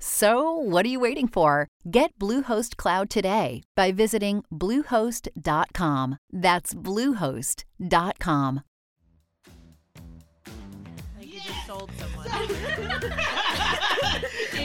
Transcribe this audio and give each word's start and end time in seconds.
So, 0.00 0.52
what 0.52 0.86
are 0.86 0.88
you 0.88 1.00
waiting 1.00 1.26
for? 1.28 1.66
Get 1.90 2.16
Bluehost 2.18 2.76
Cloud 2.76 3.10
today 3.10 3.62
by 3.74 3.90
visiting 3.92 4.44
Bluehost.com. 4.52 6.18
That's 6.32 6.74
Bluehost.com. 6.74 8.62
You 11.20 11.40
just 11.40 11.66
sold 11.66 11.90
someone. 11.98 12.28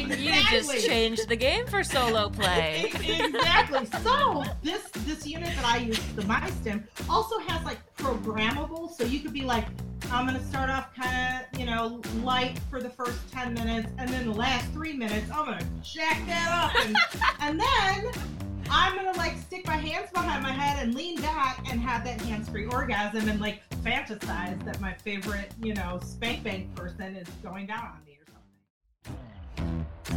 You 0.09 0.33
just 0.49 0.85
changed 0.85 1.27
the 1.27 1.35
game 1.35 1.65
for 1.67 1.83
solo 1.83 2.29
play. 2.39 2.91
exactly. 2.95 3.85
So 4.03 4.43
this 4.61 4.83
this 5.05 5.25
unit 5.27 5.49
that 5.55 5.65
I 5.65 5.77
use, 5.77 5.99
the 6.15 6.23
Mystim, 6.23 6.83
also 7.09 7.39
has 7.39 7.63
like 7.63 7.79
programmable. 7.97 8.91
So 8.93 9.03
you 9.03 9.19
could 9.19 9.33
be 9.33 9.43
like, 9.43 9.65
I'm 10.11 10.25
gonna 10.25 10.43
start 10.43 10.69
off 10.69 10.93
kind 10.95 11.45
of, 11.53 11.59
you 11.59 11.65
know, 11.65 12.01
light 12.23 12.59
for 12.69 12.81
the 12.81 12.89
first 12.89 13.19
10 13.31 13.53
minutes, 13.53 13.89
and 13.97 14.09
then 14.09 14.25
the 14.25 14.33
last 14.33 14.71
three 14.71 14.93
minutes, 14.93 15.29
I'm 15.31 15.45
gonna 15.45 15.65
jack 15.81 16.25
that 16.27 16.71
up, 16.71 16.85
and, 16.85 16.95
and 17.39 17.59
then 17.59 18.23
I'm 18.69 18.95
gonna 18.95 19.17
like 19.17 19.37
stick 19.37 19.65
my 19.67 19.77
hands 19.77 20.09
behind 20.11 20.43
my 20.43 20.51
head 20.51 20.83
and 20.83 20.95
lean 20.95 21.19
back 21.21 21.65
and 21.69 21.79
have 21.81 22.03
that 22.05 22.21
hands-free 22.21 22.65
orgasm 22.67 23.29
and 23.29 23.39
like 23.39 23.61
fantasize 23.83 24.63
that 24.65 24.79
my 24.79 24.93
favorite, 24.93 25.51
you 25.61 25.73
know, 25.73 25.99
spank 26.03 26.43
bank 26.43 26.73
person 26.75 27.15
is 27.15 27.27
going 27.41 27.67
down 27.67 27.85
on 27.85 27.99
me 28.05 28.17
or 28.19 28.25
something. 28.25 29.21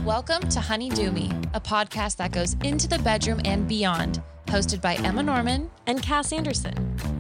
Welcome 0.05 0.49
to 0.51 0.61
Honey 0.61 0.89
Do 0.89 1.11
Me, 1.11 1.31
a 1.55 1.61
podcast 1.61 2.17
that 2.17 2.33
goes 2.33 2.55
into 2.63 2.89
the 2.89 2.99
bedroom 3.01 3.41
and 3.45 3.67
beyond, 3.67 4.23
hosted 4.47 4.81
by 4.81 4.95
Emma 4.97 5.23
Norman. 5.23 5.71
And 5.87 6.03
Cass 6.03 6.33
Anderson. 6.33 6.75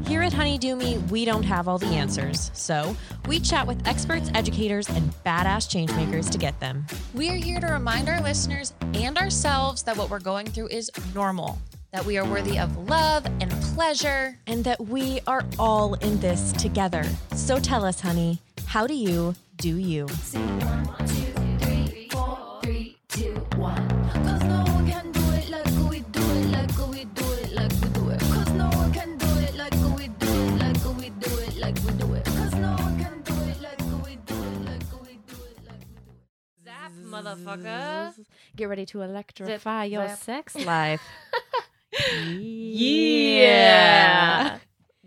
Here 0.06 0.22
at 0.22 0.32
Honeydew 0.32 0.76
Me, 0.76 0.98
we 1.10 1.24
don't 1.24 1.42
have 1.42 1.68
all 1.68 1.78
the 1.78 1.86
answers. 1.86 2.50
So 2.54 2.96
we 3.26 3.40
chat 3.40 3.66
with 3.66 3.86
experts, 3.86 4.30
educators, 4.34 4.88
and 4.88 5.12
badass 5.24 5.68
changemakers 5.68 6.30
to 6.30 6.38
get 6.38 6.58
them. 6.60 6.86
We 7.14 7.30
are 7.30 7.36
here 7.36 7.60
to 7.60 7.66
remind 7.66 8.08
our 8.08 8.20
listeners 8.20 8.72
and 8.94 9.18
ourselves 9.18 9.82
that 9.84 9.96
what 9.96 10.10
we're 10.10 10.20
going 10.20 10.46
through 10.46 10.68
is 10.68 10.90
normal, 11.14 11.58
that 11.92 12.04
we 12.04 12.18
are 12.18 12.24
worthy 12.24 12.58
of 12.58 12.88
love 12.88 13.26
and 13.26 13.50
pleasure. 13.74 14.38
And 14.46 14.64
that 14.64 14.80
we 14.80 15.20
are 15.26 15.44
all 15.58 15.94
in 15.94 16.20
this 16.20 16.52
together. 16.52 17.04
So 17.34 17.58
tell 17.58 17.84
us, 17.84 18.00
honey, 18.00 18.40
how 18.66 18.86
do 18.86 18.94
you 18.94 19.34
do 19.56 19.76
you? 19.76 20.06
Motherfucker. 37.24 38.14
Get 38.56 38.68
ready 38.68 38.86
to 38.86 39.02
electrify 39.02 39.84
Zip, 39.86 39.92
your 39.92 40.08
zap. 40.08 40.18
sex 40.18 40.54
life. 40.66 41.02
Yeah. 43.26 44.58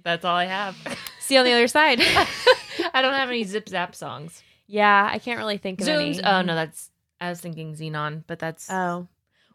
That's 0.03 0.25
all 0.25 0.35
I 0.35 0.45
have. 0.45 0.75
See 1.19 1.35
you 1.35 1.39
on 1.41 1.45
the 1.45 1.53
other 1.53 1.67
side. 1.67 1.99
I 2.93 3.01
don't 3.01 3.13
have 3.13 3.29
any 3.29 3.43
zip 3.43 3.67
zap 3.69 3.93
songs. 3.95 4.41
yeah, 4.67 5.09
I 5.11 5.19
can't 5.19 5.37
really 5.39 5.57
think 5.57 5.81
of 5.81 5.87
Zooms. 5.87 6.17
any. 6.17 6.23
Oh 6.23 6.41
no, 6.41 6.55
that's 6.55 6.89
I 7.19 7.29
was 7.29 7.39
thinking 7.41 7.73
Xenon, 7.75 8.23
but 8.27 8.39
that's 8.39 8.69
Oh. 8.71 9.07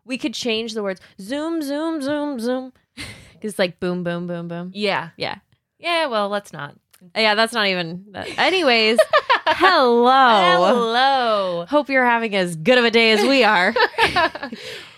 We 0.04 0.18
could 0.18 0.34
change 0.34 0.74
the 0.74 0.82
words 0.82 1.00
zoom, 1.20 1.62
zoom, 1.62 2.02
zoom, 2.02 2.38
zoom. 2.40 2.72
It's 3.40 3.58
like 3.58 3.78
boom, 3.78 4.04
boom, 4.04 4.26
boom, 4.26 4.48
boom. 4.48 4.70
yeah, 4.72 5.10
Yeah. 5.18 5.36
yeah. 5.78 6.06
Well, 6.06 6.30
let's 6.30 6.50
not. 6.54 6.76
Yeah, 7.14 7.34
that's 7.34 7.52
not 7.52 7.66
even. 7.66 8.06
That. 8.12 8.38
Anyways, 8.38 8.98
hello. 9.46 10.66
Hello. 10.66 11.66
Hope 11.68 11.88
you're 11.88 12.04
having 12.04 12.34
as 12.34 12.56
good 12.56 12.78
of 12.78 12.84
a 12.84 12.90
day 12.90 13.12
as 13.12 13.22
we 13.26 13.44
are, 13.44 13.74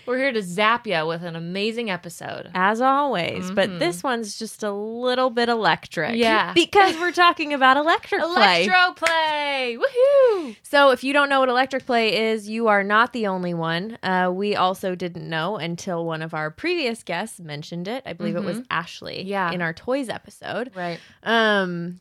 We're 0.05 0.19
here 0.19 0.31
to 0.31 0.41
zap 0.41 0.87
you 0.87 1.05
with 1.05 1.21
an 1.23 1.35
amazing 1.35 1.89
episode. 1.89 2.49
as 2.53 2.79
always. 2.79 3.51
But 3.51 3.69
Mhm. 3.71 3.79
this 3.79 4.01
one's 4.03 4.39
just 4.39 4.63
a 4.63 4.71
little 4.71 5.29
bit 5.29 5.49
electric. 5.49 6.15
Yeah. 6.15 6.53
Because 6.55 6.95
we're 6.97 7.11
talking 7.11 7.53
about 7.53 7.75
electric 7.75 8.21
play. 8.21 8.63
Electro 8.65 8.93
play. 9.05 9.77
Woohoo! 9.77 10.55
So, 10.63 10.91
if 10.91 11.03
you 11.03 11.11
don't 11.11 11.27
know 11.27 11.41
what 11.41 11.49
electric 11.49 11.85
play 11.85 12.29
is, 12.31 12.47
you 12.47 12.69
are 12.69 12.85
not 12.85 13.11
the 13.11 13.27
only 13.27 13.53
one. 13.53 13.97
Uh, 14.01 14.31
we 14.33 14.55
also 14.55 14.95
didn't 14.95 15.27
know 15.29 15.57
until 15.57 16.05
one 16.05 16.21
of 16.21 16.33
our 16.33 16.51
previous 16.51 17.03
guests 17.03 17.41
mentioned 17.41 17.89
it. 17.89 18.01
I 18.05 18.13
believe 18.13 18.37
it 18.37 18.43
was 18.45 18.61
Ashley. 18.71 19.23
Yeah. 19.23 19.51
In 19.51 19.61
our 19.61 19.73
toys 19.73 20.07
episode. 20.07 20.71
Right. 20.73 20.99
Um. 21.23 21.99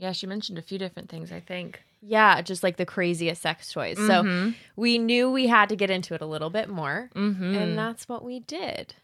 Yeah, 0.00 0.12
she 0.12 0.26
mentioned 0.26 0.58
a 0.58 0.62
few 0.62 0.78
different 0.78 1.08
things. 1.10 1.30
I 1.30 1.40
think. 1.40 1.82
Yeah, 2.02 2.40
just 2.40 2.62
like 2.62 2.78
the 2.78 2.86
craziest 2.86 3.42
sex 3.42 3.70
toys. 3.70 3.98
So 3.98 4.22
Mhm. 4.22 4.54
we 4.74 4.96
knew 4.98 5.30
we 5.30 5.48
had 5.48 5.68
to 5.68 5.76
get 5.76 5.90
into 5.90 6.14
it 6.14 6.22
a 6.22 6.26
little 6.26 6.48
bit 6.48 6.70
more. 6.70 7.10
Mhm. 7.14 7.54
And 7.54 7.76
that's 7.78 8.08
what 8.08 8.24
we 8.24 8.40
did. 8.40 8.94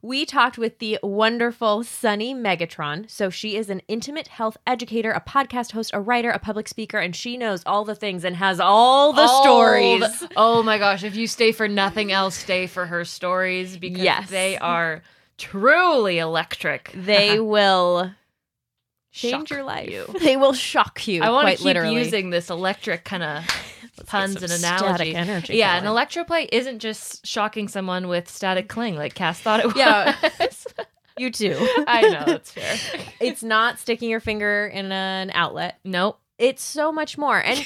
We 0.00 0.24
talked 0.24 0.56
with 0.56 0.78
the 0.78 0.98
wonderful 1.02 1.84
Sunny 1.84 2.34
Megatron. 2.34 3.10
So 3.10 3.28
she 3.28 3.56
is 3.58 3.68
an 3.68 3.82
intimate 3.88 4.28
health 4.28 4.56
educator, 4.66 5.10
a 5.12 5.20
podcast 5.20 5.72
host, 5.72 5.90
a 5.92 6.00
writer, 6.00 6.30
a 6.30 6.38
public 6.38 6.66
speaker, 6.66 6.96
and 6.96 7.14
she 7.14 7.36
knows 7.36 7.62
all 7.66 7.84
the 7.84 7.94
things 7.94 8.24
and 8.24 8.36
has 8.36 8.58
all 8.58 9.12
the 9.12 9.20
All 9.28 9.42
stories. 9.42 10.20
the- 10.20 10.30
oh 10.34 10.62
my 10.62 10.78
gosh! 10.78 11.04
If 11.04 11.14
you 11.14 11.26
stay 11.26 11.52
for 11.52 11.68
nothing 11.68 12.10
else, 12.10 12.34
stay 12.36 12.66
for 12.66 12.86
her 12.86 13.04
stories 13.04 13.76
because 13.76 14.02
Yes. 14.02 14.30
they 14.30 14.56
are 14.56 15.02
truly 15.36 16.16
electric. 16.18 16.90
They 16.94 17.38
will 17.54 18.12
change 19.16 19.48
Shock 19.48 19.50
your 19.56 19.64
life. 19.64 19.90
you. 19.90 20.04
They 20.20 20.36
will 20.36 20.52
shock 20.52 21.06
you. 21.08 21.22
I 21.22 21.30
want 21.30 21.48
to 21.48 21.56
keep 21.56 21.64
literally. 21.64 21.94
using 21.94 22.30
this 22.30 22.50
electric 22.50 23.04
kind 23.04 23.22
of 23.22 23.44
puns 24.06 24.42
and 24.42 24.52
analogy. 24.52 25.14
energy 25.14 25.56
yeah, 25.56 25.76
an 25.76 25.84
going. 25.84 25.96
electroplay 25.96 26.48
isn't 26.52 26.80
just 26.80 27.26
shocking 27.26 27.66
someone 27.68 28.08
with 28.08 28.28
static 28.28 28.68
cling 28.68 28.96
like 28.96 29.14
Cass 29.14 29.40
thought 29.40 29.60
it 29.60 29.66
was. 29.74 29.76
Yeah. 29.76 30.14
You 31.18 31.30
too. 31.30 31.56
I 31.88 32.02
know 32.02 32.24
that's 32.26 32.50
fair. 32.52 32.76
it's 33.20 33.42
not 33.42 33.78
sticking 33.78 34.10
your 34.10 34.20
finger 34.20 34.66
in 34.66 34.92
an 34.92 35.30
outlet. 35.32 35.78
Nope. 35.82 36.20
It's 36.38 36.62
so 36.62 36.92
much 36.92 37.16
more. 37.16 37.42
And 37.42 37.64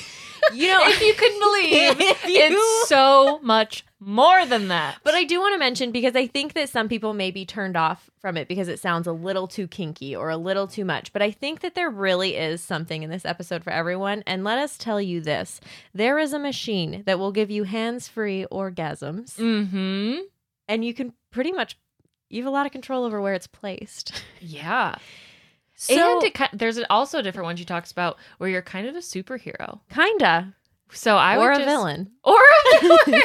you 0.54 0.68
know, 0.68 0.80
if 0.88 1.00
you 1.00 1.14
can 1.14 1.38
believe, 1.40 2.00
you- 2.28 2.40
it's 2.42 2.88
so 2.88 3.38
much 3.42 3.84
more 4.00 4.46
than 4.46 4.68
that. 4.68 4.96
But 5.04 5.14
I 5.14 5.24
do 5.24 5.40
want 5.40 5.54
to 5.54 5.58
mention 5.58 5.92
because 5.92 6.16
I 6.16 6.26
think 6.26 6.54
that 6.54 6.68
some 6.70 6.88
people 6.88 7.12
may 7.12 7.30
be 7.30 7.44
turned 7.44 7.76
off 7.76 8.08
from 8.18 8.36
it 8.36 8.48
because 8.48 8.68
it 8.68 8.78
sounds 8.80 9.06
a 9.06 9.12
little 9.12 9.46
too 9.46 9.68
kinky 9.68 10.16
or 10.16 10.30
a 10.30 10.36
little 10.38 10.66
too 10.66 10.84
much. 10.86 11.12
But 11.12 11.20
I 11.22 11.30
think 11.30 11.60
that 11.60 11.74
there 11.74 11.90
really 11.90 12.36
is 12.36 12.62
something 12.62 13.02
in 13.02 13.10
this 13.10 13.24
episode 13.26 13.62
for 13.62 13.70
everyone. 13.70 14.22
And 14.26 14.42
let 14.42 14.58
us 14.58 14.78
tell 14.78 15.00
you 15.00 15.20
this 15.20 15.60
there 15.94 16.18
is 16.18 16.32
a 16.32 16.38
machine 16.38 17.02
that 17.06 17.18
will 17.18 17.32
give 17.32 17.50
you 17.50 17.64
hands 17.64 18.08
free 18.08 18.46
orgasms, 18.50 19.36
Mm-hmm. 19.36 20.20
and 20.68 20.84
you 20.84 20.94
can 20.94 21.12
pretty 21.30 21.52
much. 21.52 21.76
You 22.32 22.42
have 22.42 22.48
a 22.48 22.54
lot 22.54 22.64
of 22.64 22.70
control 22.72 23.04
over 23.04 23.20
where 23.20 23.34
it's 23.34 23.48
placed. 23.48 24.22
Yeah. 24.40 24.94
So, 25.82 26.16
and 26.20 26.24
it, 26.24 26.36
there's 26.52 26.78
also 26.90 27.18
a 27.18 27.22
different 27.22 27.46
one 27.46 27.56
she 27.56 27.64
talks 27.64 27.90
about 27.90 28.18
where 28.36 28.50
you're 28.50 28.60
kind 28.60 28.86
of 28.86 28.94
a 28.96 28.98
superhero. 28.98 29.80
kinda, 29.90 30.54
So 30.92 31.16
I 31.16 31.38
or 31.38 31.52
a 31.52 31.56
just- 31.56 31.66
villain. 31.66 32.10
Or 32.22 32.36
a 32.38 32.80
villain. 32.82 33.22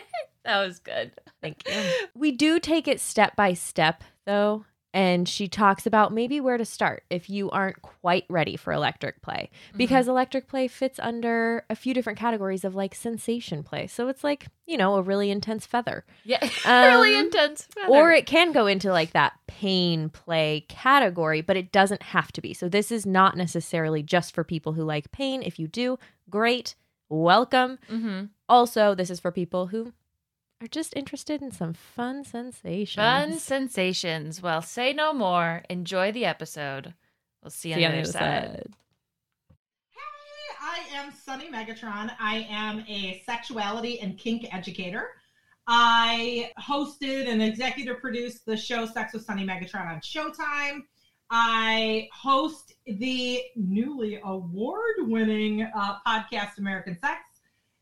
that 0.44 0.64
was 0.66 0.78
good. 0.78 1.12
Thank 1.42 1.68
you. 1.68 1.74
We 2.14 2.32
do 2.32 2.58
take 2.60 2.88
it 2.88 2.98
step 2.98 3.36
by 3.36 3.52
step, 3.52 4.02
though. 4.24 4.64
And 4.94 5.28
she 5.28 5.48
talks 5.48 5.86
about 5.86 6.14
maybe 6.14 6.40
where 6.40 6.56
to 6.56 6.64
start 6.64 7.04
if 7.10 7.28
you 7.28 7.50
aren't 7.50 7.82
quite 7.82 8.24
ready 8.30 8.56
for 8.56 8.72
electric 8.72 9.20
play. 9.20 9.50
Because 9.76 10.08
electric 10.08 10.48
play 10.48 10.66
fits 10.66 10.98
under 10.98 11.64
a 11.68 11.76
few 11.76 11.92
different 11.92 12.18
categories 12.18 12.64
of 12.64 12.74
like 12.74 12.94
sensation 12.94 13.62
play. 13.62 13.86
So 13.86 14.08
it's 14.08 14.24
like, 14.24 14.46
you 14.66 14.78
know, 14.78 14.94
a 14.96 15.02
really 15.02 15.30
intense 15.30 15.66
feather. 15.66 16.06
Yeah, 16.24 16.40
really 16.66 17.14
Um, 17.16 17.26
intense. 17.26 17.68
Or 17.86 18.12
it 18.12 18.24
can 18.24 18.52
go 18.52 18.66
into 18.66 18.90
like 18.90 19.12
that 19.12 19.34
pain 19.46 20.08
play 20.08 20.64
category, 20.68 21.42
but 21.42 21.58
it 21.58 21.70
doesn't 21.70 22.02
have 22.02 22.32
to 22.32 22.40
be. 22.40 22.54
So 22.54 22.68
this 22.68 22.90
is 22.90 23.04
not 23.04 23.36
necessarily 23.36 24.02
just 24.02 24.34
for 24.34 24.42
people 24.42 24.72
who 24.72 24.84
like 24.84 25.12
pain. 25.12 25.42
If 25.42 25.58
you 25.58 25.68
do, 25.68 25.98
great. 26.30 26.74
welcome. 27.10 27.78
Mm-hmm. 27.90 28.24
Also, 28.48 28.94
this 28.94 29.10
is 29.10 29.20
for 29.20 29.30
people 29.32 29.66
who 29.66 29.92
are 30.60 30.66
just 30.66 30.96
interested 30.96 31.42
in 31.42 31.52
some 31.52 31.72
fun 31.72 32.24
sensations. 32.24 32.96
Fun 32.96 33.38
sensations. 33.38 34.42
Well, 34.42 34.62
say 34.62 34.92
no 34.92 35.12
more. 35.12 35.62
Enjoy 35.70 36.10
the 36.12 36.24
episode. 36.24 36.94
We'll 37.42 37.50
see 37.50 37.70
you 37.70 37.76
See 37.76 37.84
on 37.84 37.92
the 37.92 37.98
other 37.98 38.12
side. 38.12 38.66
Hey, 39.90 39.98
I 40.60 40.96
am 40.96 41.12
Sunny 41.12 41.50
Megatron. 41.50 42.10
I 42.18 42.46
am 42.50 42.80
a 42.88 43.22
sexuality 43.24 44.00
and 44.00 44.18
kink 44.18 44.52
educator. 44.52 45.10
I 45.68 46.50
hosted 46.58 47.28
and 47.28 47.42
executive 47.42 48.00
produced 48.00 48.46
the 48.46 48.56
show 48.56 48.86
Sex 48.86 49.12
with 49.12 49.24
Sunny 49.24 49.46
Megatron 49.46 49.86
on 49.86 50.00
Showtime. 50.00 50.80
I 51.30 52.08
host 52.10 52.72
the 52.86 53.42
newly 53.54 54.18
award 54.24 54.94
winning 55.00 55.68
uh, 55.76 55.98
podcast 56.06 56.56
American 56.56 56.98
Sex 56.98 57.20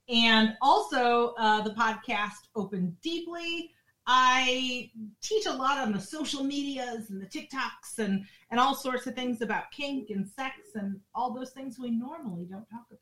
and 0.08 0.54
also 0.62 1.34
uh, 1.38 1.62
the 1.62 1.70
podcast 1.70 2.48
Open 2.54 2.96
Deeply. 3.02 3.70
I 4.08 4.90
teach 5.20 5.46
a 5.46 5.52
lot 5.52 5.78
on 5.78 5.92
the 5.92 6.00
social 6.00 6.44
medias 6.44 7.10
and 7.10 7.20
the 7.20 7.26
TikToks 7.26 7.98
and, 7.98 8.24
and 8.52 8.60
all 8.60 8.74
sorts 8.74 9.06
of 9.08 9.16
things 9.16 9.40
about 9.40 9.72
kink 9.72 10.10
and 10.10 10.28
sex 10.28 10.54
and 10.76 11.00
all 11.12 11.34
those 11.34 11.50
things 11.50 11.76
we 11.78 11.90
normally 11.90 12.44
don't 12.44 12.68
talk 12.70 12.86
about. 12.90 13.00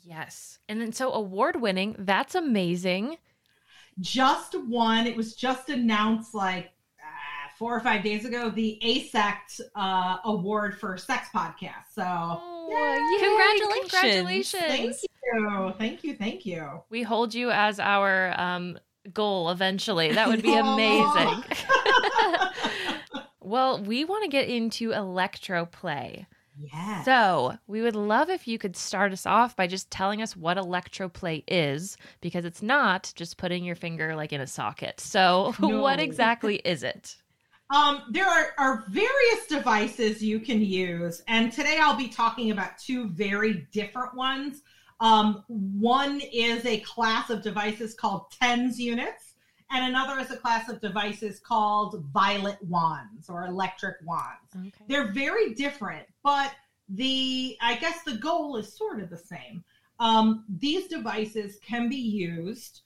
Yes. 0.00 0.60
And 0.68 0.80
then 0.80 0.92
so 0.92 1.12
award 1.12 1.60
winning. 1.60 1.96
That's 1.98 2.36
amazing. 2.36 3.16
Just 3.98 4.54
one, 4.54 5.08
it 5.08 5.16
was 5.16 5.34
just 5.34 5.70
announced 5.70 6.34
like 6.34 6.66
uh, 7.00 7.48
four 7.58 7.74
or 7.74 7.80
five 7.80 8.04
days 8.04 8.24
ago, 8.24 8.48
the 8.48 8.78
AASECT 8.84 9.60
uh, 9.74 10.18
award 10.24 10.78
for 10.78 10.96
sex 10.96 11.26
podcast. 11.34 11.86
So 11.92 12.04
Oh, 12.06 12.55
Yay, 12.68 13.18
Congratulations. 13.20 14.50
thank 14.52 14.96
you. 15.02 15.74
Thank 15.78 16.04
you. 16.04 16.16
Thank 16.16 16.46
you. 16.46 16.82
We 16.90 17.02
hold 17.02 17.34
you 17.34 17.50
as 17.50 17.78
our 17.80 18.34
um, 18.40 18.78
goal 19.12 19.50
eventually. 19.50 20.12
That 20.12 20.28
would 20.28 20.42
be 20.42 20.54
amazing. 20.58 21.44
well, 23.40 23.82
we 23.82 24.04
want 24.04 24.24
to 24.24 24.28
get 24.30 24.48
into 24.48 24.92
electro 24.92 25.66
play. 25.66 26.26
Yeah. 26.58 27.02
So, 27.02 27.58
we 27.66 27.82
would 27.82 27.94
love 27.96 28.30
if 28.30 28.48
you 28.48 28.56
could 28.58 28.76
start 28.76 29.12
us 29.12 29.26
off 29.26 29.54
by 29.56 29.66
just 29.66 29.90
telling 29.90 30.22
us 30.22 30.34
what 30.34 30.56
electroplay 30.56 31.44
is, 31.46 31.98
because 32.22 32.46
it's 32.46 32.62
not 32.62 33.12
just 33.14 33.36
putting 33.36 33.62
your 33.62 33.74
finger 33.76 34.16
like 34.16 34.32
in 34.32 34.40
a 34.40 34.46
socket. 34.46 34.98
So, 34.98 35.54
No. 35.60 35.82
what 35.82 36.00
exactly 36.00 36.56
is 36.64 36.82
it? 36.82 37.16
Um, 37.70 38.04
there 38.10 38.26
are, 38.26 38.52
are 38.58 38.84
various 38.88 39.46
devices 39.48 40.22
you 40.22 40.38
can 40.38 40.60
use, 40.60 41.22
and 41.26 41.52
today 41.52 41.78
I'll 41.80 41.96
be 41.96 42.08
talking 42.08 42.52
about 42.52 42.78
two 42.78 43.08
very 43.08 43.66
different 43.72 44.14
ones. 44.14 44.62
Um, 45.00 45.44
one 45.48 46.20
is 46.32 46.64
a 46.64 46.78
class 46.80 47.28
of 47.28 47.42
devices 47.42 47.94
called 47.94 48.30
TENS 48.40 48.78
units, 48.78 49.34
and 49.72 49.84
another 49.84 50.20
is 50.20 50.30
a 50.30 50.36
class 50.36 50.68
of 50.68 50.80
devices 50.80 51.40
called 51.40 52.04
violet 52.12 52.58
wands 52.62 53.28
or 53.28 53.46
electric 53.46 53.96
wands. 54.04 54.54
Okay. 54.56 54.84
They're 54.86 55.12
very 55.12 55.54
different, 55.54 56.06
but 56.22 56.52
the 56.88 57.56
I 57.60 57.74
guess 57.76 58.04
the 58.04 58.16
goal 58.16 58.56
is 58.58 58.72
sort 58.72 59.00
of 59.00 59.10
the 59.10 59.18
same. 59.18 59.64
Um, 59.98 60.44
these 60.48 60.86
devices 60.86 61.58
can 61.66 61.88
be 61.88 61.96
used 61.96 62.82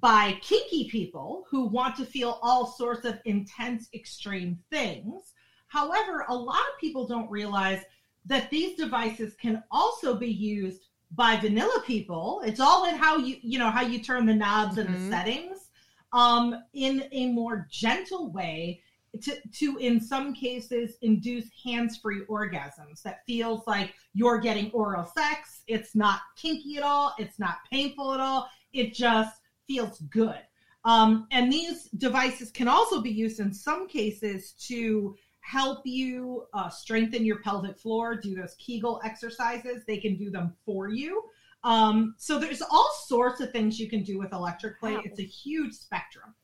by 0.00 0.38
kinky 0.42 0.88
people 0.88 1.44
who 1.48 1.66
want 1.66 1.96
to 1.96 2.04
feel 2.04 2.38
all 2.42 2.66
sorts 2.66 3.04
of 3.04 3.20
intense, 3.24 3.88
extreme 3.94 4.58
things. 4.70 5.32
However, 5.68 6.24
a 6.28 6.34
lot 6.34 6.58
of 6.58 6.80
people 6.80 7.06
don't 7.06 7.30
realize 7.30 7.82
that 8.26 8.50
these 8.50 8.76
devices 8.76 9.34
can 9.34 9.62
also 9.70 10.16
be 10.16 10.30
used 10.30 10.86
by 11.12 11.36
vanilla 11.36 11.82
people. 11.86 12.42
It's 12.44 12.60
all 12.60 12.86
in 12.86 12.96
how 12.96 13.18
you 13.18 13.36
you 13.42 13.58
know 13.58 13.70
how 13.70 13.82
you 13.82 14.02
turn 14.02 14.26
the 14.26 14.34
knobs 14.34 14.78
and 14.78 14.88
Mhm. 14.88 14.92
the 14.94 15.10
settings 15.10 15.68
um, 16.12 16.56
in 16.72 17.08
a 17.12 17.26
more 17.26 17.66
gentle 17.70 18.32
way 18.32 18.80
to, 19.22 19.36
to 19.52 19.76
in 19.78 20.00
some 20.00 20.34
cases 20.34 20.96
induce 21.02 21.46
hands-free 21.62 22.22
orgasms 22.28 23.02
that 23.02 23.24
feels 23.26 23.64
like 23.66 23.94
you're 24.12 24.38
getting 24.38 24.72
oral 24.72 25.04
sex 25.06 25.62
it's 25.68 25.94
not 25.94 26.20
kinky 26.36 26.76
at 26.78 26.82
all 26.82 27.14
it's 27.18 27.38
not 27.38 27.58
painful 27.70 28.12
at 28.12 28.18
all 28.18 28.48
it 28.72 28.92
just 28.92 29.36
feels 29.66 30.00
good 30.10 30.40
um, 30.84 31.26
and 31.30 31.52
these 31.52 31.84
devices 31.96 32.50
can 32.50 32.68
also 32.68 33.00
be 33.00 33.10
used 33.10 33.40
in 33.40 33.52
some 33.52 33.88
cases 33.88 34.52
to 34.52 35.14
help 35.40 35.80
you 35.84 36.44
uh, 36.54 36.68
strengthen 36.68 37.24
your 37.24 37.40
pelvic 37.40 37.78
floor 37.78 38.16
do 38.16 38.34
those 38.34 38.54
kegel 38.58 39.00
exercises 39.04 39.84
they 39.86 39.98
can 39.98 40.16
do 40.16 40.30
them 40.30 40.54
for 40.64 40.88
you 40.88 41.22
um, 41.64 42.14
so 42.18 42.38
there's 42.38 42.62
all 42.62 42.90
sorts 43.06 43.40
of 43.40 43.50
things 43.50 43.80
you 43.80 43.88
can 43.88 44.02
do 44.02 44.18
with 44.18 44.32
electric 44.32 44.78
play 44.78 44.94
Wow. 44.94 45.02
it's 45.04 45.18
a 45.18 45.24
huge 45.24 45.72
spectrum 45.72 46.34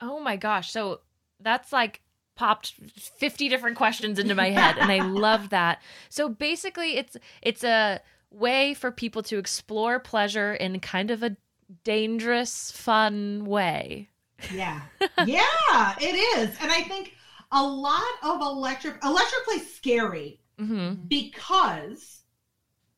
Oh 0.00 0.20
my 0.20 0.36
gosh. 0.36 0.70
So, 0.70 1.00
that's 1.40 1.72
like 1.72 2.00
popped 2.36 2.74
50 2.96 3.48
different 3.48 3.76
questions 3.76 4.18
into 4.18 4.34
my 4.34 4.50
head 4.50 4.76
and 4.78 4.90
I 4.90 4.98
love 5.06 5.50
that. 5.50 5.80
So 6.08 6.28
basically 6.28 6.96
it's 6.96 7.16
it's 7.42 7.62
a 7.62 8.00
way 8.30 8.74
for 8.74 8.90
people 8.90 9.22
to 9.24 9.38
explore 9.38 10.00
pleasure 10.00 10.54
in 10.54 10.80
kind 10.80 11.10
of 11.10 11.22
a 11.22 11.36
dangerous 11.84 12.70
fun 12.70 13.44
way. 13.44 14.10
Yeah. 14.52 14.80
yeah, 15.26 15.94
it 16.00 16.38
is. 16.38 16.56
And 16.60 16.70
I 16.70 16.82
think 16.82 17.14
a 17.52 17.62
lot 17.62 18.02
of 18.22 18.40
electric 18.40 19.02
electric 19.04 19.44
plays 19.44 19.74
scary 19.74 20.40
Mhm. 20.58 21.08
because 21.08 22.22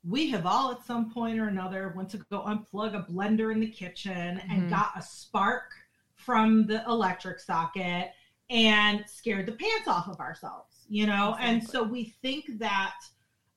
we 0.04 0.30
have 0.30 0.46
all 0.46 0.70
at 0.72 0.84
some 0.84 1.10
point 1.10 1.38
or 1.38 1.48
another 1.48 1.92
went 1.96 2.08
to 2.10 2.18
go 2.30 2.42
unplug 2.42 2.94
a 2.94 3.10
blender 3.10 3.52
in 3.52 3.60
the 3.60 3.70
kitchen 3.70 4.38
Mhm. 4.38 4.50
and 4.50 4.70
got 4.70 4.92
a 4.96 5.02
spark 5.02 5.72
from 6.14 6.66
the 6.66 6.84
electric 6.84 7.38
socket 7.40 8.12
and 8.48 9.04
scared 9.08 9.46
the 9.46 9.52
pants 9.52 9.88
off 9.88 10.06
of 10.08 10.20
ourselves, 10.20 10.86
you 10.88 11.06
know? 11.06 11.36
And 11.40 11.62
so 11.66 11.82
we 11.82 12.14
think 12.22 12.58
that 12.58 12.94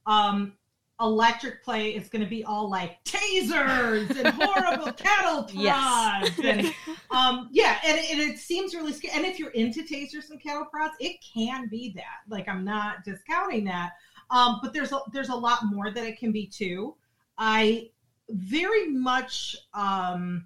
um 0.06 0.54
electric 1.02 1.64
play 1.64 1.96
is 1.96 2.10
going 2.10 2.22
to 2.24 2.30
be 2.30 2.44
all 2.44 2.70
like 2.70 3.02
tasers 3.06 4.10
and 4.18 4.28
horrible 4.28 4.92
cattle 4.98 5.44
prods 5.44 5.54
Yes. 5.54 6.40
and 6.44 6.74
um 7.12 7.50
yeah 7.52 7.78
and, 7.86 7.98
it- 7.98 8.12
and 8.12 8.20
it 8.20 8.38
seems 8.38 8.76
really 8.76 8.92
scary 8.94 9.14
and 9.16 9.26
if 9.26 9.40
you're 9.40 9.52
into 9.52 9.84
tasers 9.84 10.30
and 10.30 10.42
cattle 10.42 10.66
prods 10.66 10.96
it 11.00 11.18
can 11.22 11.68
be 11.70 11.94
that 11.96 12.04
like 12.28 12.50
i'm 12.50 12.66
not 12.66 13.04
discounting 13.06 13.64
that 13.64 13.92
um 14.30 14.60
but 14.62 14.74
there's 14.74 14.92
a 14.92 15.00
there's 15.14 15.30
a 15.30 15.36
lot 15.36 15.66
more 15.66 15.90
that 15.92 16.04
it 16.06 16.20
can 16.20 16.32
be 16.32 16.46
too. 16.46 16.96
I 17.38 17.90
very 18.30 18.90
much 18.90 19.56
um 19.74 20.46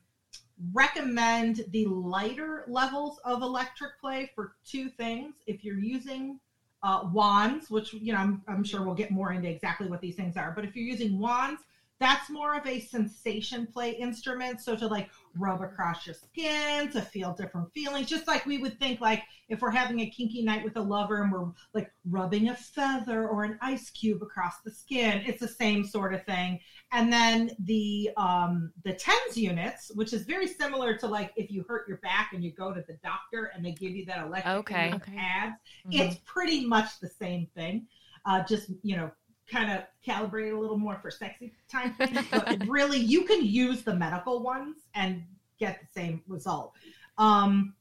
recommend 0.72 1.66
the 1.72 1.86
lighter 1.88 2.64
levels 2.68 3.20
of 3.26 3.42
electric 3.42 4.00
play 4.00 4.32
for 4.36 4.54
two 4.66 4.90
things. 4.90 5.34
If 5.48 5.64
you're 5.64 5.80
using 5.80 6.40
uh, 6.84 7.10
wands, 7.12 7.70
which 7.70 7.94
you 7.94 8.14
know 8.14 8.20
I'm, 8.20 8.42
I'm 8.48 8.64
sure 8.64 8.84
we'll 8.84 8.94
get 8.94 9.10
more 9.12 9.32
into 9.32 9.50
exactly 9.50 9.88
what 9.88 10.02
these 10.02 10.16
things 10.16 10.38
are. 10.38 10.52
But 10.56 10.66
if 10.66 10.76
you're 10.76 10.86
using 10.86 11.18
wands, 11.18 11.62
that's 12.00 12.30
more 12.30 12.58
of 12.58 12.68
a 12.68 12.82
sensation 12.82 13.66
play 13.66 13.92
instrument. 13.92 14.60
So 14.60 14.76
to 14.76 14.88
like 14.88 15.10
rub 15.38 15.62
across 15.62 16.06
your 16.06 16.16
skin, 16.16 16.92
to 16.92 17.02
feel 17.02 17.34
different 17.34 17.72
feelings, 17.74 18.08
just 18.10 18.28
like 18.28 18.46
we 18.46 18.58
would 18.58 18.78
think 18.80 19.00
like 19.00 19.24
if 19.48 19.62
we're 19.62 19.72
having 19.72 20.02
a 20.02 20.10
kinky 20.10 20.44
night 20.44 20.64
with 20.66 20.76
a 20.76 20.82
lover 20.82 21.22
and 21.24 21.32
we're 21.32 21.48
like 21.74 21.92
rubbing 22.10 22.50
a 22.50 22.56
feather 22.56 23.28
or 23.30 23.44
an 23.44 23.58
ice 23.62 23.90
cube 23.90 24.22
across 24.22 24.60
the 24.66 24.72
skin, 24.72 25.24
it's 25.26 25.40
the 25.40 25.48
same 25.48 25.86
sort 25.86 26.14
of 26.14 26.26
thing. 26.26 26.60
And 26.94 27.12
then 27.12 27.52
the 27.60 28.12
um 28.18 28.72
the 28.84 28.94
tens 28.94 29.36
units, 29.36 29.92
which 29.96 30.14
is 30.14 30.24
very 30.24 30.48
similar 30.48 30.96
to 30.98 31.08
like 31.08 31.34
if 31.36 31.52
you 31.52 31.66
hurt 31.68 31.88
your 31.88 31.98
back 31.98 32.34
and 32.34 32.44
you 32.44 32.52
go 32.52 32.72
to 32.72 32.82
the 32.88 32.98
doctor 33.04 33.52
and 33.56 33.66
they 33.66 33.72
give 33.72 33.92
you 33.92 34.06
that 34.06 34.24
electric 34.26 34.56
Okay. 34.60 34.92
with 34.94 35.02
Okay. 35.02 35.18
pads 35.18 35.56
Mhm. 35.86 35.94
it's 36.00 36.18
pretty 36.26 36.66
much 36.66 37.00
the 37.02 37.08
same 37.10 37.48
thing 37.56 37.88
uh, 38.26 38.44
just 38.44 38.70
you 38.84 38.96
know 38.96 39.12
kind 39.48 39.72
of 39.72 39.84
calibrate 40.08 40.56
a 40.56 40.58
little 40.58 40.78
more 40.78 40.98
for 41.02 41.12
sexy 41.12 41.54
time 41.70 41.96
but 42.32 42.58
really 42.68 42.98
you 42.98 43.24
can 43.26 43.44
use 43.44 43.84
the 43.84 43.94
medical 43.94 44.42
ones 44.42 44.78
and 44.94 45.24
get 45.60 45.82
the 45.82 45.88
same 46.00 46.22
result 46.28 46.74
um, 47.18 47.74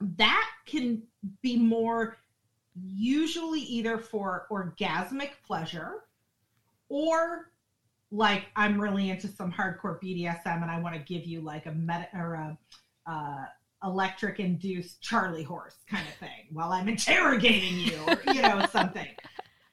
that 0.00 0.48
can 0.66 1.02
be 1.42 1.56
more 1.56 2.16
usually 2.74 3.60
either 3.60 3.98
for 3.98 4.46
orgasmic 4.50 5.30
pleasure 5.44 6.04
or 6.88 7.50
like 8.12 8.44
i'm 8.54 8.80
really 8.80 9.10
into 9.10 9.26
some 9.26 9.50
hardcore 9.50 9.98
bdsm 10.00 10.62
and 10.62 10.70
i 10.70 10.78
want 10.78 10.94
to 10.94 11.00
give 11.00 11.26
you 11.26 11.40
like 11.40 11.66
a 11.66 11.72
meta 11.72 12.06
or 12.14 12.34
a 12.34 12.58
uh, 13.06 13.44
electric 13.84 14.40
induced 14.40 15.00
Charlie 15.02 15.42
horse 15.42 15.76
kind 15.88 16.06
of 16.06 16.14
thing 16.14 16.46
while 16.52 16.72
I'm 16.72 16.88
interrogating 16.88 17.78
you 17.78 17.98
or, 18.06 18.20
you 18.32 18.42
know, 18.42 18.64
something. 18.72 19.08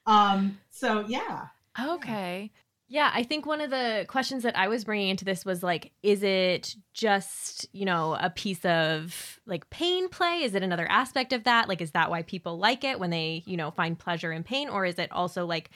Um, 0.05 0.59
so 0.71 1.05
yeah. 1.07 1.47
Okay. 1.79 2.51
Yeah, 2.91 3.11
I 3.13 3.21
think 3.21 3.45
one 3.45 3.61
of 3.61 3.69
the 3.69 4.05
questions 4.07 4.41
that 4.41 4.57
I 4.57 4.67
was 4.67 4.83
bringing 4.83 5.09
into 5.09 5.23
this 5.23 5.45
was 5.45 5.61
like, 5.61 5.91
is 6.01 6.23
it 6.23 6.75
just, 6.95 7.67
you 7.71 7.85
know, 7.85 8.17
a 8.19 8.31
piece 8.31 8.65
of 8.65 9.39
like 9.45 9.69
pain 9.69 10.09
play? 10.09 10.41
Is 10.41 10.55
it 10.55 10.63
another 10.63 10.89
aspect 10.89 11.31
of 11.31 11.43
that? 11.43 11.69
Like, 11.69 11.81
is 11.81 11.91
that 11.91 12.09
why 12.09 12.23
people 12.23 12.57
like 12.57 12.83
it 12.83 12.99
when 12.99 13.11
they, 13.11 13.43
you 13.45 13.57
know, 13.57 13.69
find 13.69 13.97
pleasure 13.97 14.31
in 14.31 14.41
pain? 14.41 14.69
Or 14.69 14.85
is 14.85 14.97
it 14.97 15.11
also 15.11 15.45
like 15.45 15.69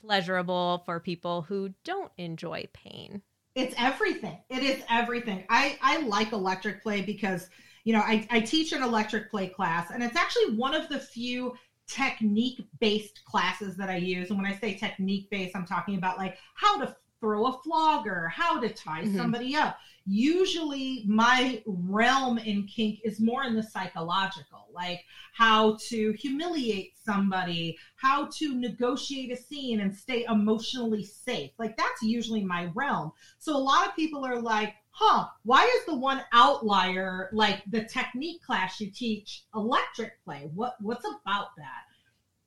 pleasurable 0.00 0.82
for 0.84 1.00
people 1.00 1.42
who 1.42 1.70
don't 1.84 2.12
enjoy 2.18 2.66
pain? 2.72 3.22
It's 3.54 3.74
everything. 3.78 4.38
It 4.50 4.62
is 4.62 4.82
everything. 4.90 5.44
I 5.48 5.78
I 5.80 6.02
like 6.02 6.32
electric 6.32 6.82
play 6.82 7.00
because 7.02 7.48
you 7.84 7.92
know 7.92 8.00
I, 8.00 8.26
I 8.30 8.40
teach 8.40 8.72
an 8.72 8.82
electric 8.82 9.30
play 9.30 9.48
class, 9.48 9.90
and 9.90 10.02
it's 10.02 10.16
actually 10.16 10.56
one 10.56 10.74
of 10.74 10.88
the 10.88 10.98
few 10.98 11.54
technique 11.86 12.60
based 12.80 13.24
classes 13.24 13.76
that 13.76 13.88
I 13.88 13.96
use. 13.96 14.30
And 14.30 14.38
when 14.38 14.50
I 14.50 14.56
say 14.56 14.74
technique 14.74 15.30
based, 15.30 15.56
I'm 15.56 15.66
talking 15.66 15.96
about 15.96 16.18
like 16.18 16.36
how 16.54 16.78
to 16.80 16.96
throw 17.20 17.46
a 17.46 17.58
flogger, 17.62 18.28
how 18.28 18.60
to 18.60 18.68
tie 18.68 19.02
mm-hmm. 19.02 19.16
somebody 19.16 19.56
up. 19.56 19.78
Usually, 20.06 21.02
my 21.06 21.62
realm 21.66 22.38
in 22.38 22.64
kink 22.66 23.00
is 23.04 23.20
more 23.20 23.44
in 23.44 23.56
the 23.56 23.62
psychological, 23.62 24.68
like 24.72 25.04
how 25.32 25.76
to 25.88 26.12
humiliate 26.12 26.92
somebody, 27.04 27.76
how 27.96 28.26
to 28.26 28.54
negotiate 28.54 29.32
a 29.32 29.36
scene 29.36 29.80
and 29.80 29.94
stay 29.94 30.24
emotionally 30.28 31.02
safe. 31.02 31.50
Like, 31.58 31.76
that's 31.76 32.02
usually 32.02 32.44
my 32.44 32.70
realm. 32.74 33.12
So, 33.38 33.56
a 33.56 33.58
lot 33.58 33.88
of 33.88 33.96
people 33.96 34.24
are 34.24 34.40
like, 34.40 34.74
huh, 34.90 35.26
why 35.44 35.64
is 35.78 35.84
the 35.86 35.96
one 35.96 36.22
outlier 36.32 37.28
like 37.32 37.62
the 37.70 37.84
technique 37.84 38.42
class 38.42 38.80
you 38.80 38.90
teach 38.90 39.44
electric 39.54 40.22
play? 40.24 40.50
What 40.54 40.76
what's 40.80 41.04
about 41.04 41.48
that? 41.56 41.82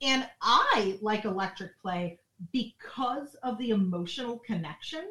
And 0.02 0.28
I 0.42 0.98
like 1.02 1.26
electric 1.26 1.80
play 1.82 2.20
because 2.52 3.36
of 3.44 3.58
the 3.58 3.70
emotional 3.70 4.40
connection 4.40 5.04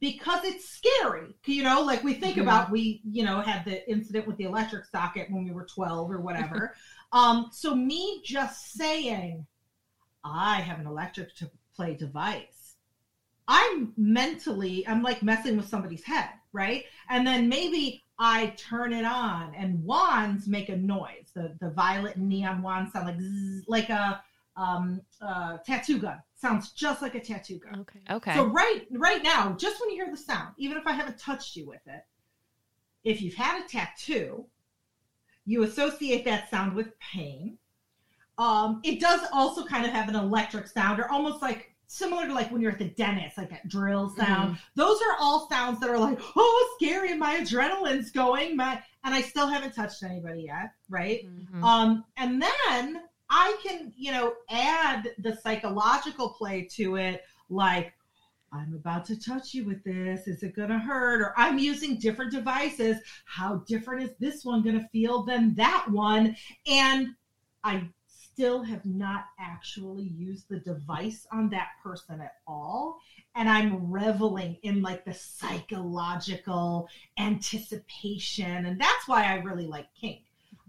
because 0.00 0.44
it's 0.44 0.68
scary 0.68 1.34
you 1.46 1.62
know 1.62 1.82
like 1.82 2.02
we 2.02 2.14
think 2.14 2.34
mm-hmm. 2.34 2.42
about 2.42 2.70
we 2.70 3.00
you 3.04 3.24
know 3.24 3.40
had 3.40 3.64
the 3.64 3.88
incident 3.90 4.26
with 4.26 4.36
the 4.36 4.44
electric 4.44 4.84
socket 4.84 5.30
when 5.30 5.44
we 5.44 5.50
were 5.50 5.64
12 5.64 6.10
or 6.10 6.20
whatever. 6.20 6.74
Um 7.14 7.50
so 7.52 7.74
me 7.74 8.22
just 8.24 8.72
saying 8.72 9.46
i 10.24 10.62
have 10.62 10.80
an 10.80 10.86
electric 10.86 11.36
to 11.36 11.50
play 11.76 11.94
device 11.94 12.76
i'm 13.46 13.92
mentally 13.98 14.88
i'm 14.88 15.02
like 15.02 15.22
messing 15.22 15.58
with 15.58 15.68
somebody's 15.68 16.02
head 16.04 16.30
right? 16.52 16.84
And 17.08 17.26
then 17.26 17.48
maybe 17.48 18.02
i 18.18 18.54
turn 18.56 18.92
it 18.92 19.04
on 19.04 19.54
and 19.54 19.82
wands 19.82 20.46
make 20.46 20.68
a 20.68 20.76
noise. 20.76 21.30
The 21.34 21.56
the 21.60 21.70
violet 21.70 22.16
and 22.16 22.28
neon 22.28 22.62
wands 22.62 22.92
sound 22.92 23.06
like 23.06 23.20
zzz, 23.20 23.64
like 23.66 23.88
a 23.88 24.22
um 24.56 25.00
uh 25.20 25.56
tattoo 25.64 25.98
gun 25.98 26.20
sounds 26.42 26.72
just 26.72 27.00
like 27.00 27.14
a 27.14 27.20
tattoo 27.20 27.58
gun. 27.58 27.80
Okay. 27.80 28.00
Okay. 28.10 28.34
So 28.34 28.46
right 28.46 28.86
right 28.90 29.22
now, 29.22 29.54
just 29.58 29.80
when 29.80 29.90
you 29.90 29.96
hear 29.96 30.10
the 30.10 30.16
sound, 30.16 30.54
even 30.58 30.76
if 30.76 30.86
I 30.86 30.92
haven't 30.92 31.18
touched 31.18 31.56
you 31.56 31.66
with 31.66 31.80
it, 31.86 32.04
if 33.04 33.22
you've 33.22 33.34
had 33.34 33.64
a 33.64 33.68
tattoo, 33.68 34.44
you 35.46 35.62
associate 35.62 36.24
that 36.24 36.50
sound 36.50 36.74
with 36.74 36.98
pain. 36.98 37.58
Um, 38.38 38.80
it 38.82 39.00
does 39.00 39.20
also 39.32 39.64
kind 39.64 39.86
of 39.86 39.92
have 39.92 40.08
an 40.08 40.16
electric 40.16 40.66
sound, 40.66 41.00
or 41.00 41.10
almost 41.10 41.42
like 41.42 41.74
similar 41.86 42.26
to 42.26 42.34
like 42.34 42.50
when 42.50 42.60
you're 42.60 42.72
at 42.72 42.78
the 42.78 42.88
dentist, 42.88 43.38
like 43.38 43.50
that 43.50 43.68
drill 43.68 44.08
sound. 44.16 44.54
Mm-hmm. 44.54 44.62
Those 44.74 45.00
are 45.02 45.16
all 45.20 45.48
sounds 45.48 45.78
that 45.80 45.90
are 45.90 45.98
like, 45.98 46.18
oh, 46.36 46.76
scary, 46.76 47.14
my 47.16 47.36
adrenaline's 47.36 48.10
going, 48.10 48.56
my 48.56 48.82
and 49.04 49.14
I 49.14 49.20
still 49.20 49.46
haven't 49.46 49.74
touched 49.74 50.02
anybody 50.02 50.42
yet, 50.42 50.72
right? 50.88 51.26
Mm-hmm. 51.26 51.62
Um, 51.62 52.04
and 52.16 52.42
then 52.42 53.02
I 53.34 53.56
can, 53.66 53.94
you 53.96 54.12
know, 54.12 54.34
add 54.50 55.08
the 55.18 55.34
psychological 55.34 56.28
play 56.28 56.68
to 56.72 56.96
it, 56.96 57.24
like, 57.48 57.94
I'm 58.52 58.74
about 58.74 59.06
to 59.06 59.18
touch 59.18 59.54
you 59.54 59.64
with 59.64 59.82
this. 59.82 60.28
Is 60.28 60.42
it 60.42 60.54
going 60.54 60.68
to 60.68 60.78
hurt? 60.78 61.22
Or 61.22 61.32
I'm 61.38 61.58
using 61.58 61.96
different 61.96 62.30
devices. 62.30 62.98
How 63.24 63.64
different 63.66 64.02
is 64.02 64.10
this 64.20 64.44
one 64.44 64.62
going 64.62 64.78
to 64.78 64.86
feel 64.88 65.22
than 65.22 65.54
that 65.54 65.86
one? 65.90 66.36
And 66.66 67.14
I 67.64 67.88
still 68.06 68.62
have 68.62 68.84
not 68.84 69.24
actually 69.40 70.04
used 70.04 70.50
the 70.50 70.58
device 70.58 71.26
on 71.32 71.48
that 71.50 71.68
person 71.82 72.20
at 72.20 72.34
all. 72.46 72.98
And 73.34 73.48
I'm 73.48 73.90
reveling 73.90 74.58
in 74.62 74.82
like 74.82 75.06
the 75.06 75.14
psychological 75.14 76.88
anticipation. 77.18 78.66
And 78.66 78.78
that's 78.78 79.08
why 79.08 79.24
I 79.24 79.36
really 79.36 79.66
like 79.66 79.86
kink. 79.98 80.24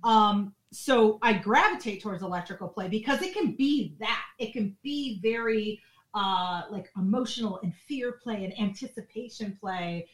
Um, 0.05 0.53
so 0.73 1.19
I 1.21 1.33
gravitate 1.33 2.01
towards 2.01 2.23
electrical 2.23 2.67
play 2.67 2.87
because 2.87 3.21
it 3.21 3.33
can 3.33 3.55
be 3.55 3.95
that. 3.99 4.23
It 4.39 4.53
can 4.53 4.75
be 4.81 5.19
very 5.21 5.81
uh, 6.13 6.63
like 6.69 6.89
emotional 6.97 7.59
and 7.63 7.73
fear 7.87 8.13
play 8.23 8.43
and 8.43 8.59
anticipation 8.59 9.57
play, 9.59 10.07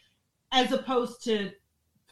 as 0.52 0.72
opposed 0.72 1.24
to 1.26 1.52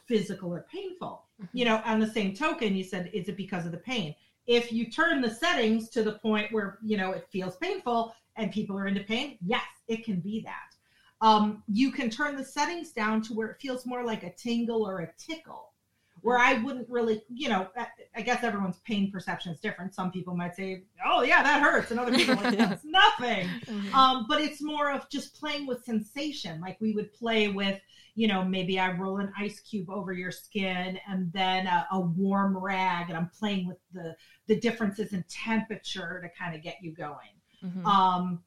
physical 0.07 0.53
or 0.53 0.65
painful. 0.71 1.25
Mm-hmm. 1.41 1.57
You 1.57 1.65
know, 1.65 1.81
on 1.85 1.99
the 1.99 2.07
same 2.07 2.33
token, 2.33 2.75
you 2.75 2.83
said, 2.83 3.09
is 3.13 3.27
it 3.27 3.37
because 3.37 3.65
of 3.65 3.71
the 3.71 3.77
pain? 3.77 4.15
If 4.45 4.71
you 4.71 4.89
turn 4.89 5.21
the 5.21 5.29
settings 5.29 5.89
to 5.89 6.03
the 6.03 6.13
point 6.13 6.51
where, 6.51 6.79
you 6.81 6.97
know, 6.97 7.11
it 7.11 7.27
feels 7.31 7.57
painful 7.57 8.15
and 8.37 8.51
people 8.51 8.77
are 8.77 8.87
into 8.87 9.03
pain, 9.03 9.37
yes, 9.45 9.65
it 9.87 10.05
can 10.05 10.19
be 10.19 10.41
that. 10.41 10.75
Um, 11.19 11.63
you 11.67 11.91
can 11.91 12.09
turn 12.09 12.37
the 12.37 12.45
settings 12.45 12.91
down 12.91 13.21
to 13.23 13.33
where 13.33 13.47
it 13.49 13.59
feels 13.59 13.85
more 13.85 14.03
like 14.03 14.23
a 14.23 14.33
tingle 14.33 14.87
or 14.87 15.01
a 15.01 15.11
tickle 15.17 15.73
where 16.21 16.37
I 16.37 16.55
wouldn't 16.55 16.89
really, 16.89 17.21
you 17.33 17.49
know, 17.49 17.67
I 18.15 18.21
guess 18.21 18.43
everyone's 18.43 18.79
pain 18.79 19.11
perception 19.11 19.53
is 19.53 19.59
different. 19.59 19.93
Some 19.93 20.11
people 20.11 20.35
might 20.35 20.55
say, 20.55 20.83
"Oh 21.05 21.21
yeah, 21.21 21.43
that 21.43 21.61
hurts," 21.61 21.91
and 21.91 21.99
other 21.99 22.13
people 22.13 22.35
like, 22.35 22.57
"That's 22.57 22.83
nothing." 22.83 23.47
Mm-hmm. 23.47 23.93
Um, 23.93 24.25
but 24.27 24.41
it's 24.41 24.61
more 24.61 24.91
of 24.91 25.09
just 25.09 25.39
playing 25.39 25.67
with 25.67 25.83
sensation, 25.83 26.59
like 26.59 26.79
we 26.81 26.93
would 26.93 27.13
play 27.13 27.49
with, 27.49 27.79
you 28.15 28.27
know, 28.27 28.43
maybe 28.43 28.79
I 28.79 28.91
roll 28.93 29.17
an 29.17 29.31
ice 29.37 29.59
cube 29.59 29.89
over 29.89 30.11
your 30.11 30.31
skin 30.31 30.99
and 31.07 31.31
then 31.33 31.67
a, 31.67 31.87
a 31.91 31.99
warm 31.99 32.57
rag, 32.57 33.09
and 33.09 33.17
I'm 33.17 33.29
playing 33.29 33.67
with 33.67 33.77
the 33.93 34.15
the 34.47 34.59
differences 34.59 35.13
in 35.13 35.23
temperature 35.29 36.21
to 36.21 36.29
kind 36.37 36.55
of 36.55 36.63
get 36.63 36.77
you 36.81 36.93
going. 36.93 37.35
Mm-hmm. 37.63 37.85
Um, 37.85 38.43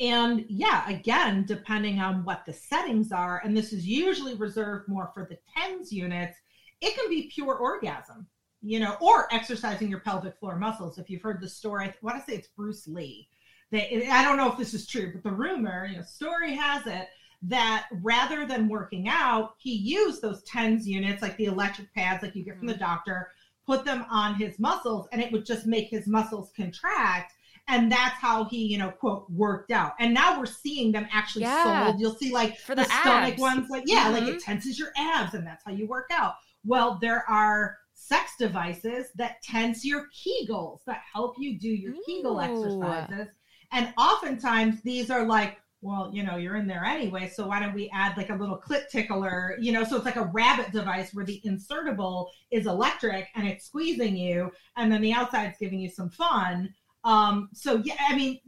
and 0.00 0.44
yeah, 0.48 0.88
again, 0.90 1.44
depending 1.46 2.00
on 2.00 2.24
what 2.24 2.44
the 2.44 2.52
settings 2.52 3.12
are, 3.12 3.40
and 3.44 3.56
this 3.56 3.72
is 3.72 3.86
usually 3.86 4.34
reserved 4.34 4.88
more 4.88 5.10
for 5.14 5.26
the 5.28 5.38
tens 5.54 5.92
units 5.92 6.36
it 6.82 6.96
can 6.96 7.08
be 7.08 7.30
pure 7.32 7.54
orgasm, 7.54 8.26
you 8.60 8.80
know, 8.80 8.96
or 9.00 9.32
exercising 9.32 9.88
your 9.88 10.00
pelvic 10.00 10.38
floor 10.38 10.56
muscles. 10.56 10.98
If 10.98 11.08
you've 11.08 11.22
heard 11.22 11.40
the 11.40 11.48
story, 11.48 11.86
I 11.86 11.94
want 12.02 12.18
to 12.18 12.30
say 12.30 12.36
it's 12.36 12.48
Bruce 12.48 12.86
Lee. 12.86 13.28
They, 13.70 14.06
I 14.10 14.22
don't 14.22 14.36
know 14.36 14.50
if 14.50 14.58
this 14.58 14.74
is 14.74 14.86
true, 14.86 15.12
but 15.14 15.22
the 15.22 15.34
rumor, 15.34 15.86
you 15.86 15.96
know, 15.96 16.02
story 16.02 16.54
has 16.54 16.86
it 16.86 17.08
that 17.44 17.86
rather 18.02 18.46
than 18.46 18.68
working 18.68 19.08
out, 19.08 19.54
he 19.58 19.72
used 19.72 20.20
those 20.20 20.42
TENS 20.42 20.86
units, 20.86 21.22
like 21.22 21.36
the 21.38 21.46
electric 21.46 21.92
pads, 21.94 22.22
like 22.22 22.36
you 22.36 22.44
get 22.44 22.58
from 22.58 22.66
the 22.66 22.74
mm-hmm. 22.74 22.82
doctor, 22.82 23.30
put 23.66 23.84
them 23.84 24.04
on 24.10 24.34
his 24.34 24.58
muscles, 24.58 25.08
and 25.12 25.22
it 25.22 25.32
would 25.32 25.46
just 25.46 25.66
make 25.66 25.88
his 25.88 26.06
muscles 26.06 26.52
contract 26.54 27.32
and 27.68 27.90
that's 27.90 28.14
how 28.14 28.44
he 28.44 28.66
you 28.66 28.78
know 28.78 28.90
quote 28.90 29.28
worked 29.30 29.70
out 29.70 29.92
and 29.98 30.12
now 30.12 30.38
we're 30.38 30.46
seeing 30.46 30.92
them 30.92 31.06
actually 31.12 31.42
yeah. 31.42 31.86
sold 31.86 32.00
you'll 32.00 32.14
see 32.14 32.32
like 32.32 32.58
for 32.58 32.74
the, 32.74 32.82
the 32.82 32.88
stomach 32.88 33.38
ones 33.38 33.70
like 33.70 33.84
yeah 33.86 34.04
mm-hmm. 34.04 34.26
like 34.26 34.34
it 34.34 34.40
tenses 34.40 34.78
your 34.78 34.92
abs 34.96 35.34
and 35.34 35.46
that's 35.46 35.64
how 35.64 35.72
you 35.72 35.86
work 35.86 36.08
out 36.12 36.34
well, 36.64 36.98
there 37.00 37.28
are 37.28 37.76
sex 37.94 38.32
devices 38.38 39.06
that 39.14 39.42
tense 39.42 39.84
your 39.84 40.06
Kegels 40.08 40.80
that 40.86 41.02
help 41.12 41.36
you 41.38 41.58
do 41.58 41.68
your 41.68 41.92
Ooh. 41.92 42.02
Kegel 42.06 42.40
exercises. 42.40 43.28
And 43.72 43.92
oftentimes 43.96 44.82
these 44.82 45.10
are 45.10 45.24
like, 45.24 45.58
well, 45.80 46.10
you 46.12 46.22
know, 46.22 46.36
you're 46.36 46.56
in 46.56 46.68
there 46.68 46.84
anyway, 46.84 47.28
so 47.28 47.48
why 47.48 47.58
don't 47.58 47.74
we 47.74 47.90
add 47.92 48.16
like 48.16 48.30
a 48.30 48.34
little 48.34 48.58
clit 48.58 48.88
tickler, 48.88 49.56
you 49.60 49.72
know, 49.72 49.82
so 49.82 49.96
it's 49.96 50.04
like 50.04 50.16
a 50.16 50.30
rabbit 50.32 50.70
device 50.70 51.12
where 51.12 51.24
the 51.24 51.42
insertable 51.44 52.28
is 52.52 52.66
electric 52.66 53.26
and 53.34 53.48
it's 53.48 53.66
squeezing 53.66 54.16
you, 54.16 54.52
and 54.76 54.92
then 54.92 55.00
the 55.00 55.12
outside's 55.12 55.58
giving 55.58 55.80
you 55.80 55.88
some 55.88 56.08
fun. 56.08 56.72
Um, 57.02 57.48
so 57.52 57.82
yeah, 57.84 57.96
I 58.08 58.14
mean, 58.14 58.38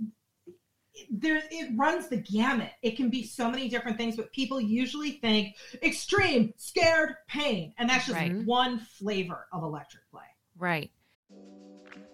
there 1.10 1.42
it 1.50 1.70
runs 1.76 2.08
the 2.08 2.16
gamut. 2.16 2.70
It 2.82 2.96
can 2.96 3.10
be 3.10 3.24
so 3.24 3.50
many 3.50 3.68
different 3.68 3.96
things, 3.96 4.16
but 4.16 4.32
people 4.32 4.60
usually 4.60 5.12
think 5.12 5.56
extreme, 5.82 6.54
scared, 6.56 7.14
pain, 7.28 7.74
and 7.78 7.88
that's 7.88 8.06
just 8.06 8.18
right. 8.18 8.44
one 8.44 8.78
flavor 8.78 9.46
of 9.52 9.62
electric 9.62 10.08
play. 10.10 10.22
Right. 10.56 10.90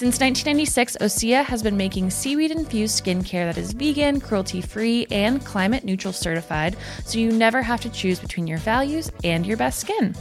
Since 0.00 0.18
1996, 0.18 0.96
Osea 1.02 1.44
has 1.44 1.62
been 1.62 1.76
making 1.76 2.08
seaweed 2.08 2.52
infused 2.52 3.04
skincare 3.04 3.44
that 3.44 3.58
is 3.58 3.74
vegan, 3.74 4.18
cruelty 4.18 4.62
free, 4.62 5.06
and 5.10 5.44
climate 5.44 5.84
neutral 5.84 6.14
certified, 6.14 6.74
so 7.04 7.18
you 7.18 7.30
never 7.30 7.60
have 7.60 7.82
to 7.82 7.90
choose 7.90 8.18
between 8.18 8.46
your 8.46 8.56
values 8.56 9.12
and 9.24 9.44
your 9.44 9.58
best 9.58 9.78
skin. 9.78 10.16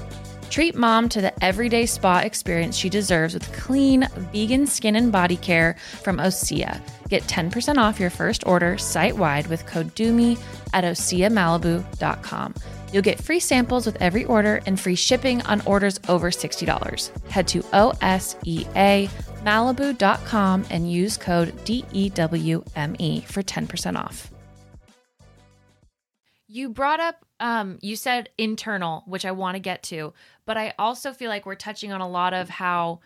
Treat 0.50 0.76
mom 0.76 1.08
to 1.08 1.22
the 1.22 1.42
everyday 1.42 1.86
spa 1.86 2.20
experience 2.20 2.76
she 2.76 2.90
deserves 2.90 3.34
with 3.34 3.54
clean, 3.54 4.06
vegan 4.34 4.68
skin 4.68 4.98
and 4.98 5.14
body 5.14 5.38
care 5.38 5.78
from 6.04 6.18
Osea. 6.18 6.82
Get 7.08 7.24
10% 7.24 7.78
off 7.78 8.02
your 8.02 8.10
first 8.10 8.46
order 8.46 8.78
site 8.78 9.16
wide 9.16 9.48
with 9.48 9.66
code 9.66 9.96
DEWME 9.96 10.38
at 10.74 10.84
OseaMalibu.com. 10.84 12.54
You'll 12.92 13.04
get 13.04 13.24
free 13.24 13.40
samples 13.40 13.86
with 13.86 13.96
every 14.02 14.26
order 14.26 14.62
and 14.66 14.78
free 14.78 14.96
shipping 14.96 15.42
on 15.44 15.62
orders 15.62 16.02
over 16.10 16.32
$60. 16.32 17.30
Head 17.30 17.48
to 17.48 17.64
OSEAMalibu.com 19.50 20.66
and 20.70 20.92
use 20.92 21.18
code 21.18 21.56
DEWME 21.66 23.24
for 23.26 23.42
10% 23.42 23.96
off. 23.96 24.32
You 26.48 26.70
brought 26.70 27.00
up, 27.00 27.26
um, 27.40 27.80
you 27.82 27.96
said 27.96 28.30
internal, 28.38 29.04
which 29.08 29.26
I 29.26 29.32
want 29.32 29.56
to 29.56 29.60
get 29.60 29.82
to, 29.84 30.14
but 30.46 30.58
I 30.58 30.74
also 30.78 31.14
feel 31.14 31.30
like 31.30 31.48
we're 31.48 31.56
touching 31.56 31.92
on 31.92 32.02
a 32.02 32.10
lot 32.10 32.34
of 32.34 32.50
how 32.50 33.00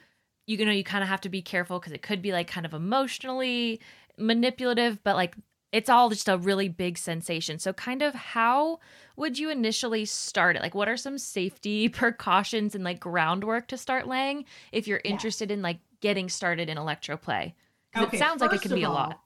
you 0.45 0.65
know 0.65 0.71
you 0.71 0.83
kind 0.83 1.03
of 1.03 1.07
have 1.07 1.21
to 1.21 1.29
be 1.29 1.41
careful 1.41 1.79
because 1.79 1.93
it 1.93 2.01
could 2.01 2.21
be 2.21 2.33
like 2.33 2.47
kind 2.47 2.65
of 2.65 2.73
emotionally 2.73 3.79
manipulative, 4.17 5.01
but 5.03 5.15
like 5.15 5.35
it's 5.71 5.89
all 5.89 6.09
just 6.09 6.29
a 6.29 6.37
really 6.37 6.69
big 6.69 6.97
sensation. 6.97 7.59
So, 7.59 7.73
kind 7.73 8.01
of 8.01 8.13
how 8.13 8.79
would 9.15 9.39
you 9.39 9.49
initially 9.49 10.05
start 10.05 10.55
it? 10.55 10.61
Like, 10.61 10.75
what 10.75 10.87
are 10.87 10.97
some 10.97 11.17
safety 11.17 11.89
precautions 11.89 12.75
and 12.75 12.83
like 12.83 12.99
groundwork 12.99 13.67
to 13.69 13.77
start 13.77 14.07
laying 14.07 14.45
if 14.71 14.87
you're 14.87 15.01
interested 15.03 15.49
in 15.49 15.61
like 15.61 15.79
getting 16.03 16.27
started 16.29 16.69
in 16.69 16.77
electroplay? 16.77 17.53
Because 17.93 18.07
Okay, 18.09 18.17
it 18.17 18.19
sounds 18.19 18.41
like 18.41 18.53
it 18.53 18.61
can 18.61 18.75
be 18.75 18.83
a 18.83 18.89
lot. 18.89 19.21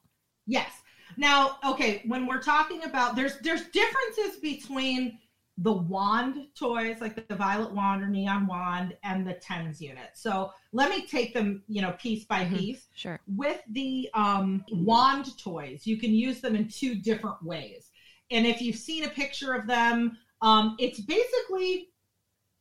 Yes. 0.46 0.72
Now, 1.18 1.58
okay, 1.66 2.04
when 2.06 2.28
we're 2.28 2.42
talking 2.42 2.84
about 2.84 3.16
there's 3.16 3.40
there's 3.40 3.64
differences 3.70 4.40
between 4.42 5.18
the 5.58 5.74
wand 5.74 6.36
toys 6.54 6.98
like 7.02 7.28
the 7.28 7.36
violet 7.36 7.74
wand 7.74 8.04
or 8.04 8.08
neon 8.08 8.46
wand 8.46 8.96
and 9.04 9.26
the 9.28 9.34
tens 9.34 9.82
unit. 9.82 10.12
So 10.14 10.52
let 10.72 10.92
me 10.92 11.08
take 11.08 11.34
them, 11.34 11.64
you 11.68 11.82
know, 11.82 11.94
piece 11.94 12.26
by 12.26 12.46
Mhm. 12.46 12.60
piece. 12.60 12.88
Sure. 12.94 13.20
With 13.26 13.60
the 13.72 14.08
um, 14.14 14.64
wand 14.72 15.36
toys, 15.40 15.88
you 15.88 15.98
can 15.98 16.12
use 16.14 16.42
them 16.42 16.56
in 16.56 16.68
two 16.68 16.94
different 16.94 17.42
ways. 17.44 17.90
And 18.30 18.46
if 18.46 18.62
you've 18.62 18.76
seen 18.76 19.06
a 19.06 19.10
picture 19.10 19.54
of 19.54 19.66
them, 19.66 20.16
um, 20.44 20.76
it's 20.80 21.00
basically 21.00 21.90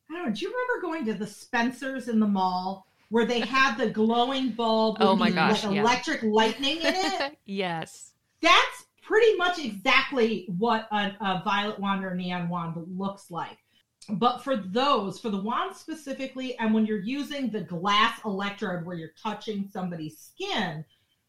I 0.09 0.15
don't 0.15 0.27
know. 0.29 0.33
Do 0.33 0.41
you 0.41 0.51
remember 0.53 0.81
going 0.87 1.05
to 1.07 1.15
the 1.15 1.27
Spencers 1.27 2.09
in 2.09 2.19
the 2.21 2.29
mall 2.29 2.86
where 3.09 3.25
they 3.25 3.41
had 3.41 3.77
the 3.77 3.89
glowing 3.89 4.51
bulb 4.51 4.97
oh 5.01 5.05
with 5.05 5.09
Oh 5.11 5.17
my 5.17 5.31
the, 5.31 5.37
gosh, 5.37 5.65
like, 5.65 5.75
yeah. 5.75 5.81
electric 5.83 6.23
lightning 6.23 6.79
in 6.79 6.95
it? 6.95 7.39
yes. 7.47 8.13
That's 8.43 8.87
pretty 9.03 9.37
much 9.37 9.59
exactly 9.59 10.47
what 10.59 10.89
a, 10.91 11.13
a 11.21 11.43
violet 11.45 11.79
wand 11.79 12.05
or 12.05 12.15
neon 12.15 12.49
wand 12.49 12.75
looks 12.97 13.31
like. 13.31 13.59
But 14.09 14.43
for 14.43 14.57
those, 14.57 15.19
for 15.19 15.31
the 15.31 15.41
wand 15.41 15.75
specifically, 15.75 16.57
and 16.59 16.73
when 16.73 16.87
you're 16.87 17.01
using 17.01 17.51
the 17.51 17.63
glass 17.63 18.21
electrode 18.25 18.85
where 18.85 18.97
you're 18.97 19.15
touching 19.21 19.69
somebody's 19.73 20.19
skin, 20.19 20.85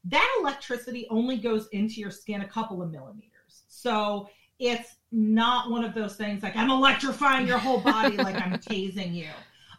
that 0.05 0.37
electricity 0.39 1.07
only 1.09 1.37
goes 1.37 1.67
into 1.71 1.99
your 1.99 2.11
skin 2.11 2.41
a 2.41 2.47
couple 2.47 2.81
of 2.81 2.91
millimeters. 2.91 3.63
So 3.67 4.29
it's 4.59 4.95
not 5.11 5.69
one 5.69 5.83
of 5.83 5.93
those 5.93 6.15
things 6.15 6.43
like 6.43 6.55
I'm 6.55 6.69
electrifying 6.69 7.47
your 7.47 7.57
whole 7.57 7.79
body 7.79 8.17
like 8.17 8.35
I'm 8.35 8.53
tasing 8.59 9.13
you. 9.13 9.29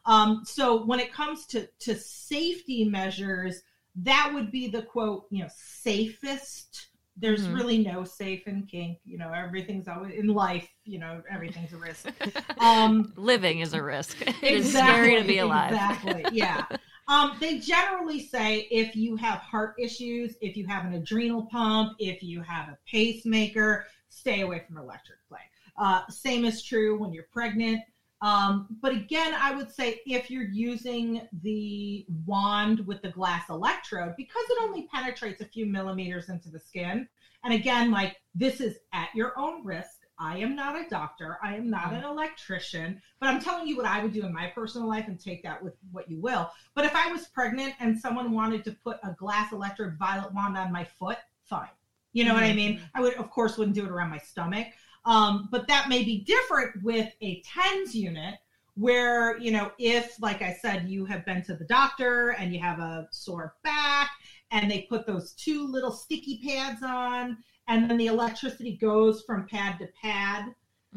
Um, 0.09 0.43
so 0.45 0.85
when 0.85 1.01
it 1.01 1.13
comes 1.13 1.47
to 1.47 1.69
to 1.81 1.95
safety 1.95 2.85
measures, 2.85 3.63
that 3.97 4.31
would 4.33 4.51
be 4.51 4.69
the 4.69 4.83
quote, 4.83 5.27
you 5.31 5.43
know, 5.43 5.51
safest. 5.55 6.87
There's 7.21 7.47
Mhm. 7.47 7.55
really 7.55 7.79
no 7.79 8.05
safe 8.05 8.47
in 8.47 8.65
kink. 8.67 8.99
You 9.05 9.19
know, 9.19 9.33
everything's 9.33 9.89
always 9.89 10.15
in 10.15 10.29
life. 10.29 10.69
You 10.85 10.99
know, 11.01 11.23
everything's 11.31 11.73
a 11.73 11.77
risk. 11.77 12.07
Um, 12.61 13.13
Living 13.17 13.61
is 13.61 13.75
a 13.75 13.83
risk. 13.83 14.17
It 14.43 14.55
is 14.55 14.71
scary 14.73 15.17
to 15.17 15.25
be 15.25 15.39
alive. 15.39 15.73
Exactly. 15.73 16.25
Yeah. 16.33 16.65
Um, 17.07 17.37
they 17.41 17.59
generally 17.59 18.21
say 18.21 18.69
if 18.71 18.95
you 18.95 19.17
have 19.17 19.39
heart 19.39 19.75
issues, 19.79 20.37
if 20.43 20.57
you 20.57 20.67
have 20.67 20.85
an 20.85 20.93
adrenal 20.95 21.47
pump, 21.47 21.97
if 21.99 22.23
you 22.23 22.43
have 22.43 22.69
a 22.69 22.79
pacemaker, 22.87 23.87
stay 24.11 24.41
away 24.43 24.63
from 24.67 24.77
electric 24.79 25.19
play. 25.29 25.41
Uh, 25.79 26.07
same 26.09 26.45
is 26.45 26.63
true 26.63 26.99
when 26.99 27.13
you're 27.13 27.29
pregnant. 27.33 27.81
Um, 28.21 28.67
but 28.81 28.93
again, 28.93 29.35
I 29.39 29.55
would 29.55 29.71
say 29.71 30.01
if 30.05 30.31
you're 30.31 30.43
using 30.43 31.23
the 31.43 32.05
wand 32.27 32.85
with 32.87 33.01
the 33.03 33.11
glass 33.11 33.49
electrode, 33.49 34.15
because 34.17 34.45
it 34.51 34.59
only 34.63 34.89
penetrates 34.93 35.41
a 35.41 35.45
few 35.45 35.67
millimeters 35.67 36.29
into 36.29 36.51
the 36.51 36.59
skin, 36.59 37.09
and 37.45 37.55
again, 37.55 37.91
like 37.91 38.17
this 38.35 38.61
is 38.61 38.79
at 38.93 39.09
your 39.15 39.39
own 39.39 39.65
risk. 39.65 39.91
I 40.21 40.39
am 40.39 40.57
not 40.57 40.75
a 40.75 40.89
doctor. 40.89 41.39
I 41.45 41.55
am 41.55 41.71
not 41.71 41.93
an 41.93 42.03
electrician, 42.03 43.01
but 43.21 43.29
I'm 43.29 43.41
telling 43.41 43.69
you 43.69 43.77
what 43.77 43.87
I 43.87 44.03
would 44.03 44.13
do 44.13 44.25
in 44.25 44.35
my 44.35 44.49
personal 44.49 44.89
life 44.89 45.07
and 45.07 45.21
take 45.21 45.45
that 45.45 45.63
with 45.63 45.75
what 45.93 46.11
you 46.11 46.21
will. 46.21 46.51
But 46.75 46.85
if 46.85 46.97
I 46.97 47.13
was 47.13 47.27
pregnant 47.27 47.75
and 47.79 47.97
someone 47.97 48.33
wanted 48.33 48.65
to 48.65 48.73
put 48.73 48.97
a 49.05 49.13
glass 49.13 49.53
electrode 49.53 49.95
violet 49.97 50.35
wand 50.35 50.57
on 50.57 50.73
my 50.73 50.83
foot, 50.83 51.19
fine. 51.45 51.69
You 52.13 52.25
know 52.25 52.35
what 52.35 52.43
I 52.43 52.53
mean? 52.53 52.81
I 52.97 53.01
would, 53.01 53.15
of 53.15 53.31
course, 53.31 53.57
wouldn't 53.57 53.77
do 53.77 53.85
it 53.85 53.91
around 53.93 54.11
my 54.11 54.19
stomach. 54.19 54.67
Um, 55.05 55.49
but 55.51 55.67
that 55.69 55.89
may 55.89 56.05
be 56.05 56.21
different 56.21 56.83
with 56.83 57.13
a 57.21 57.43
TENS 57.43 57.95
unit 57.95 58.35
where, 58.75 59.39
you 59.39 59.51
know, 59.51 59.73
if, 59.79 60.21
like 60.21 60.41
I 60.43 60.53
said, 60.53 60.89
you 60.89 61.05
have 61.07 61.25
been 61.25 61.43
to 61.45 61.55
the 61.55 61.65
doctor 61.65 62.31
and 62.31 62.53
you 62.53 62.61
have 62.61 62.79
a 62.79 63.09
sore 63.11 63.55
back 63.65 64.11
and 64.51 64.71
they 64.71 64.83
put 64.83 65.07
those 65.07 65.33
two 65.33 65.67
little 65.67 65.91
sticky 65.91 66.41
pads 66.47 66.83
on 66.83 67.39
and 67.67 67.91
then 67.91 67.97
the 67.97 68.07
electricity 68.07 68.77
goes 68.77 69.23
from 69.23 69.47
pad 69.47 69.79
to 69.81 69.89
pad 70.01 70.55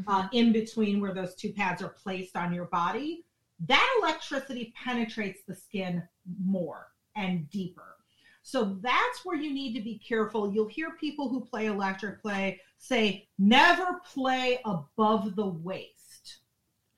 uh, 0.07 0.27
in 0.31 0.51
between 0.51 1.01
where 1.01 1.13
those 1.13 1.35
two 1.35 1.51
pads 1.51 1.81
are 1.81 1.89
placed 1.89 2.35
on 2.37 2.53
your 2.53 2.65
body, 2.65 3.25
that 3.67 3.99
electricity 4.01 4.73
penetrates 4.81 5.41
the 5.47 5.55
skin 5.55 6.01
more 6.43 6.87
and 7.15 7.49
deeper. 7.49 7.97
So 8.43 8.77
that's 8.81 9.23
where 9.23 9.35
you 9.35 9.53
need 9.53 9.73
to 9.75 9.83
be 9.83 9.99
careful. 9.99 10.51
You'll 10.51 10.67
hear 10.67 10.91
people 10.99 11.29
who 11.29 11.41
play 11.41 11.67
electric 11.67 12.21
play 12.21 12.59
say, 12.81 13.27
never 13.37 14.01
play 14.13 14.59
above 14.65 15.35
the 15.35 15.47
waist. 15.47 16.39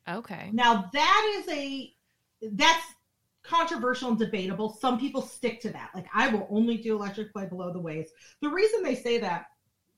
Okay. 0.10 0.50
Now 0.52 0.89
that 0.91 1.36
is 1.38 1.54
a 1.54 1.93
that's 2.41 2.86
controversial 3.43 4.10
and 4.10 4.17
debatable. 4.17 4.69
Some 4.74 5.00
people 5.00 5.22
stick 5.22 5.62
to 5.62 5.69
that. 5.72 5.91
Like 5.93 6.08
I 6.13 6.30
will 6.30 6.48
only 6.50 6.78
do 6.78 6.96
electric 6.96 7.32
play 7.34 7.46
below 7.46 7.72
the 7.72 7.80
waist. 7.80 8.13
The 8.41 8.50
reason 8.50 8.82
they 8.82 8.96
say 8.96 9.19
that 9.19 9.48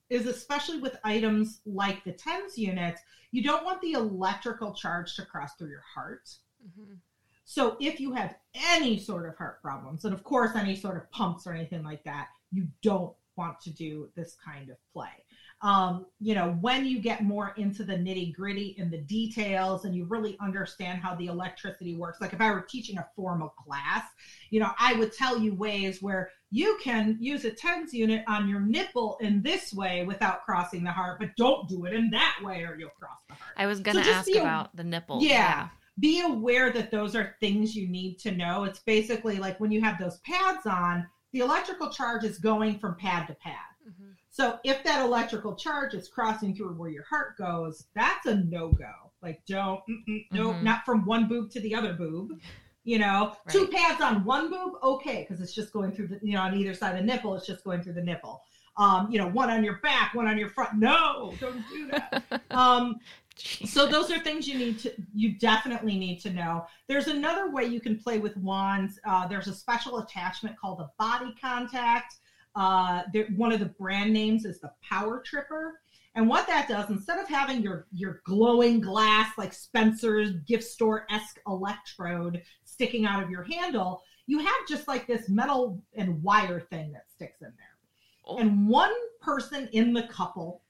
is 0.10 0.26
especially 0.26 0.80
with 0.80 0.98
items 1.04 1.62
like 1.65 2.04
the 2.04 2.12
TENS 2.12 2.58
units, 2.58 3.02
you 3.32 3.43
don't 3.43 3.63
want 3.63 3.82
the 3.82 3.93
electrical 3.93 4.74
charge 4.74 5.15
to 5.15 5.26
cross 5.26 5.54
through 5.56 5.69
your 5.69 5.84
heart. 5.93 6.36
Mhm. 6.63 6.98
So 7.45 7.78
if 7.80 8.00
you 8.00 8.12
have 8.13 8.36
any 8.56 8.98
sort 9.00 9.28
of 9.28 9.38
heart 9.38 9.62
problems, 9.62 10.06
and 10.06 10.13
of 10.13 10.24
course 10.24 10.56
any 10.56 10.76
sort 10.76 10.98
of 10.98 11.10
pumps 11.12 11.45
or 11.45 11.54
anything 11.54 11.84
like 11.84 12.04
that, 12.06 12.30
you 12.52 12.67
don't 12.82 13.15
want 13.36 13.60
to 13.62 13.69
do 13.69 14.12
this 14.15 14.36
kind 14.36 14.69
of 14.69 14.78
play. 14.93 15.25
Um, 15.62 16.06
you 16.20 16.36
know, 16.36 16.52
when 16.62 16.86
you 16.86 17.00
get 17.00 17.24
more 17.24 17.54
into 17.58 17.84
the 17.84 17.94
nitty 17.94 18.36
gritty 18.36 18.76
and 18.78 18.91
the 18.91 19.00
details, 19.00 19.86
and 19.86 19.96
you 19.96 20.06
really 20.06 20.38
understand 20.39 21.02
how 21.02 21.15
the 21.15 21.28
electricity 21.28 21.96
works, 21.96 22.20
like 22.22 22.34
if 22.34 22.41
I 22.41 22.52
were 22.52 22.62
teaching 22.62 22.98
a 22.98 23.08
formal 23.15 23.50
class, 23.50 24.04
you 24.52 24.60
know, 24.60 24.72
I 24.80 24.94
would 24.94 25.13
tell 25.13 25.39
you 25.39 25.56
ways 25.56 26.02
where 26.02 26.30
you 26.52 26.78
can 26.84 27.18
use 27.20 27.46
a 27.46 27.52
TENS 27.52 27.94
unit 27.94 28.24
on 28.28 28.48
your 28.48 28.60
nipple 28.60 29.18
in 29.22 29.41
this 29.41 29.74
way 29.74 30.06
without 30.06 30.44
crossing 30.46 30.84
the 30.84 30.91
heart, 30.91 31.20
but 31.20 31.30
don't 31.38 31.68
do 31.68 31.86
it 31.86 31.94
in 31.94 32.10
that 32.12 32.38
way 32.44 32.63
or 32.63 32.76
you'll 32.78 32.89
cross 32.91 33.18
the 33.28 33.34
heart 33.34 33.54
I 33.58 33.65
was 33.65 33.80
gonna 33.80 34.04
just 34.04 34.10
ask 34.18 34.28
be 34.28 34.38
a- 34.38 34.41
about 34.41 34.76
the 34.76 34.84
nipple. 34.84 35.22
yeah. 35.24 35.70
be 35.98 36.22
aware 36.22 36.72
that 36.74 36.91
those 36.91 37.15
are 37.15 37.38
things 37.39 37.74
you 37.76 37.88
need 37.88 38.20
to 38.20 38.32
know. 38.32 38.65
It's 38.65 38.80
basically 38.80 39.38
like 39.38 39.58
when 39.62 39.72
you 39.72 39.80
have 39.82 39.98
those 39.98 40.18
pads 40.20 40.65
on, 40.65 41.08
the 41.32 41.39
electrical 41.39 41.89
charge 41.89 42.24
is 42.26 42.38
going 42.38 42.80
from 42.80 42.96
pad 42.96 43.28
to 43.28 43.34
pad. 43.36 43.56
Mhm. 43.89 44.15
So 44.36 44.60
if 44.65 44.84
that 44.84 45.02
electrical 45.02 45.56
charge 45.56 45.93
is 45.93 46.10
crossing 46.10 46.54
through 46.54 46.74
where 46.74 46.89
your 46.89 47.06
heart 47.06 47.38
goes, 47.38 47.86
that's 47.95 48.26
a 48.26 48.36
no 48.36 48.67
go. 48.67 48.91
Like 49.24 49.41
don't, 49.45 49.80
mm-mm, 49.89 50.26
nope, 50.34 50.56
Mhm. 50.58 50.62
not 50.62 50.84
from 50.84 51.06
one 51.06 51.30
boob 51.30 51.50
to 51.52 51.62
the 51.62 51.74
other 51.74 51.93
boob. 51.93 52.41
You 52.84 53.00
know, 53.00 53.38
two 53.48 53.67
pads 53.67 54.02
on 54.02 54.26
one 54.26 54.50
boob, 54.50 54.74
okay, 54.84 55.21
because 55.21 55.39
it's 55.41 55.54
just 55.56 55.71
going 55.71 55.93
through 55.93 56.08
the, 56.10 56.19
you 56.21 56.34
know, 56.34 56.41
on 56.41 56.54
either 56.54 56.74
side 56.74 56.95
of 56.95 57.00
the 57.00 57.06
nipple, 57.06 57.34
it's 57.36 57.48
just 57.48 57.63
going 57.63 57.82
through 57.82 57.93
the 57.93 58.04
nipple. 58.04 58.41
um, 58.78 59.10
you 59.10 59.17
know, 59.17 59.30
one 59.30 59.50
on 59.50 59.63
your 59.63 59.76
back, 59.78 60.13
one 60.13 60.28
on 60.28 60.38
your 60.38 60.50
front. 60.50 60.74
No, 60.78 61.34
don't 61.39 61.63
do 61.69 61.88
that. 61.91 62.41
um, 62.52 63.00
so 63.38 63.88
those 63.88 64.12
are 64.12 64.19
things 64.19 64.50
you 64.50 64.58
need 64.58 64.78
to 64.80 64.91
you 65.13 65.38
definitely 65.39 65.98
need 65.98 66.19
to 66.21 66.30
know 66.30 66.65
there's 66.88 67.08
another 67.08 67.52
way 67.52 67.63
you 67.65 67.80
can 67.82 67.98
play 67.98 68.17
with 68.17 68.36
wands 68.38 68.98
uh, 69.06 69.26
there's 69.28 69.48
a 69.48 69.54
special 69.54 70.00
attachment 70.00 70.58
called 70.58 70.80
a 70.82 70.89
body 70.98 71.34
contact 71.39 72.15
uh, 72.56 73.04
one 73.36 73.52
of 73.52 73.60
the 73.60 73.65
brand 73.65 74.13
names 74.13 74.46
is 74.46 74.60
the 74.60 74.72
power 74.82 75.22
tripper 75.26 75.80
and 76.15 76.28
what 76.28 76.48
that 76.48 76.68
does 76.70 76.89
instead 76.89 77.20
of 77.20 77.28
having 77.28 77.62
your 77.62 77.88
your 77.91 78.22
glowing 78.26 78.80
glass 78.80 79.38
like 79.38 79.54
spencer's 79.54 80.32
gift 80.48 80.63
store 80.63 81.06
esque 81.10 81.39
electrode 81.48 82.41
sticking 82.63 83.06
out 83.06 83.22
of 83.22 83.30
your 83.30 83.44
handle 83.44 84.02
you 84.28 84.39
have 84.39 84.68
just 84.68 84.88
like 84.88 85.06
this 85.06 85.30
metal 85.30 85.82
and 85.96 86.22
wire 86.24 86.60
thing 86.60 86.91
that 86.91 87.10
sticks 87.10 87.41
in 87.41 87.52
there 87.58 87.78
oh. 88.26 88.38
and 88.38 88.68
one 88.68 88.94
person 89.22 89.68
in 89.74 89.94
the 89.94 90.04
couple 90.04 90.62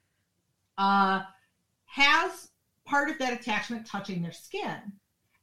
uh, 0.78 1.21
has 1.86 2.50
part 2.86 3.10
of 3.10 3.17
that 3.19 3.34
attachment 3.34 3.86
touching 3.86 4.21
their 4.21 4.32
skin. 4.32 4.78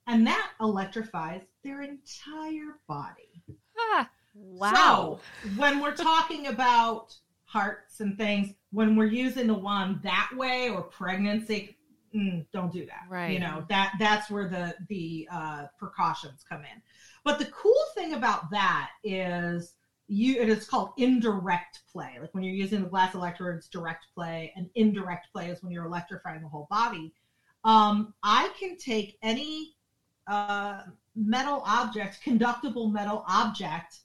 And 0.07 0.26
that 0.26 0.50
electrifies 0.61 1.42
their 1.62 1.83
entire 1.83 2.78
body. 2.88 3.42
Ah, 3.78 4.11
wow. 4.35 5.18
So 5.45 5.57
when 5.57 5.81
we're 5.81 5.97
talking 5.97 6.49
about 6.49 7.14
hearts 7.45 8.01
and 8.01 8.16
things, 8.16 8.55
when 8.71 8.97
we're 8.97 9.07
using 9.07 9.47
the 9.47 9.55
wand 9.55 10.01
that 10.03 10.31
way 10.37 10.71
or 10.71 10.83
pregnancy, 10.83 11.77
mm, 12.14 12.47
don't 12.53 12.73
do 12.73 12.87
that. 12.87 13.05
Right. 13.09 13.33
You 13.33 13.40
know, 13.40 13.64
that 13.68 13.95
that's 13.99 14.31
where 14.31 14.49
the 14.49 14.75
the 14.88 15.29
uh, 15.33 15.66
precautions 15.79 16.45
come 16.49 16.61
in. 16.61 16.83
But 17.25 17.38
the 17.38 17.47
cool 17.47 17.85
thing 17.95 18.14
about 18.14 18.51
that 18.51 18.90
is 19.05 19.75
you 20.09 20.40
it 20.40 20.49
is 20.49 20.66
called 20.66 20.90
indirect 20.97 21.81
play. 21.90 22.18
Like 22.21 22.35
when 22.35 22.42
you're 22.42 22.55
using 22.55 22.83
the 22.83 22.88
glass 22.88 23.14
electrodes, 23.14 23.68
direct 23.68 24.07
play, 24.14 24.53
and 24.57 24.68
indirect 24.75 25.33
play 25.33 25.49
is 25.51 25.62
when 25.62 25.73
you're 25.73 25.87
electrifying 25.87 26.42
the 26.42 26.49
whole 26.49 26.66
body 26.71 27.12
um, 27.64 28.14
I 28.23 28.51
can 28.59 28.77
take 28.77 29.18
any 29.23 29.75
uh, 30.27 30.83
metal 31.14 31.62
object, 31.66 32.21
conductible 32.23 32.90
metal 32.90 33.25
object, 33.29 34.01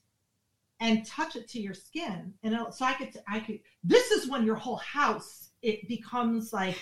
and 0.80 1.06
touch 1.06 1.36
it 1.36 1.48
to 1.50 1.60
your 1.60 1.74
skin. 1.74 2.34
And 2.44 2.56
so 2.72 2.86
I 2.86 2.94
could, 2.94 3.10
I 3.28 3.40
could. 3.40 3.60
This 3.84 4.12
is 4.12 4.30
when 4.30 4.46
your 4.46 4.56
whole 4.56 4.78
house 4.78 5.48
it 5.62 5.88
becomes 5.88 6.54
like 6.54 6.78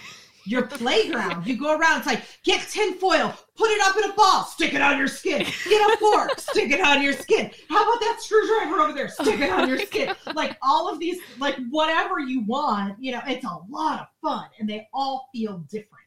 your 0.45 0.67
playground. 0.67 1.47
You 1.47 1.57
go 1.57 1.77
around. 1.77 1.99
It's 1.99 2.07
like 2.07 2.23
get 2.43 2.67
tinfoil, 2.67 3.33
put 3.55 3.71
it 3.71 3.81
up 3.81 3.97
in 3.97 4.09
a 4.09 4.13
ball, 4.13 4.43
stick 4.43 4.73
it 4.73 4.81
on 4.81 4.97
your 4.97 5.07
skin. 5.07 5.39
Get 5.39 5.93
a 5.93 5.97
fork, 5.97 6.31
stick 6.39 6.71
it 6.71 6.81
on 6.81 7.01
your 7.01 7.13
skin. 7.13 7.51
How 7.69 7.83
about 7.83 7.99
that 8.01 8.17
screwdriver 8.21 8.79
over 8.81 8.93
there? 8.93 9.09
Stick 9.09 9.39
it 9.39 9.49
on 9.49 9.67
your 9.67 9.79
skin. 9.79 10.15
Like 10.33 10.57
all 10.61 10.91
of 10.91 10.99
these, 10.99 11.19
like 11.39 11.55
whatever 11.69 12.19
you 12.19 12.41
want. 12.41 13.01
You 13.01 13.13
know, 13.13 13.21
it's 13.25 13.45
a 13.45 13.57
lot 13.69 14.01
of 14.01 14.07
fun, 14.21 14.45
and 14.59 14.67
they 14.67 14.87
all 14.93 15.29
feel 15.33 15.59
different. 15.69 16.05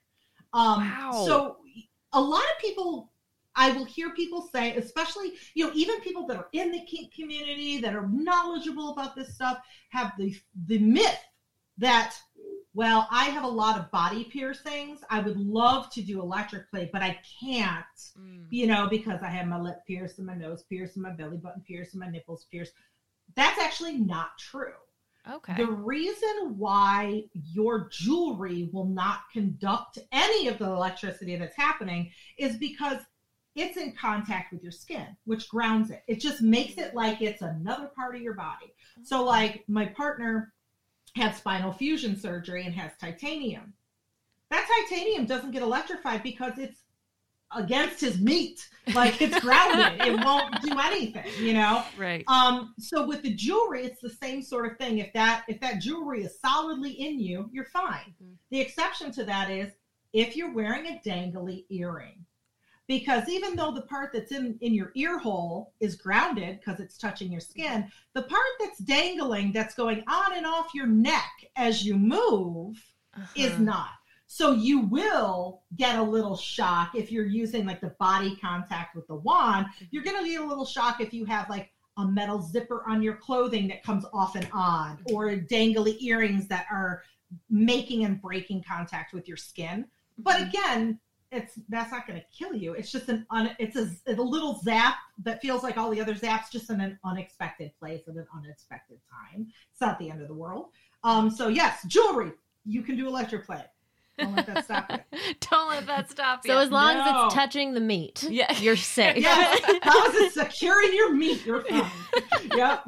Um, 0.53 0.81
wow. 0.81 1.25
So 1.27 1.57
a 2.13 2.21
lot 2.21 2.43
of 2.43 2.61
people, 2.61 3.11
I 3.59 3.73
will 3.73 3.85
hear 3.85 4.11
people 4.11 4.49
say, 4.53 4.77
especially, 4.77 5.33
you 5.55 5.67
know, 5.67 5.73
even 5.75 6.01
people 6.01 6.27
that 6.29 6.37
are 6.37 6.47
in 6.53 6.71
the 6.71 6.81
kink 6.83 7.13
community 7.13 7.79
that 7.81 7.95
are 7.95 8.07
knowledgeable 8.07 8.93
about 8.93 9.17
this 9.17 9.35
stuff 9.35 9.59
have 9.91 10.13
the, 10.17 10.35
the 10.67 10.79
myth 10.79 11.19
that, 11.77 12.15
well, 12.73 13.09
I 13.11 13.25
have 13.25 13.43
a 13.43 13.49
lot 13.49 13.77
of 13.77 13.91
body 13.91 14.25
piercings. 14.25 15.01
I 15.11 15.19
would 15.19 15.37
love 15.37 15.91
to 15.91 16.03
do 16.03 16.23
electric 16.23 16.71
play, 16.71 16.89
but 16.93 17.03
I 17.03 17.19
can't, 17.41 17.85
mm. 18.17 18.47
you 18.49 18.69
know, 18.69 18.87
because 18.89 19.23
I 19.23 19.29
have 19.29 19.49
my 19.49 19.59
lip 19.59 19.81
pierced 19.89 20.19
and 20.19 20.27
my 20.29 20.37
nose 20.37 20.63
pierced 20.63 20.95
and 20.95 21.03
my 21.03 21.11
belly 21.11 21.37
button 21.37 21.63
pierced 21.67 21.95
and 21.95 22.01
my 22.01 22.09
nipples 22.09 22.47
pierced. 22.53 22.75
That's 23.35 23.61
actually 23.61 23.99
not 23.99 24.39
true. 24.39 24.75
Okay. 25.29 25.55
The 25.57 25.67
reason 25.67 26.55
why 26.57 27.25
your 27.35 27.89
jewelry 27.91 28.71
will 28.73 28.87
not 28.87 29.23
conduct 29.33 29.99
any 30.13 30.47
of 30.47 30.59
the 30.59 30.67
electricity 30.67 31.35
that's 31.37 31.57
happening 31.57 32.13
is 32.39 32.57
because 32.57 32.99
it's 33.59 33.77
in 33.77 33.93
contact 33.93 34.53
with 34.53 34.63
your 34.63 34.73
skin, 34.73 35.07
which 35.25 35.49
grounds 35.49 35.91
it. 35.91 36.03
It 36.07 36.21
just 36.21 36.43
makes 36.43 36.79
it 36.79 36.95
like 36.95 37.21
it's 37.21 37.43
another 37.43 37.91
part 37.95 38.15
of 38.15 38.23
your 38.23 38.35
body. 38.35 38.73
So, 39.03 39.25
like 39.25 39.65
my 39.69 39.87
partner 39.87 40.53
had 41.17 41.35
spinal 41.35 41.73
fusion 41.73 42.19
surgery 42.19 42.65
and 42.65 42.75
has 42.75 42.93
titanium. 43.01 43.73
That 44.51 44.67
titanium 44.89 45.27
doesn't 45.27 45.51
get 45.51 45.63
electrified 45.63 46.23
because 46.23 46.59
it's 46.59 46.83
against 47.55 48.01
his 48.01 48.21
meat. 48.21 48.69
Like 48.95 49.21
it's 49.21 49.39
grounded. 49.41 50.07
it 50.07 50.21
won't 50.25 50.61
do 50.63 50.79
anything, 50.79 51.27
you 51.41 51.55
know? 51.55 51.85
Right. 51.97 52.25
Um, 52.29 52.75
so 52.79 53.07
with 53.07 53.23
the 53.23 53.35
jewelry, 53.35 53.85
it's 53.85 54.01
the 54.01 54.11
same 54.11 54.43
sort 54.43 54.71
of 54.71 54.79
thing. 54.79 54.99
If 54.99 55.13
that 55.15 55.45
if 55.49 55.61
that 55.61 55.81
jewelry 55.81 56.23
is 56.23 56.39
solidly 56.41 56.93
in 56.93 57.19
you, 57.19 57.49
you're 57.53 57.65
fine. 57.67 58.15
Mm-hmm. 58.23 58.35
The 58.51 58.61
exception 58.61 59.13
to 59.13 59.25
that 59.25 59.51
is 59.51 59.73
if 60.13 60.37
you're 60.37 60.53
wearing 60.53 60.87
a 60.87 61.01
dangly 61.07 61.65
earring. 61.71 62.25
Because 62.89 63.29
even 63.29 63.55
though 63.55 63.71
the 63.71 63.83
part 63.83 64.11
that's 64.13 64.33
in, 64.33 64.59
in 64.63 64.75
your 64.75 64.93
ear 64.95 65.19
hole 65.19 65.75
is 65.79 65.95
grounded 65.95 66.59
because 66.59 66.81
it's 66.81 66.97
touching 66.97 67.31
your 67.31 67.41
skin, 67.41 67.87
the 68.15 68.23
part 68.23 68.41
that's 68.59 68.79
dangling, 68.79 69.53
that's 69.53 69.75
going 69.75 70.03
on 70.09 70.37
and 70.37 70.47
off 70.47 70.75
your 70.75 70.87
neck 70.87 71.31
as 71.55 71.85
you 71.85 71.97
move, 71.97 72.83
uh-huh. 73.15 73.27
is 73.37 73.59
not. 73.59 73.91
So 74.27 74.53
you 74.53 74.81
will 74.81 75.63
get 75.77 75.99
a 75.99 76.03
little 76.03 76.37
shock 76.37 76.95
if 76.95 77.11
you're 77.13 77.27
using 77.27 77.67
like 77.67 77.81
the 77.81 77.95
body 77.99 78.37
contact 78.37 78.95
with 78.95 79.07
the 79.07 79.17
wand. 79.17 79.67
You're 79.91 80.03
going 80.03 80.23
to 80.23 80.31
get 80.31 80.41
a 80.41 80.47
little 80.47 80.67
shock 80.67 81.01
if 81.01 81.13
you 81.13 81.25
have 81.25 81.49
like 81.49 81.71
a 81.97 82.07
metal 82.07 82.41
zipper 82.41 82.85
on 82.89 83.03
your 83.03 83.17
clothing 83.17 83.69
that 83.69 83.83
comes 83.83 84.05
off 84.13 84.37
and 84.37 84.49
on, 84.53 84.99
or 85.13 85.31
dangly 85.31 86.01
earrings 86.01 86.47
that 86.49 86.67
are 86.71 87.03
making 87.51 88.05
and 88.05 88.21
breaking 88.21 88.63
contact 88.63 89.13
with 89.13 89.27
your 89.27 89.37
skin. 89.37 89.87
But 90.19 90.37
mm-hmm. 90.37 90.49
again, 90.49 91.01
it's 91.31 91.59
that's 91.69 91.93
not 91.93 92.07
going 92.07 92.19
to 92.19 92.27
kill 92.37 92.55
you. 92.55 92.73
It's 92.73 92.91
just 92.91 93.09
an 93.09 93.27
un, 93.31 93.51
it's 93.59 93.77
a, 93.77 93.89
a 94.07 94.15
little 94.15 94.61
zap 94.63 94.97
that 95.25 95.43
feels 95.43 95.63
like 95.63 95.77
all 95.77 95.91
the 95.91 96.01
other 96.01 96.15
zaps, 96.15 96.51
just 96.51 96.71
in 96.71 96.81
an 96.81 96.99
unexpected 97.05 97.73
place 97.79 98.03
at 98.09 98.15
an 98.15 98.27
unexpected 98.35 98.99
time. 99.11 99.49
It's 99.71 99.81
not 99.81 99.99
the 99.99 100.11
end 100.11 100.23
of 100.23 100.29
the 100.29 100.35
world. 100.35 100.69
Um, 101.05 101.31
so 101.31 101.49
yes, 101.49 101.85
jewelry 101.87 102.33
you 102.65 102.83
can 102.83 102.97
do 102.97 103.07
electroplay. 103.09 103.65
Don't 104.19 104.35
let 104.35 104.47
that 104.47 104.65
stop 104.65 104.91
you. 104.91 105.19
Don't 105.51 105.69
let 105.69 105.87
that 105.87 106.11
stop 106.11 106.45
you. 106.45 106.53
So 106.53 106.59
as 106.59 106.71
long 106.71 106.95
no. 106.95 107.03
as 107.03 107.25
it's 107.27 107.35
touching 107.35 107.75
the 107.75 107.81
meat, 107.81 108.25
yeah. 108.29 108.53
you're 108.59 108.77
safe. 108.77 109.17
Yeah. 109.29 109.55
as 109.83 109.95
long 109.95 110.07
as 110.09 110.15
it's 110.15 110.35
securing 110.35 110.95
your 110.95 111.15
meat, 111.15 111.45
you're 111.45 111.63
fine. 111.63 111.91
yep. 112.57 112.87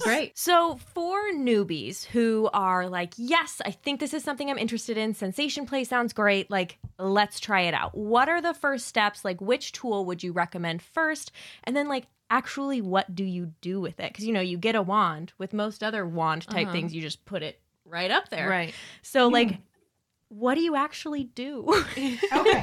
Great. 0.00 0.36
So 0.36 0.78
for 0.94 1.16
newbies 1.32 2.04
who 2.04 2.48
are 2.52 2.88
like, 2.88 3.14
yes, 3.16 3.60
I 3.64 3.70
think 3.70 4.00
this 4.00 4.14
is 4.14 4.24
something 4.24 4.50
I'm 4.50 4.58
interested 4.58 4.96
in. 4.96 5.14
Sensation 5.14 5.66
play 5.66 5.84
sounds 5.84 6.12
great. 6.12 6.50
Like, 6.50 6.78
let's 6.98 7.40
try 7.40 7.62
it 7.62 7.74
out. 7.74 7.96
What 7.96 8.28
are 8.28 8.40
the 8.40 8.54
first 8.54 8.86
steps? 8.86 9.24
Like, 9.24 9.40
which 9.40 9.72
tool 9.72 10.04
would 10.06 10.22
you 10.22 10.32
recommend 10.32 10.82
first? 10.82 11.30
And 11.64 11.76
then 11.76 11.88
like 11.88 12.06
actually 12.30 12.80
what 12.80 13.14
do 13.14 13.24
you 13.24 13.52
do 13.60 13.80
with 13.80 14.00
it? 14.00 14.12
Because 14.12 14.24
you 14.24 14.32
know, 14.32 14.40
you 14.40 14.58
get 14.58 14.74
a 14.74 14.82
wand. 14.82 15.32
With 15.38 15.52
most 15.52 15.82
other 15.82 16.06
wand 16.06 16.46
type 16.48 16.64
uh-huh. 16.66 16.72
things, 16.72 16.94
you 16.94 17.00
just 17.00 17.24
put 17.24 17.42
it 17.42 17.60
right 17.84 18.10
up 18.10 18.28
there. 18.28 18.48
Right. 18.48 18.74
So 19.02 19.28
like 19.28 19.58
what 20.34 20.56
do 20.56 20.62
you 20.62 20.74
actually 20.74 21.24
do? 21.24 21.64
okay. 21.96 22.62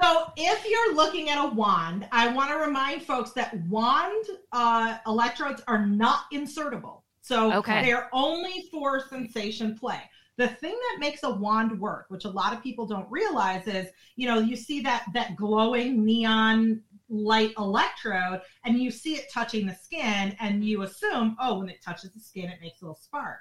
So 0.00 0.26
if 0.36 0.66
you're 0.66 0.94
looking 0.94 1.28
at 1.28 1.44
a 1.44 1.48
wand, 1.48 2.08
I 2.12 2.28
want 2.28 2.50
to 2.50 2.56
remind 2.56 3.02
folks 3.02 3.32
that 3.32 3.54
wand 3.66 4.24
uh, 4.52 4.96
electrodes 5.06 5.62
are 5.68 5.84
not 5.84 6.24
insertable. 6.32 7.02
So 7.20 7.52
okay. 7.52 7.84
they're 7.84 8.08
only 8.12 8.68
for 8.70 9.06
sensation 9.08 9.76
play. 9.76 10.00
The 10.38 10.48
thing 10.48 10.72
that 10.72 11.00
makes 11.00 11.22
a 11.22 11.30
wand 11.30 11.78
work, 11.78 12.06
which 12.08 12.24
a 12.24 12.30
lot 12.30 12.54
of 12.54 12.62
people 12.62 12.86
don't 12.86 13.10
realize 13.10 13.66
is, 13.66 13.88
you 14.16 14.26
know, 14.26 14.38
you 14.38 14.56
see 14.56 14.80
that 14.80 15.04
that 15.12 15.36
glowing 15.36 16.02
neon 16.02 16.82
light 17.10 17.52
electrode 17.58 18.40
and 18.64 18.78
you 18.78 18.90
see 18.90 19.16
it 19.16 19.26
touching 19.30 19.66
the 19.66 19.74
skin 19.74 20.34
and 20.40 20.64
you 20.64 20.82
assume, 20.82 21.36
oh, 21.38 21.58
when 21.58 21.68
it 21.68 21.82
touches 21.84 22.12
the 22.12 22.20
skin, 22.20 22.48
it 22.48 22.60
makes 22.62 22.80
a 22.80 22.84
little 22.86 22.96
spark. 22.96 23.40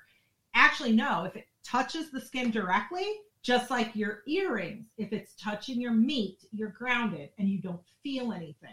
Actually, 0.54 0.92
no, 0.92 1.24
if 1.24 1.38
it 1.38 1.46
touches 1.64 2.12
the 2.12 2.20
skin 2.20 2.52
directly, 2.52 3.06
just 3.42 3.70
like 3.70 3.96
your 3.96 4.20
earrings, 4.28 4.88
if 4.98 5.14
it's 5.14 5.36
touching 5.36 5.80
your 5.80 5.94
meat, 5.94 6.46
you're 6.52 6.70
grounded 6.70 7.30
and 7.38 7.48
you 7.48 7.60
don't 7.60 7.82
feel 8.04 8.34
anything. 8.34 8.70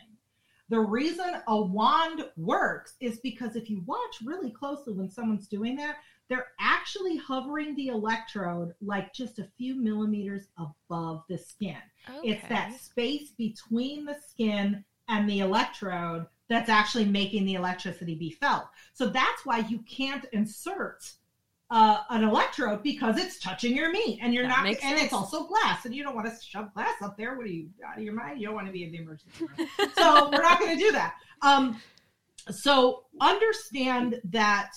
The 0.68 0.80
reason 0.80 1.40
a 1.46 1.62
wand 1.62 2.24
works 2.36 2.94
is 3.00 3.20
because 3.20 3.54
if 3.54 3.70
you 3.70 3.82
watch 3.86 4.16
really 4.24 4.50
closely 4.50 4.94
when 4.94 5.08
someone's 5.08 5.46
doing 5.46 5.76
that, 5.76 5.96
they're 6.28 6.48
actually 6.58 7.16
hovering 7.16 7.76
the 7.76 7.88
electrode 7.88 8.74
like 8.80 9.12
just 9.12 9.38
a 9.38 9.48
few 9.56 9.76
millimeters 9.76 10.48
above 10.58 11.22
the 11.28 11.38
skin. 11.38 11.76
Okay. 12.08 12.30
It's 12.30 12.48
that 12.48 12.74
space 12.80 13.30
between 13.30 14.04
the 14.04 14.16
skin 14.28 14.84
and 15.08 15.30
the 15.30 15.40
electrode 15.40 16.26
that's 16.48 16.68
actually 16.68 17.04
making 17.04 17.44
the 17.44 17.54
electricity 17.54 18.16
be 18.16 18.30
felt. 18.30 18.66
So 18.92 19.06
that's 19.06 19.44
why 19.44 19.58
you 19.58 19.78
can't 19.88 20.24
insert 20.32 21.12
uh, 21.70 21.98
an 22.10 22.22
electrode 22.22 22.82
because 22.82 23.18
it's 23.18 23.40
touching 23.40 23.76
your 23.76 23.90
meat 23.90 24.20
and 24.22 24.32
you're 24.32 24.44
that 24.44 24.64
not 24.64 24.66
and 24.66 24.78
sense. 24.78 25.02
it's 25.02 25.12
also 25.12 25.44
glass 25.46 25.84
and 25.84 25.94
you 25.94 26.04
don't 26.04 26.14
want 26.14 26.26
to 26.26 26.44
shove 26.44 26.72
glass 26.74 26.94
up 27.02 27.16
there 27.16 27.36
what 27.36 27.44
are 27.44 27.48
you 27.48 27.68
out 27.86 27.98
of 27.98 28.04
your 28.04 28.14
mind? 28.14 28.40
You 28.40 28.46
don't 28.46 28.54
want 28.54 28.66
to 28.68 28.72
be 28.72 28.84
in 28.84 28.92
the 28.92 28.98
emergency 28.98 29.44
room. 29.44 29.68
So 29.96 30.30
we're 30.30 30.42
not 30.42 30.60
going 30.60 30.76
to 30.78 30.82
do 30.82 30.92
that. 30.92 31.14
Um, 31.42 31.80
so 32.50 33.04
understand 33.20 34.20
that 34.24 34.72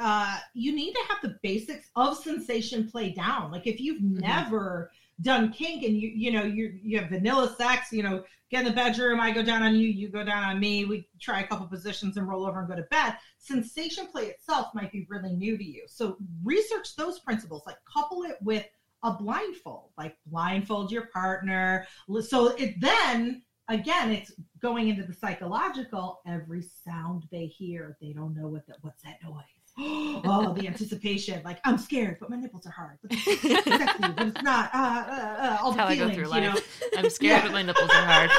uh, 0.00 0.38
you 0.54 0.74
need 0.74 0.92
to 0.92 1.00
have 1.08 1.18
the 1.22 1.36
basics 1.42 1.90
of 1.96 2.16
sensation 2.16 2.88
play 2.90 3.12
down. 3.12 3.50
Like 3.52 3.66
if 3.66 3.80
you've 3.80 4.02
Mm-hmm. 4.02 4.20
never 4.20 4.90
done 5.22 5.52
kink 5.52 5.82
and 5.84 5.96
you 5.98 6.08
you 6.08 6.32
know 6.32 6.44
you 6.44 6.78
you 6.82 6.98
have 6.98 7.10
vanilla 7.10 7.54
sex, 7.58 7.92
you 7.92 8.02
know, 8.02 8.24
get 8.50 8.60
in 8.60 8.64
the 8.66 8.72
bedroom, 8.72 9.20
I 9.20 9.30
go 9.30 9.42
down 9.42 9.62
on 9.62 9.74
you, 9.74 9.88
you 9.88 10.08
go 10.10 10.24
down 10.24 10.42
on 10.44 10.58
me, 10.60 10.84
we 10.86 11.06
try 11.20 11.40
a 11.40 11.46
couple 11.46 11.66
positions 11.66 12.16
and 12.16 12.26
roll 12.28 12.46
over 12.46 12.60
and 12.60 12.68
go 12.68 12.76
to 12.76 12.82
bed. 12.90 13.14
Sensation 13.38 14.06
play 14.08 14.24
itself 14.26 14.68
might 14.74 14.92
be 14.92 15.06
really 15.10 15.34
new 15.34 15.58
to 15.58 15.64
you. 15.64 15.84
So 15.88 16.16
research 16.42 16.96
those 16.96 17.20
principles, 17.20 17.62
like 17.66 17.76
couple 17.92 18.22
it 18.24 18.36
with 18.42 18.64
a 19.02 19.12
blindfold, 19.12 19.90
like 19.98 20.16
blindfold 20.26 20.92
your 20.92 21.06
partner. 21.12 21.86
So 22.20 22.48
it 22.56 22.80
then 22.80 23.42
again, 23.68 24.10
it's 24.12 24.32
going 24.60 24.88
into 24.88 25.04
the 25.04 25.14
psychological. 25.14 26.20
Every 26.26 26.62
sound 26.62 27.24
they 27.30 27.46
hear, 27.46 27.96
they 28.00 28.12
don't 28.12 28.34
know 28.34 28.48
what 28.48 28.66
that 28.66 28.76
what's 28.82 29.02
that 29.02 29.18
noise. 29.22 29.44
oh, 30.24 30.54
the 30.58 30.66
anticipation! 30.66 31.42
Like 31.44 31.60
I'm 31.64 31.78
scared, 31.78 32.18
but 32.20 32.30
my 32.30 32.36
nipples 32.36 32.66
are 32.66 32.70
hard. 32.72 32.98
But 33.02 33.12
it's 33.26 33.64
sexy, 33.64 34.12
but 34.16 34.26
it's 34.28 34.42
not. 34.42 34.70
Uh, 34.74 34.78
uh, 34.78 35.12
uh, 35.12 35.58
all 35.62 35.72
That's 35.72 35.90
the 35.90 35.96
feelings, 36.10 36.16
you 36.34 36.40
know. 36.40 36.56
I'm 36.96 37.10
scared, 37.10 37.38
Yeah. 37.38 37.42
but 37.42 37.52
my 37.52 37.62
nipples 37.62 37.90
are 37.90 38.06
hard. 38.06 38.30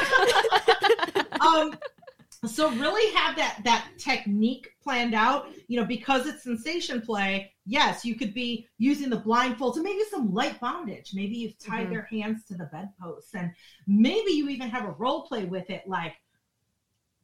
um 1.41 1.75
so 2.45 2.71
really 2.71 3.13
have 3.15 3.35
that 3.35 3.59
that 3.63 3.87
technique 3.99 4.67
planned 4.83 5.13
out 5.13 5.47
you 5.67 5.79
know 5.79 5.85
because 5.85 6.25
it's 6.25 6.43
sensation 6.43 6.99
play 7.01 7.51
yes 7.67 8.03
you 8.03 8.15
could 8.15 8.33
be 8.33 8.67
using 8.79 9.09
the 9.11 9.17
blindfolds 9.21 9.75
and 9.75 9.83
maybe 9.83 10.01
some 10.09 10.33
light 10.33 10.59
bondage 10.59 11.11
maybe 11.13 11.35
you've 11.35 11.57
tied 11.59 11.87
Mhm. 11.87 11.91
their 11.91 12.07
hands 12.11 12.45
to 12.45 12.55
the 12.55 12.65
bedposts 12.71 13.35
and 13.35 13.51
maybe 13.87 14.31
you 14.31 14.49
even 14.49 14.69
have 14.69 14.85
a 14.85 14.91
role 14.91 15.21
play 15.27 15.45
with 15.45 15.69
it 15.69 15.83
like 15.87 16.15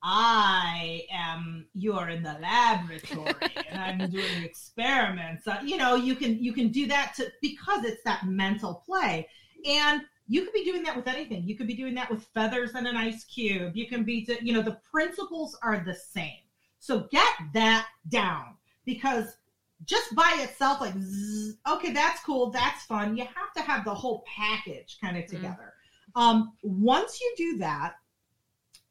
i 0.10 1.06
am 1.12 1.65
you're 1.74 2.08
in 2.08 2.24
the 2.24 2.38
laboratory 2.41 3.34
and 3.70 3.80
i'm 3.80 4.10
doing 4.10 4.41
experiments 4.52 5.46
Uh, 5.48 5.60
you 5.65 5.76
know 5.76 5.96
you 5.96 6.15
can 6.15 6.41
you 6.41 6.54
can 6.54 6.70
do 6.70 6.88
that 6.88 7.13
to 7.15 7.30
because 7.41 7.84
it's 7.84 8.02
that 8.06 8.26
mental 8.26 8.82
play 8.86 9.28
and 9.65 10.02
you 10.30 10.43
could 10.43 10.54
be 10.54 10.65
doing 10.65 10.84
that 10.84 10.93
with 10.96 11.08
anything. 11.08 11.43
You 11.48 11.56
could 11.56 11.67
be 11.67 11.74
doing 11.74 11.96
that 11.96 12.12
with 12.12 12.24
feathers 12.34 12.72
and 12.76 12.86
an 12.86 12.98
ice 12.98 13.24
cube. 13.24 13.78
You 13.78 13.88
can 13.88 14.04
be, 14.04 14.28
you 14.41 14.52
know, 14.52 14.62
the 14.62 14.78
principles 14.91 15.58
are 15.63 15.82
the 15.86 15.93
same. 15.93 16.41
So 16.80 17.08
get 17.12 17.34
that 17.54 17.88
down 18.10 18.58
because 18.86 19.38
just 19.86 20.13
by 20.15 20.36
itself, 20.41 20.82
like, 20.82 20.96
zzz, 21.00 21.56
okay, 21.70 21.93
that's 21.93 22.22
cool, 22.26 22.52
that's 22.52 22.84
fun. 22.84 23.15
You 23.15 23.24
have 23.24 23.54
to 23.56 23.62
have 23.62 23.86
the 23.86 23.93
whole 23.93 24.26
package 24.28 24.98
kind 25.00 25.15
of 25.17 25.24
Mhm. 25.24 25.30
together. 25.30 25.74
Um, 26.13 26.52
once 26.62 27.22
you 27.22 27.34
do 27.38 27.58
that, 27.60 27.96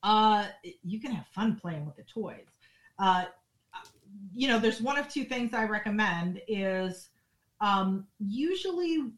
uh, 0.06 0.46
you 0.84 1.00
can 1.00 1.10
have 1.10 1.26
fun 1.26 1.56
playing 1.56 1.84
with 1.84 1.96
the 1.96 2.04
toys. 2.04 2.46
Uh, 2.96 3.24
you 4.32 4.46
know, 4.46 4.56
there's 4.56 4.80
one 4.80 4.96
of 4.96 5.08
two 5.08 5.24
things 5.24 5.52
I 5.52 5.64
recommend 5.64 6.40
is 6.46 7.08
um, 7.60 8.06
usually 8.20 9.10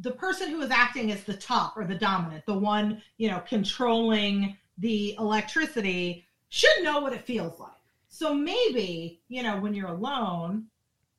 the 0.00 0.10
person 0.10 0.50
who 0.50 0.60
is 0.60 0.72
acting 0.72 1.12
as 1.12 1.22
the 1.22 1.34
top 1.34 1.76
or 1.76 1.84
the 1.84 1.94
dominant, 1.94 2.44
the 2.46 2.58
one, 2.58 3.00
you 3.16 3.30
know, 3.30 3.44
controlling 3.46 4.56
the 4.78 5.14
electricity 5.20 6.26
should 6.48 6.82
know 6.82 6.98
what 6.98 7.12
it 7.12 7.24
feels 7.24 7.60
like. 7.60 7.70
So 8.08 8.34
maybe, 8.34 9.20
you 9.28 9.44
know, 9.44 9.60
when 9.60 9.72
you're 9.72 9.88
alone, 9.88 10.66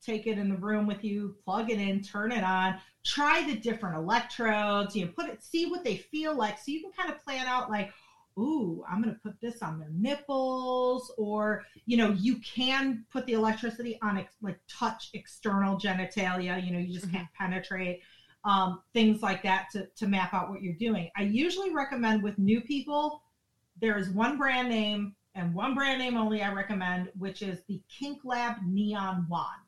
take 0.06 0.28
it 0.28 0.38
in 0.38 0.50
the 0.50 0.58
room 0.58 0.88
with 0.88 1.06
you, 1.06 1.38
plug 1.46 1.72
it 1.72 1.80
in, 1.80 2.04
turn 2.04 2.34
it 2.34 2.44
on, 2.44 2.80
try 3.06 3.46
the 3.48 3.56
different 3.56 3.96
electrodes, 3.96 4.94
you 4.94 5.06
know, 5.06 5.12
put 5.16 5.30
it, 5.30 5.42
see 5.42 5.68
what 5.68 5.86
they 5.86 5.96
feel 5.96 6.36
like. 6.36 6.58
So 6.58 6.72
you 6.72 6.82
can 6.82 6.92
kind 6.92 7.10
of 7.10 7.24
plan 7.24 7.48
out 7.48 7.72
like, 7.72 7.92
ooh, 8.38 8.84
I'm 8.90 9.02
going 9.02 9.14
to 9.14 9.22
put 9.22 9.40
this 9.40 9.62
on 9.62 9.80
their 9.80 9.92
nipples, 9.92 11.12
or, 11.18 11.64
you 11.86 11.98
know, 11.98 12.12
you 12.12 12.38
can 12.38 13.06
put 13.12 13.26
the 13.26 13.34
electricity 13.34 13.98
on 14.02 14.18
ex- 14.18 14.36
like 14.42 14.60
touch 14.68 15.10
external 15.14 15.80
genitalia, 15.80 16.64
you 16.64 16.72
know, 16.72 16.80
you 16.80 16.94
just 16.94 17.12
can't 17.12 17.28
penetrate 17.38 18.02
um, 18.46 18.82
things 18.94 19.22
like 19.22 19.42
that 19.44 19.68
to, 19.72 19.88
to 19.96 20.08
map 20.08 20.34
out 20.34 20.50
what 20.50 20.62
you're 20.62 20.74
doing. 20.74 21.10
I 21.18 21.24
usually 21.24 21.74
recommend 21.74 22.22
with 22.24 22.38
new 22.38 22.62
people, 22.62 23.24
there 23.82 23.98
is 23.98 24.10
one 24.10 24.38
brand 24.38 24.70
name 24.70 25.16
and 25.34 25.54
one 25.54 25.74
brand 25.74 26.00
name 26.00 26.16
only 26.16 26.42
I 26.42 26.54
recommend, 26.54 27.10
which 27.18 27.42
is 27.42 27.60
the 27.68 27.82
Kink 27.90 28.20
Lab 28.24 28.58
Neon 28.66 29.26
Wand. 29.30 29.62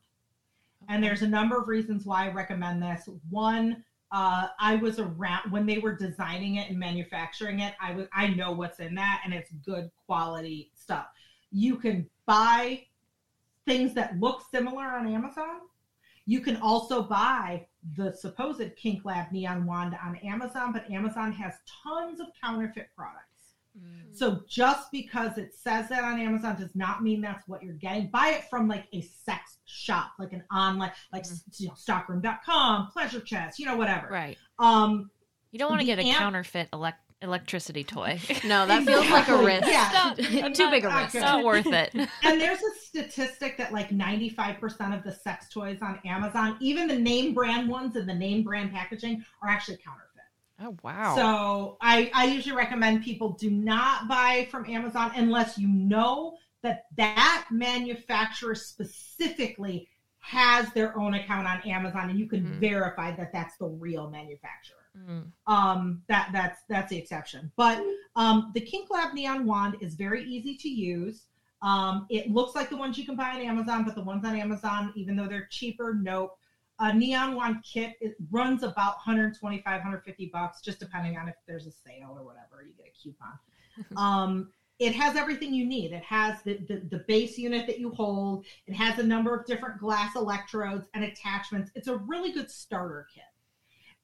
And 0.88 1.02
there's 1.02 1.22
a 1.22 1.28
number 1.28 1.60
of 1.60 1.68
reasons 1.68 2.06
why 2.06 2.26
I 2.26 2.32
recommend 2.32 2.82
this. 2.82 3.08
One, 3.28 3.84
uh, 4.10 4.48
I 4.58 4.76
was 4.76 4.98
around 4.98 5.50
when 5.50 5.66
they 5.66 5.78
were 5.78 5.94
designing 5.94 6.56
it 6.56 6.70
and 6.70 6.78
manufacturing 6.78 7.60
it. 7.60 7.74
I 7.80 7.92
was 7.92 8.06
I 8.12 8.28
know 8.28 8.52
what's 8.52 8.80
in 8.80 8.94
that, 8.94 9.22
and 9.24 9.34
it's 9.34 9.50
good 9.64 9.90
quality 10.06 10.70
stuff. 10.74 11.06
You 11.50 11.76
can 11.76 12.08
buy 12.26 12.84
things 13.66 13.94
that 13.94 14.18
look 14.18 14.42
similar 14.50 14.84
on 14.84 15.06
Amazon. 15.06 15.60
You 16.24 16.40
can 16.40 16.56
also 16.56 17.02
buy 17.02 17.66
the 17.96 18.12
supposed 18.12 18.76
Kink 18.76 19.04
Lab 19.04 19.30
Neon 19.32 19.66
Wand 19.66 19.96
on 20.02 20.16
Amazon, 20.16 20.72
but 20.72 20.90
Amazon 20.90 21.32
has 21.32 21.54
tons 21.82 22.20
of 22.20 22.26
counterfeit 22.42 22.88
products. 22.96 23.27
So 24.12 24.40
just 24.48 24.90
because 24.90 25.38
it 25.38 25.54
says 25.54 25.88
that 25.90 26.02
on 26.02 26.18
Amazon 26.18 26.56
does 26.58 26.74
not 26.74 27.02
mean 27.04 27.20
that's 27.20 27.46
what 27.46 27.62
you're 27.62 27.74
getting. 27.74 28.08
Buy 28.10 28.28
it 28.30 28.50
from 28.50 28.66
like 28.66 28.86
a 28.92 29.00
sex 29.02 29.58
shop, 29.64 30.12
like 30.18 30.32
an 30.32 30.42
online, 30.52 30.90
like 31.12 31.24
you 31.56 31.68
know, 31.68 31.74
stockroom.com, 31.76 32.88
pleasure 32.92 33.20
chest, 33.20 33.58
you 33.58 33.66
know, 33.66 33.76
whatever. 33.76 34.08
Right. 34.08 34.36
Um, 34.58 35.10
You 35.52 35.58
don't 35.58 35.68
want 35.70 35.80
to 35.80 35.86
get 35.86 35.98
a 35.98 36.02
amp- 36.02 36.18
counterfeit 36.18 36.68
elec- 36.72 36.94
electricity 37.22 37.84
toy. 37.84 38.18
No, 38.44 38.66
that 38.66 38.84
feels 38.84 39.08
like 39.10 39.28
a 39.28 39.36
risk. 39.44 39.66
Yeah. 39.68 40.14
Too 40.52 40.70
big 40.70 40.84
a 40.84 40.88
risk. 40.88 41.12
good. 41.12 41.20
Not 41.20 41.44
worth 41.44 41.66
it. 41.66 41.94
and 42.22 42.40
there's 42.40 42.60
a 42.60 42.74
statistic 42.80 43.56
that 43.58 43.72
like 43.72 43.90
95% 43.90 44.96
of 44.96 45.04
the 45.04 45.12
sex 45.12 45.48
toys 45.48 45.78
on 45.82 46.00
Amazon, 46.04 46.56
even 46.60 46.88
the 46.88 46.98
name 46.98 47.34
brand 47.34 47.68
ones 47.68 47.94
and 47.96 48.08
the 48.08 48.14
name 48.14 48.42
brand 48.42 48.72
packaging, 48.72 49.24
are 49.42 49.48
actually 49.48 49.76
counterfeit. 49.76 50.07
Oh 50.60 50.76
wow. 50.82 51.14
So 51.16 51.76
I, 51.80 52.10
I 52.14 52.24
usually 52.26 52.56
recommend 52.56 53.04
people 53.04 53.30
do 53.32 53.50
not 53.50 54.08
buy 54.08 54.48
from 54.50 54.68
Amazon 54.68 55.12
unless 55.14 55.56
you 55.58 55.68
know 55.68 56.36
that 56.62 56.86
that 56.96 57.46
manufacturer 57.50 58.54
specifically 58.54 59.88
has 60.18 60.70
their 60.72 60.98
own 60.98 61.14
account 61.14 61.46
on 61.46 61.60
Amazon 61.62 62.10
and 62.10 62.18
you 62.18 62.26
can 62.26 62.44
Mhm. 62.44 62.58
verify 62.60 63.12
that 63.14 63.32
that's 63.32 63.56
the 63.58 63.66
real 63.66 64.10
manufacturer. 64.10 64.76
Mm. 64.98 65.30
Um, 65.46 66.02
that 66.08 66.30
that's 66.32 66.60
that's 66.68 66.90
the 66.90 66.98
exception. 66.98 67.52
But 67.56 67.82
um, 68.16 68.50
the 68.54 68.60
Kink 68.60 68.90
Lab 68.90 69.14
Neon 69.14 69.46
Wand 69.46 69.76
is 69.80 69.94
very 69.94 70.24
easy 70.24 70.56
to 70.56 70.68
use. 70.68 71.26
Um, 71.62 72.06
it 72.10 72.30
looks 72.30 72.54
like 72.54 72.68
the 72.68 72.76
ones 72.76 72.98
you 72.98 73.04
can 73.06 73.14
buy 73.16 73.30
on 73.30 73.40
Amazon, 73.40 73.84
but 73.84 73.94
the 73.94 74.02
ones 74.02 74.24
on 74.24 74.34
Amazon, 74.36 74.92
even 74.96 75.14
though 75.16 75.26
they're 75.28 75.46
cheaper, 75.50 75.94
nope. 75.94 76.36
A 76.80 76.92
neon 76.92 77.34
wand 77.34 77.56
kit 77.64 77.96
it 78.00 78.14
runs 78.30 78.62
about 78.62 78.96
125, 78.96 79.64
150 79.64 80.30
bucks, 80.32 80.60
just 80.60 80.78
depending 80.78 81.16
on 81.16 81.28
if 81.28 81.34
there's 81.46 81.66
a 81.66 81.72
sale 81.72 82.14
or 82.16 82.24
whatever. 82.24 82.64
You 82.64 82.72
get 82.74 82.86
a 82.86 83.02
coupon. 83.02 83.38
um, 83.96 84.48
it 84.78 84.94
has 84.94 85.16
everything 85.16 85.52
you 85.52 85.64
need. 85.64 85.92
It 85.92 86.04
has 86.04 86.40
the, 86.42 86.58
the 86.68 86.82
the 86.88 87.04
base 87.08 87.36
unit 87.36 87.66
that 87.66 87.80
you 87.80 87.90
hold. 87.90 88.44
It 88.66 88.74
has 88.74 88.98
a 88.98 89.02
number 89.02 89.34
of 89.34 89.44
different 89.44 89.80
glass 89.80 90.14
electrodes 90.14 90.86
and 90.94 91.02
attachments. 91.02 91.70
It's 91.74 91.88
a 91.88 91.96
really 91.96 92.32
good 92.32 92.50
starter 92.50 93.06
kit. 93.12 93.24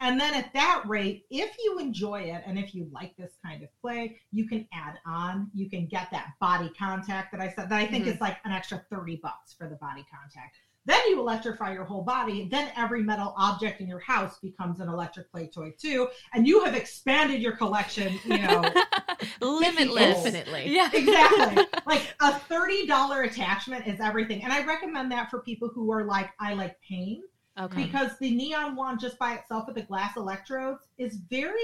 And 0.00 0.20
then 0.20 0.34
at 0.34 0.52
that 0.54 0.82
rate, 0.87 1.24
if 1.30 1.56
you 1.62 1.78
enjoy 1.78 2.22
it 2.22 2.42
and 2.46 2.58
if 2.58 2.74
you 2.74 2.88
like 2.92 3.16
this 3.16 3.32
kind 3.44 3.62
of 3.62 3.68
play, 3.80 4.20
you 4.32 4.46
can 4.46 4.66
add 4.72 4.98
on. 5.06 5.50
You 5.54 5.70
can 5.70 5.87
get 5.87 6.08
that 6.10 6.32
body 6.40 6.70
contact 6.76 7.30
that 7.32 7.40
I 7.40 7.48
said 7.48 7.68
that 7.68 7.78
I 7.78 7.87
think 7.87 8.06
is 8.06 8.20
like 8.20 8.38
an 8.44 8.52
extra 8.52 8.84
30 8.90 9.20
bucks 9.22 9.54
for 9.54 9.68
the 9.68 9.76
body 9.76 10.04
contact. 10.10 10.56
Then 10.87 11.01
you 11.09 11.18
electrify 11.18 11.73
your 11.73 11.85
whole 11.85 12.03
body. 12.03 12.49
Then 12.51 12.70
every 12.77 13.03
metal 13.03 13.35
object 13.38 13.81
in 13.81 13.88
your 13.88 14.01
house 14.01 14.38
becomes 14.40 14.81
an 14.81 14.88
electric 14.88 15.31
play 15.31 15.47
toy 15.47 15.73
too. 15.79 16.09
And 16.35 16.47
you 16.47 16.62
have 16.64 16.75
expanded 16.75 17.40
your 17.40 17.57
collection, 17.57 18.18
you 18.25 18.38
know, 18.38 18.62
Limitless. 19.40 20.27
Infinitely. 20.27 20.75
Yeah. 20.75 20.90
exactly. 20.94 21.64
like 21.87 22.14
a 22.20 22.33
$30 22.33 23.27
attachment 23.27 23.87
is 23.87 24.01
everything. 24.01 24.42
And 24.42 24.53
I 24.53 24.64
recommend 24.64 25.11
that 25.12 25.31
for 25.31 25.40
people 25.40 25.68
who 25.68 25.90
are 25.92 26.05
like, 26.05 26.31
I 26.38 26.55
like 26.55 26.77
pain 26.81 27.23
Okay. 27.59 27.85
because 27.85 28.18
the 28.18 28.35
neon 28.35 28.75
wand 28.75 28.99
just 29.01 29.16
by 29.18 29.35
itself 29.35 29.66
with 29.66 29.77
the 29.77 29.83
glass 29.83 30.16
electrodes 30.16 30.88
is 30.99 31.16
very 31.31 31.55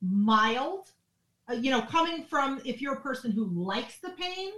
mild 0.00 0.92
uh, 1.50 1.54
you 1.54 1.70
know 1.70 1.82
coming 1.82 2.24
from 2.24 2.60
if 2.64 2.80
you're 2.80 2.94
a 2.94 3.00
person 3.00 3.32
who 3.32 3.46
likes 3.46 3.98
the 3.98 4.10
pain 4.10 4.52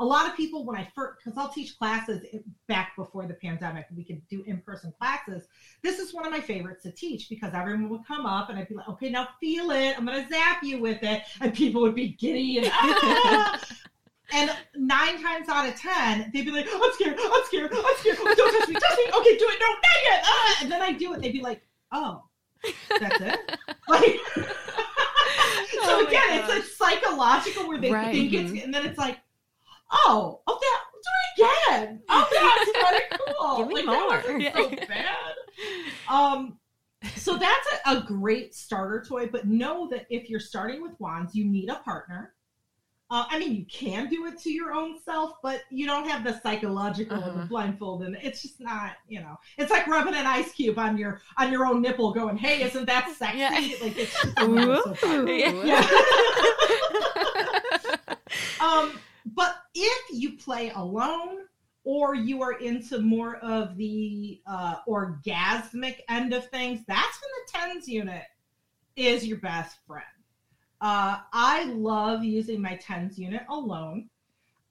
a 0.00 0.04
lot 0.04 0.26
of 0.26 0.36
people 0.36 0.64
when 0.64 0.76
i 0.76 0.88
first 0.94 1.18
because 1.22 1.38
i'll 1.38 1.48
teach 1.48 1.78
classes 1.78 2.24
back 2.66 2.96
before 2.96 3.26
the 3.26 3.34
pandemic 3.34 3.86
we 3.96 4.02
could 4.04 4.20
do 4.28 4.42
in-person 4.46 4.92
classes 4.98 5.46
this 5.82 5.98
is 5.98 6.12
one 6.12 6.24
of 6.26 6.32
my 6.32 6.40
favorites 6.40 6.82
to 6.82 6.90
teach 6.90 7.28
because 7.28 7.52
everyone 7.54 7.88
would 7.88 8.04
come 8.06 8.26
up 8.26 8.48
and 8.50 8.58
i'd 8.58 8.68
be 8.68 8.74
like 8.74 8.88
okay 8.88 9.08
now 9.10 9.28
feel 9.38 9.70
it 9.70 9.94
i'm 9.96 10.04
going 10.04 10.20
to 10.22 10.28
zap 10.28 10.62
you 10.64 10.80
with 10.80 11.02
it 11.02 11.22
and 11.40 11.54
people 11.54 11.80
would 11.82 11.94
be 11.94 12.08
giddy 12.08 12.58
and 12.58 12.70
"Ah!" 12.72 13.60
And 14.32 14.48
nine 14.76 15.20
times 15.20 15.48
out 15.48 15.68
of 15.68 15.74
ten, 15.74 16.30
they'd 16.32 16.44
be 16.44 16.52
like, 16.52 16.68
"I'm 16.72 16.92
scared, 16.92 17.18
I'm 17.20 17.44
scared, 17.46 17.72
I'm 17.74 17.96
scared. 17.96 18.16
Don't 18.16 18.60
touch 18.60 18.68
me, 18.68 18.74
touch 18.76 18.96
me. 18.96 19.04
Okay, 19.18 19.36
do 19.36 19.44
it. 19.48 19.58
No, 19.58 19.66
not 19.66 19.82
yet." 20.04 20.20
Ah! 20.24 20.58
And 20.62 20.70
then 20.70 20.80
I 20.80 20.92
do 20.92 21.12
it. 21.14 21.20
They'd 21.20 21.32
be 21.32 21.42
like, 21.42 21.62
"Oh, 21.90 22.22
that's 23.00 23.20
it." 23.20 23.58
Like, 23.88 24.20
so 24.34 24.44
Oh 25.82 26.06
again, 26.06 26.22
it's 26.38 26.46
gosh. 26.46 26.58
like 26.58 26.64
psychological 27.02 27.66
where 27.66 27.80
they 27.80 27.90
Right. 27.90 28.14
think 28.14 28.32
it's, 28.32 28.62
and 28.62 28.72
then 28.72 28.86
it's 28.86 28.98
like, 28.98 29.18
"Oh, 29.92 30.40
oh, 30.46 30.58
that. 30.60 30.80
Do 31.02 31.44
it 31.44 31.48
again. 31.70 32.02
Oh, 32.10 32.28
that's 32.30 32.70
pretty 32.88 33.04
cool. 33.38 33.56
Give 33.56 33.68
me 33.68 33.74
like, 33.76 33.86
more. 33.86 34.22
That 34.42 34.54
wasn't 34.54 34.80
so 34.80 34.86
bad. 34.86 35.34
Um, 36.08 36.58
so 37.16 37.36
that's 37.38 37.66
a, 37.86 37.96
a 37.96 38.00
great 38.02 38.54
starter 38.54 39.02
toy, 39.06 39.26
but 39.26 39.46
know 39.46 39.88
that 39.88 40.06
if 40.10 40.28
you're 40.28 40.40
starting 40.40 40.82
with 40.82 40.92
wands, 41.00 41.34
you 41.34 41.46
need 41.46 41.70
a 41.70 41.76
partner. 41.76 42.34
Uh, 43.10 43.24
I 43.28 43.38
mean, 43.38 43.54
you 43.54 43.64
can 43.64 44.08
do 44.08 44.26
it 44.26 44.38
to 44.40 44.50
your 44.52 44.72
own 44.72 44.98
self, 45.04 45.32
but 45.42 45.62
you 45.70 45.86
don't 45.86 46.06
have 46.06 46.22
the 46.22 46.38
psychological 46.42 47.16
and 47.16 47.24
the 47.24 47.30
Uh-huh. 47.30 47.46
blindfold, 47.46 48.02
and 48.02 48.16
it's 48.22 48.42
just 48.42 48.60
not, 48.60 48.92
you 49.08 49.20
know, 49.20 49.36
it's 49.58 49.70
like 49.70 49.86
rubbing 49.88 50.14
an 50.14 50.26
ice 50.26 50.52
cube 50.52 50.78
on 50.78 50.96
your 50.98 51.20
on 51.38 51.50
your 51.50 51.64
own 51.66 51.80
nipple, 51.82 52.12
going, 52.12 52.36
"Hey, 52.36 52.62
isn't 52.62 52.84
that 52.84 53.10
sexy?" 53.18 53.38
Yeah. 53.38 53.50
Like 53.82 53.96
it's 53.98 54.12
just 54.12 54.36
so 54.36 54.94
fun. 54.94 55.26
Yeah. 55.26 55.80
um, 58.60 58.92
but 59.26 59.56
if 59.74 60.02
you 60.12 60.36
play 60.36 60.70
alone 60.74 61.46
or 61.84 62.14
you 62.14 62.42
are 62.42 62.58
into 62.58 62.98
more 63.00 63.36
of 63.36 63.76
the 63.76 64.40
uh, 64.46 64.76
orgasmic 64.88 66.00
end 66.08 66.32
of 66.32 66.48
things, 66.48 66.80
that's 66.86 67.18
when 67.20 67.30
the 67.70 67.74
tens 67.74 67.88
unit 67.88 68.24
is 68.96 69.26
your 69.26 69.38
best 69.38 69.78
friend. 69.86 70.04
Uh, 70.80 71.18
I 71.32 71.64
love 71.64 72.24
using 72.24 72.60
my 72.60 72.76
tens 72.76 73.18
unit 73.18 73.42
alone. 73.48 74.08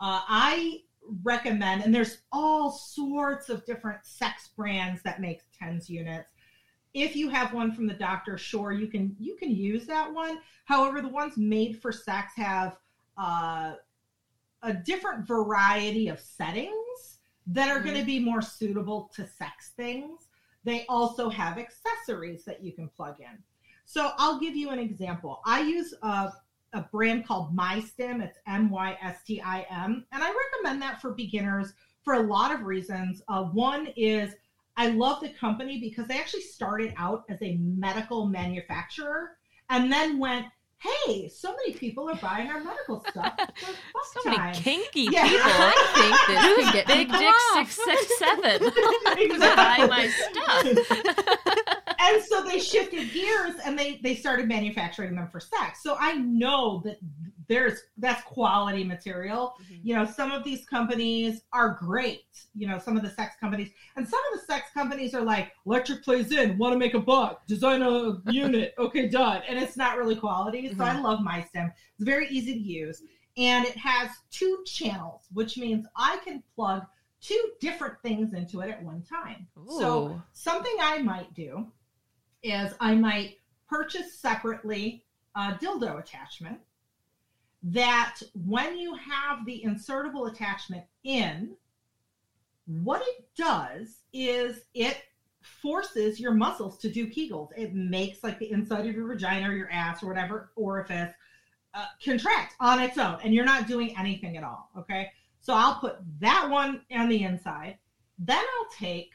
Uh, 0.02 0.22
I 0.28 0.82
recommend, 1.24 1.84
and 1.84 1.94
there's 1.94 2.20
all 2.32 2.72
sorts 2.72 3.50
of 3.50 3.66
different 3.66 4.06
sex 4.06 4.50
brands 4.56 5.02
that 5.04 5.22
make 5.22 5.42
tens 5.58 5.90
units. 5.90 6.32
If 6.94 7.16
you 7.16 7.30
have 7.30 7.54
one 7.54 7.72
from 7.72 7.86
the 7.86 7.94
doctor, 7.94 8.38
sure 8.38 8.72
you 8.72 8.88
can 8.88 9.16
you 9.20 9.36
can 9.36 9.52
use 9.52 9.86
that 9.86 10.12
one. 10.12 10.40
However, 10.66 11.02
the 11.02 11.10
ones 11.10 11.38
made 11.38 11.80
for 11.80 11.92
sex 11.92 12.34
have 12.36 12.78
uh, 13.18 13.74
a 14.63 14.74
different 14.74 15.28
variety 15.28 16.08
of 16.08 16.19
settings 16.19 17.19
that 17.48 17.69
are 17.69 17.80
going 17.80 17.98
to 17.98 18.06
be 18.06 18.19
more 18.19 18.41
suitable 18.41 19.12
to 19.15 19.26
sex 19.26 19.72
things. 19.76 20.28
They 20.63 20.86
also 20.88 21.30
have 21.30 21.58
accessories 21.58 22.43
that 22.45 22.63
you 22.63 22.74
can 22.74 22.89
plug 22.89 23.15
in. 23.19 23.38
So 23.86 24.12
I'll 24.17 24.39
give 24.39 24.56
you 24.56 24.69
an 24.69 24.80
example. 24.80 25.41
I 25.45 25.62
use 25.62 25.93
a, 26.04 26.32
a 26.74 26.82
brand 26.91 27.26
called 27.26 27.56
MyStim. 27.56 28.22
It's 28.24 28.38
M 28.48 28.69
Y 28.69 28.98
S 29.02 29.24
T 29.26 29.41
I 29.41 29.65
M. 29.69 30.06
And 30.12 30.24
I 30.24 30.32
recommend 30.32 30.82
that 30.82 31.02
for 31.02 31.12
beginners 31.12 31.74
for 32.04 32.13
a 32.13 32.22
lot 32.22 32.54
of 32.54 32.63
reasons. 32.63 33.24
Uh, 33.28 33.45
one 33.45 33.88
is 33.95 34.36
I 34.78 34.89
love 34.89 35.22
the 35.22 35.30
company 35.30 35.80
because 35.80 36.08
they 36.08 36.19
actually 36.19 36.43
started 36.43 36.93
out 36.98 37.24
as 37.30 37.41
a 37.41 37.56
medical 37.58 38.28
manufacturer 38.28 39.32
and 39.69 39.91
then 39.91 40.19
went, 40.19 40.45
hey, 40.82 41.28
so 41.30 41.52
many 41.52 41.74
people 41.74 42.10
are 42.10 42.15
buying 42.15 42.48
our 42.50 42.62
medical 42.63 43.04
stuff. 43.10 43.34
So 44.13 44.30
many 44.30 44.54
kinky 44.58 45.08
Yeah. 45.12 45.28
people. 45.28 45.46
I 45.46 45.74
think 45.96 46.15
this 46.28 46.58
can 46.65 46.74
get 46.74 46.88
Big 46.88 47.12
Dick 47.12 47.36
six 47.54 47.76
six 47.84 48.18
seven. 48.20 48.72
Exactly. 49.18 49.56
Buy 49.56 49.88
my 49.88 50.08
stuff. 50.08 51.65
And 52.02 52.24
so 52.24 52.44
they 52.44 52.60
shifted 52.60 53.12
gears 53.12 53.56
and 53.66 53.78
they 53.78 54.00
they 54.02 54.16
started 54.16 54.48
manufacturing 54.48 55.16
them 55.16 55.28
for 55.28 55.40
sex. 55.40 55.84
So 55.84 55.96
i 56.00 56.14
know 56.14 56.82
that 56.86 56.98
there's 57.48 57.80
that's 57.98 58.22
quality 58.24 58.84
material. 58.84 59.54
Mhm. 59.62 59.80
you 59.84 59.96
know 59.96 60.06
some 60.06 60.32
of 60.32 60.44
these 60.44 60.66
companies 60.66 61.42
are 61.52 61.72
great 61.80 62.26
you 62.56 62.68
know 62.68 62.78
some 62.80 62.96
of 62.96 63.04
the 63.04 63.10
sex 63.10 63.36
companies. 63.40 63.70
And 63.96 64.08
some 64.08 64.20
of 64.32 64.40
the 64.40 64.46
sex 64.46 64.70
companies 64.74 65.14
are 65.14 65.22
like 65.22 65.52
electric 65.66 66.04
plays 66.04 66.32
in 66.32 66.58
want 66.58 66.74
to 66.74 66.80
make 66.80 66.94
a 66.94 67.00
buck 67.00 67.46
design 67.48 67.82
a 67.82 68.22
unit 68.32 68.74
okay 68.78 69.08
done. 69.10 69.42
And 69.48 69.60
it's 69.60 69.76
not 69.78 69.98
really 69.98 70.16
quality 70.16 70.74
so 70.76 70.84
i 70.84 71.00
love 71.00 71.20
MyStim. 71.20 71.72
It's 71.98 72.06
very 72.06 72.28
easy 72.30 72.54
to 72.54 72.60
use. 72.60 73.02
And 73.38 73.66
it 73.66 73.78
has 73.78 74.10
two 74.32 74.64
channels 74.66 75.24
which 75.34 75.58
means 75.58 75.86
i 75.96 76.18
can 76.24 76.44
plug 76.56 76.84
two 77.22 77.52
different 77.60 77.96
things 78.02 78.34
into 78.34 78.62
it 78.62 78.70
at 78.70 78.82
one 78.82 79.02
time. 79.04 79.46
So 79.68 80.22
something 80.32 80.74
I 80.80 81.00
might 81.00 81.34
do 81.34 81.70
is 82.43 82.73
I 82.80 82.95
might 82.95 83.38
purchase 83.67 84.13
separately 84.13 85.04
a 85.36 85.54
dildo 85.54 85.99
attachment 85.99 86.60
that 87.62 88.15
when 88.45 88.78
you 88.78 88.95
have 88.95 89.45
the 89.45 89.63
insertable 89.65 90.32
attachment 90.32 90.84
in, 91.04 91.56
what 92.65 93.02
it 93.02 93.28
does 93.36 93.99
is 94.13 94.62
it 94.73 95.02
forces 95.41 96.19
your 96.19 96.34
muscles 96.34 96.78
to 96.80 96.89
do 96.89 97.08
Kegels. 97.08 97.49
It 97.58 97.73
makes 97.73 98.23
like 98.23 98.39
the 98.39 98.52
inside 98.52 98.86
of 98.86 98.95
your 98.95 99.08
vagina 99.08 99.49
or 99.49 99.54
your 99.54 99.71
ass 99.71 100.04
or 100.04 100.08
whatever 100.08 100.52
orifice 100.56 101.12
uh, 101.73 101.86
contract 102.04 102.56
on 102.60 102.82
its 102.82 102.97
own, 102.97 103.19
and 103.23 103.34
you're 103.34 103.45
not 103.45 103.67
doing 103.67 103.95
anything 103.97 104.38
at 104.38 104.43
all. 104.43 104.69
Okay. 104.78 105.12
So 105.41 105.54
I'll 105.54 105.75
put 105.75 105.97
that 106.19 106.49
one 106.49 106.82
on 106.91 107.10
the 107.10 107.23
inside. 107.23 107.78
Then 108.17 108.38
I'll 108.38 108.69
take 108.78 109.12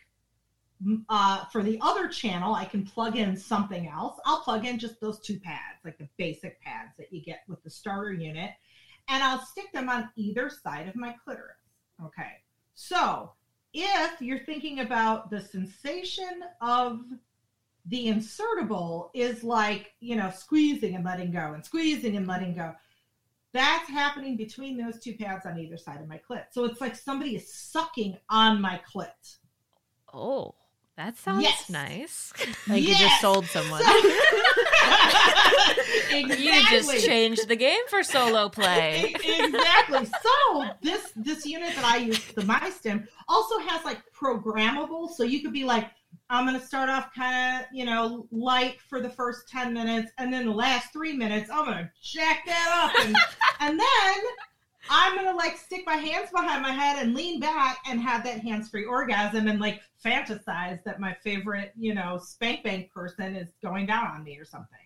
uh, 1.09 1.45
for 1.47 1.63
the 1.63 1.79
other 1.81 2.09
channel, 2.09 2.55
I 2.55 2.65
can 2.65 2.85
plug 2.85 3.17
in 3.17 3.37
something 3.37 3.89
else. 3.89 4.19
I'll 4.27 4.41
plug 4.41 4.67
in 4.67 4.79
just 4.79 5.01
those 5.01 5.21
two 5.21 5.39
pads, 5.41 5.85
like 5.85 5.99
the 5.99 6.09
basic 6.17 6.61
pads 6.61 6.93
that 6.99 7.13
you 7.13 7.23
get 7.23 7.41
with 7.49 7.63
the 7.63 7.71
starter 7.71 8.13
unit, 8.13 8.51
and 9.09 9.23
I'll 9.23 9.45
stick 9.45 9.73
them 9.73 9.89
on 9.89 10.11
either 10.17 10.51
side 10.51 10.89
of 10.89 10.97
my 10.97 11.15
clitoris. 11.25 11.57
Okay. 12.05 12.33
So 12.75 13.33
if 13.73 14.21
you're 14.21 14.45
thinking 14.45 14.81
about 14.81 15.31
the 15.31 15.41
sensation 15.41 16.43
of 16.61 17.01
the 17.87 18.07
insertable 18.07 19.11
is 19.15 19.45
like, 19.45 19.93
you 20.01 20.17
know, 20.17 20.31
squeezing 20.31 20.95
and 20.95 21.05
letting 21.05 21.31
go 21.31 21.53
and 21.53 21.65
squeezing 21.65 22.17
and 22.17 22.27
letting 22.27 22.55
go. 22.55 22.73
That's 23.53 23.89
happening 23.89 24.37
between 24.37 24.77
those 24.77 24.99
two 24.99 25.15
pads 25.15 25.47
on 25.47 25.59
either 25.59 25.77
side 25.77 26.01
of 26.01 26.09
my 26.09 26.21
clit. 26.29 26.45
So 26.51 26.65
it's 26.65 26.81
like 26.81 26.97
somebody 26.97 27.37
is 27.37 27.53
sucking 27.53 28.17
on 28.29 28.61
my 28.61 28.81
clit. 28.93 29.37
Oh, 30.13 30.55
that 30.97 31.17
sounds 31.17 31.43
Yes. 31.43 31.69
nice. 31.71 32.33
Like 32.69 32.83
you 32.83 32.95
just 32.95 33.21
sold 33.21 33.47
someone. 33.47 33.83
So- 36.11 36.19
You 36.37 36.63
just 36.71 37.05
changed 37.05 37.49
the 37.49 37.57
game 37.57 37.81
for 37.89 38.03
solo 38.03 38.49
play. 38.49 39.13
exactly. 39.15 40.07
So 40.23 40.65
this 40.83 41.13
this 41.17 41.45
unit 41.45 41.75
that 41.75 41.85
I 41.85 41.97
use, 41.99 42.25
the 42.33 42.43
MyStim, 42.43 43.07
also 43.29 43.59
has 43.59 43.85
like 43.85 44.01
programmable. 44.17 45.11
So 45.11 45.25
you 45.25 45.43
could 45.43 45.53
be 45.53 45.65
like, 45.65 45.91
I'm 46.31 46.47
gonna 46.47 46.65
start 46.65 46.89
off 46.89 47.13
kind 47.15 47.61
of, 47.61 47.67
you 47.73 47.85
know, 47.85 48.27
light 48.31 48.81
for 48.89 49.01
the 49.01 49.11
first 49.11 49.49
10 49.49 49.73
minutes, 49.75 50.13
and 50.19 50.33
then 50.33 50.47
the 50.47 50.53
last 50.53 50.93
three 50.93 51.13
minutes, 51.15 51.51
I'm 51.51 51.65
gonna 51.65 51.91
jack 52.03 52.45
that 52.47 52.91
up. 52.95 53.05
And, 53.07 53.17
and 53.61 53.81
then 53.81 54.17
I'm 54.91 55.17
gonna 55.17 55.37
like 55.37 55.57
stick 55.57 55.83
my 55.87 55.97
hands 55.97 56.31
behind 56.31 56.63
my 56.63 56.73
head 56.73 57.03
and 57.03 57.15
lean 57.15 57.41
back 57.41 57.79
and 57.89 58.01
have 58.01 58.25
that 58.25 58.41
hands-free 58.41 58.85
orgasm 58.85 59.49
and 59.49 59.61
like 59.61 59.81
fantasize 60.05 60.83
that 60.85 61.01
my 61.01 61.15
favorite, 61.23 61.73
you 61.79 61.95
know, 61.95 62.19
spank 62.19 62.65
bank 62.65 62.91
person 62.93 63.37
is 63.37 63.49
going 63.63 63.87
down 63.87 64.07
on 64.09 64.25
me 64.25 64.37
or 64.39 64.45
something. 64.45 64.79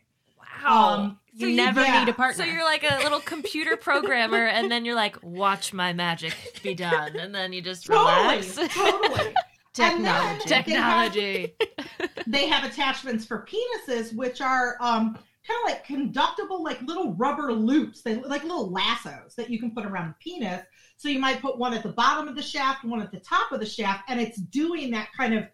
Wow. 0.63 0.95
Um, 0.95 1.19
you 1.33 1.51
so 1.51 1.55
never 1.65 1.83
yeah. 1.83 2.01
need 2.01 2.09
a 2.09 2.13
partner. 2.13 2.45
So 2.45 2.51
you're 2.51 2.65
like 2.65 2.85
a 2.85 2.99
little 3.03 3.21
computer 3.21 3.77
programmer, 3.77 4.47
and 4.47 4.71
then 4.71 4.85
you're 4.85 4.95
like, 4.95 5.23
"Watch 5.23 5.73
my 5.73 5.93
magic 5.93 6.35
be 6.63 6.75
done," 6.75 7.17
and 7.17 7.35
then 7.35 7.53
you 7.53 7.61
just 7.61 7.87
Totally, 7.87 8.39
relax. 8.39 8.75
totally. 8.75 9.35
And 9.81 10.05
then 10.05 10.41
Technology. 10.41 10.49
Technology. 10.49 11.55
they 12.27 12.49
have 12.49 12.69
attachments 12.69 13.25
for 13.25 13.47
penises, 13.47 14.13
which 14.13 14.41
are 14.41 14.77
um, 14.81 15.17
kind 15.49 15.59
of 15.65 15.71
like 15.71 15.85
conductible, 15.87 16.63
like 16.63 16.81
little 16.83 17.15
rubber 17.15 17.53
loops. 17.53 18.03
They 18.03 18.17
like 18.17 18.43
little 18.43 18.71
lassos 18.71 19.35
that 19.37 19.49
you 19.51 19.59
can 19.59 19.71
put 19.73 19.87
around 19.87 20.09
the 20.11 20.15
penis. 20.21 20.63
So 20.99 21.09
you 21.09 21.19
might 21.19 21.41
put 21.41 21.59
one 21.59 21.73
at 21.75 21.83
the 21.83 21.89
bottom 21.91 22.29
of 22.29 22.37
the 22.37 22.43
shaft, 22.43 22.85
one 22.85 23.01
at 23.01 23.11
the 23.13 23.21
top 23.21 23.53
of 23.53 23.61
the 23.61 23.67
shaft, 23.67 24.05
and 24.09 24.21
it's 24.21 24.37
doing 24.39 24.91
that 24.91 25.09
kind 25.17 25.33
of 25.35 25.47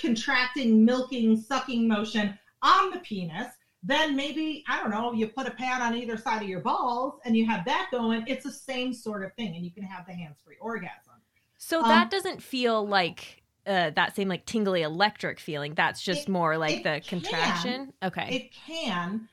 contracting, 0.00 0.84
milking, 0.84 1.36
sucking 1.40 1.86
motion 1.86 2.38
on 2.62 2.90
the 2.90 2.98
penis. 3.00 3.48
Then 3.82 4.16
maybe, 4.16 4.64
I 4.66 4.80
don't 4.80 4.90
know, 4.90 5.12
you 5.12 5.26
put 5.28 5.46
a 5.46 5.50
pad 5.50 5.82
on 5.82 5.94
either 5.94 6.16
side 6.16 6.42
of 6.42 6.48
your 6.48 6.60
balls 6.60 7.20
and 7.24 7.36
you 7.36 7.44
have 7.46 7.64
that 7.66 7.88
going. 7.90 8.24
It's 8.26 8.44
the 8.44 8.52
same 8.52 8.94
sort 8.94 9.22
of 9.24 9.34
thing, 9.34 9.54
and 9.56 9.64
you 9.64 9.70
can 9.70 9.82
have 9.82 10.06
the 10.06 10.14
hands 10.14 10.38
free 10.44 10.56
orgasm. 10.60 11.20
so 11.58 11.82
um, 11.82 11.88
that 11.88 12.10
doesn't 12.10 12.42
feel 12.42 12.86
like 12.86 13.42
uh, 13.66 13.90
that 13.90 14.16
same 14.16 14.28
like 14.28 14.46
tingly 14.46 14.82
electric 14.82 15.38
feeling. 15.38 15.74
That's 15.74 16.00
just 16.02 16.22
It- 16.22 16.28
more 16.30 16.56
like 16.56 16.82
the 16.82 17.00
can. 17.04 17.20
contraction. 17.20 17.92
Okay. 18.02 18.28
It 18.30 18.52
can, 18.66 19.28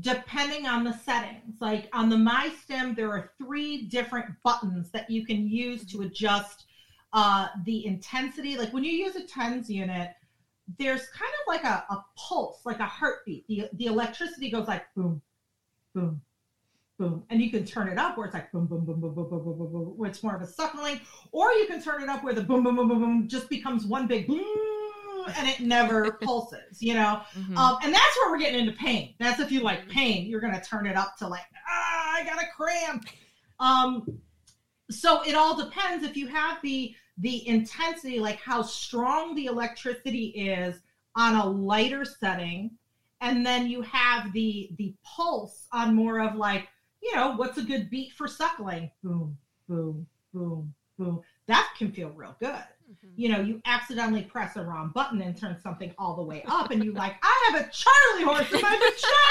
depending 0.00 0.66
on 0.66 0.84
the 0.84 0.92
settings. 0.92 1.60
Like 1.60 1.88
on 1.92 2.08
the 2.08 2.16
My 2.16 2.50
Stem, 2.62 2.94
there 2.94 3.10
are 3.10 3.30
three 3.38 3.86
different 3.86 4.26
buttons 4.44 4.90
that 4.90 5.10
you 5.10 5.24
can 5.24 5.46
use 5.46 5.84
to 5.86 6.02
adjust 6.02 6.66
uh, 7.12 7.48
the 7.64 7.86
intensity. 7.86 8.56
Like 8.56 8.72
when 8.72 8.84
you 8.84 8.92
use 8.92 9.16
a 9.16 9.26
tens 9.26 9.68
unit, 9.70 10.10
there's 10.78 11.08
kind 11.08 11.32
of 11.40 11.46
like 11.46 11.64
a, 11.64 11.84
a 11.90 12.04
pulse, 12.16 12.60
like 12.64 12.80
a 12.80 12.86
heartbeat. 12.86 13.46
The, 13.48 13.68
the 13.74 13.86
electricity 13.86 14.50
goes 14.50 14.68
like 14.68 14.82
boom, 14.94 15.20
boom, 15.94 16.20
boom. 16.98 17.24
And 17.30 17.40
you 17.40 17.50
can 17.50 17.64
turn 17.64 17.88
it 17.88 17.98
up 17.98 18.16
where 18.16 18.26
it's 18.26 18.34
like 18.34 18.52
boom, 18.52 18.66
boom, 18.66 18.84
boom, 18.84 19.00
boom, 19.00 19.14
boom, 19.14 19.28
boom, 19.28 19.44
boom, 19.44 19.58
boom, 19.58 19.72
boom, 19.72 19.84
where 19.96 20.10
it's 20.10 20.22
more 20.22 20.34
of 20.34 20.42
a 20.42 20.46
suckling. 20.46 21.00
Or 21.32 21.50
you 21.52 21.66
can 21.66 21.82
turn 21.82 22.02
it 22.02 22.08
up 22.08 22.22
where 22.22 22.34
the 22.34 22.42
boom, 22.42 22.62
boom, 22.62 22.76
boom, 22.76 22.88
boom, 22.88 23.00
boom 23.00 23.28
just 23.28 23.48
becomes 23.48 23.86
one 23.86 24.06
big 24.06 24.26
boom 24.26 24.77
and 25.26 25.48
it 25.48 25.60
never 25.60 26.12
pulses, 26.22 26.80
you 26.82 26.94
know? 26.94 27.22
Mhm. 27.36 27.56
Um, 27.56 27.78
and 27.82 27.92
that's 27.92 28.16
where 28.18 28.30
we're 28.30 28.38
getting 28.38 28.60
into 28.60 28.72
pain. 28.72 29.14
That's 29.18 29.40
if 29.40 29.50
you 29.50 29.60
like 29.60 29.88
pain, 29.88 30.26
you're 30.26 30.40
gonna 30.40 30.62
turn 30.62 30.86
it 30.86 30.96
up 30.96 31.16
to 31.18 31.28
like, 31.28 31.46
ah, 31.68 32.14
I 32.16 32.24
got 32.24 32.42
a 32.42 32.46
cramp. 32.56 33.06
Um, 33.60 34.20
so 34.90 35.22
it 35.22 35.34
all 35.34 35.56
depends 35.56 36.04
if 36.04 36.16
you 36.16 36.26
have 36.28 36.60
the 36.62 36.94
the 37.18 37.46
intensity, 37.48 38.20
like 38.20 38.38
how 38.40 38.62
strong 38.62 39.34
the 39.34 39.46
electricity 39.46 40.26
is 40.26 40.80
on 41.16 41.34
a 41.34 41.44
lighter 41.44 42.04
setting, 42.04 42.70
and 43.20 43.44
then 43.44 43.66
you 43.66 43.82
have 43.82 44.32
the 44.32 44.70
the 44.78 44.94
pulse 45.02 45.66
on 45.72 45.94
more 45.94 46.20
of 46.20 46.36
like, 46.36 46.68
you 47.02 47.14
know, 47.16 47.32
what's 47.36 47.58
a 47.58 47.62
good 47.62 47.90
beat 47.90 48.12
for 48.12 48.28
suckling? 48.28 48.90
Boom, 49.02 49.36
boom, 49.68 50.06
boom, 50.32 50.72
boom. 50.96 51.20
That 51.46 51.68
can 51.76 51.90
feel 51.90 52.10
real 52.10 52.36
good. 52.38 52.62
Mm-hmm. 53.08 53.20
You 53.20 53.28
know, 53.30 53.40
you 53.40 53.60
accidentally 53.64 54.22
press 54.22 54.56
a 54.56 54.62
wrong 54.62 54.90
button 54.94 55.20
and 55.22 55.36
turn 55.36 55.56
something 55.62 55.94
all 55.98 56.16
the 56.16 56.22
way 56.22 56.44
up, 56.46 56.70
and 56.70 56.84
you're 56.84 56.94
like, 56.94 57.16
I 57.22 57.50
have 57.50 57.62
a 57.62 57.70
Charlie 57.70 58.24
horse 58.24 58.52
in 58.52 58.60
my 58.60 58.76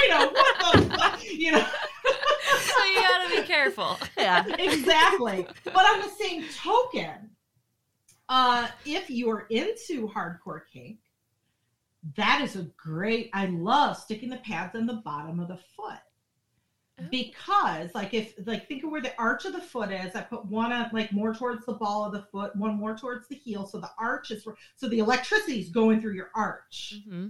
vagina. 0.10 0.32
What 0.32 0.74
the 0.74 0.96
fuck? 0.96 1.24
You 1.24 1.52
know. 1.54 1.60
so 2.60 2.86
you 2.86 3.02
gotta 3.02 3.42
be 3.42 3.48
careful. 3.48 3.98
Yeah, 4.18 4.46
exactly. 4.60 5.48
But 5.64 5.86
on 5.86 6.02
the 6.02 6.10
same 6.10 6.44
token, 6.56 7.30
uh, 8.30 8.68
if 8.86 9.10
you're 9.10 9.48
into 9.50 10.08
hardcore 10.10 10.62
kink, 10.72 11.00
that 12.16 12.42
is 12.42 12.56
a 12.56 12.64
great. 12.78 13.30
I 13.34 13.48
love 13.48 13.98
sticking 13.98 14.30
the 14.30 14.38
pads 14.38 14.76
on 14.76 14.86
the 14.86 15.02
bottom 15.06 15.40
of 15.40 15.48
the 15.48 15.60
foot. 15.76 16.00
Because 17.12 17.94
like 17.94 18.14
if 18.14 18.34
like 18.46 18.68
think 18.68 18.84
of 18.84 18.90
where 18.90 19.02
the 19.02 19.16
arch 19.20 19.46
of 19.46 19.54
the 19.54 19.62
foot 19.62 19.92
is 19.92 20.16
i 20.16 20.22
put 20.22 20.44
one 20.46 20.72
on 20.74 20.90
like 20.92 21.12
more 21.12 21.34
towards 21.34 21.66
the 21.66 21.74
ball 21.74 22.06
of 22.06 22.12
the 22.12 22.24
foot 22.32 22.56
one 22.56 22.76
more 22.76 22.98
towards 22.98 23.28
the 23.28 23.36
heel 23.36 23.68
so 23.68 23.80
the 23.80 23.92
arch 24.00 24.32
is 24.32 24.48
so 24.76 24.88
the 24.88 25.00
electricity 25.00 25.60
is 25.60 25.70
going 25.70 26.02
through 26.02 26.14
your 26.14 26.32
arch 26.34 26.96
mm-hmm. 27.08 27.28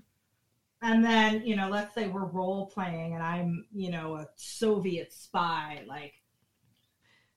and 0.81 1.03
then 1.03 1.45
you 1.45 1.55
know 1.55 1.67
let's 1.69 1.93
say 1.93 2.07
we're 2.07 2.25
role 2.25 2.67
playing 2.67 3.13
and 3.13 3.21
i'm 3.21 3.65
you 3.73 3.91
know 3.91 4.15
a 4.15 4.27
soviet 4.35 5.11
spy 5.11 5.83
like 5.85 6.13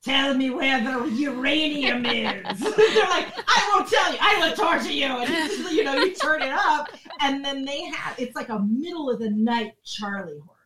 tell 0.03 0.33
me 0.33 0.49
where 0.49 0.81
the 0.83 1.09
uranium 1.11 2.05
is. 2.05 2.59
They're 2.59 3.09
like, 3.09 3.27
I 3.47 3.71
won't 3.73 3.89
tell 3.89 4.11
you. 4.11 4.17
I 4.19 4.39
will 4.39 4.55
torture 4.55 4.91
you. 4.91 5.05
And 5.05 5.51
you 5.71 5.83
know, 5.83 5.95
you 5.95 6.15
turn 6.15 6.41
it 6.41 6.51
up, 6.51 6.89
and 7.21 7.43
then 7.43 7.65
they 7.65 7.83
have 7.85 8.19
it's 8.19 8.35
like 8.35 8.49
a 8.49 8.59
middle 8.59 9.09
of 9.09 9.19
the 9.19 9.29
night 9.29 9.73
Charlie 9.83 10.39
horse, 10.39 10.60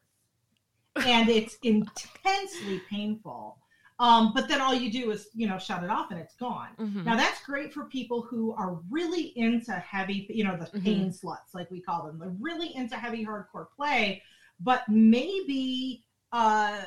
and 0.98 1.30
it's 1.30 1.58
intensely 1.64 2.82
painful. 2.90 3.58
Um, 3.98 4.34
but 4.36 4.50
then 4.50 4.60
all 4.60 4.74
you 4.74 4.92
do 4.92 5.12
is 5.12 5.30
you 5.34 5.48
know 5.48 5.58
shut 5.58 5.84
it 5.84 5.90
off 5.90 6.12
and 6.12 6.20
it's 6.20 6.36
gone. 6.36 6.70
Mm-hmm. 6.80 7.06
Now 7.06 7.16
that's 7.16 7.42
great 7.44 7.74
for 7.74 7.86
people 7.86 8.22
who 8.22 8.54
are 8.54 8.80
really 8.90 9.34
into 9.38 9.72
heavy, 9.74 10.28
you 10.30 10.44
know, 10.44 10.58
the 10.58 10.66
mm-hmm. 10.66 10.84
pain 10.84 11.10
sluts 11.12 11.54
like 11.54 11.72
we 11.72 11.82
call 11.82 12.06
them. 12.06 12.20
They're 12.20 12.36
really 12.40 12.76
into 12.76 12.96
heavy 12.96 13.26
hardcore 13.26 13.68
play, 13.76 14.22
but 14.60 14.84
maybe 14.90 16.04
uh, 16.34 16.82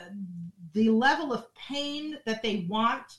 the 0.75 0.91
level 0.91 1.33
of 1.33 1.47
pain 1.55 2.19
that 2.27 2.43
they 2.43 2.67
want 2.69 3.19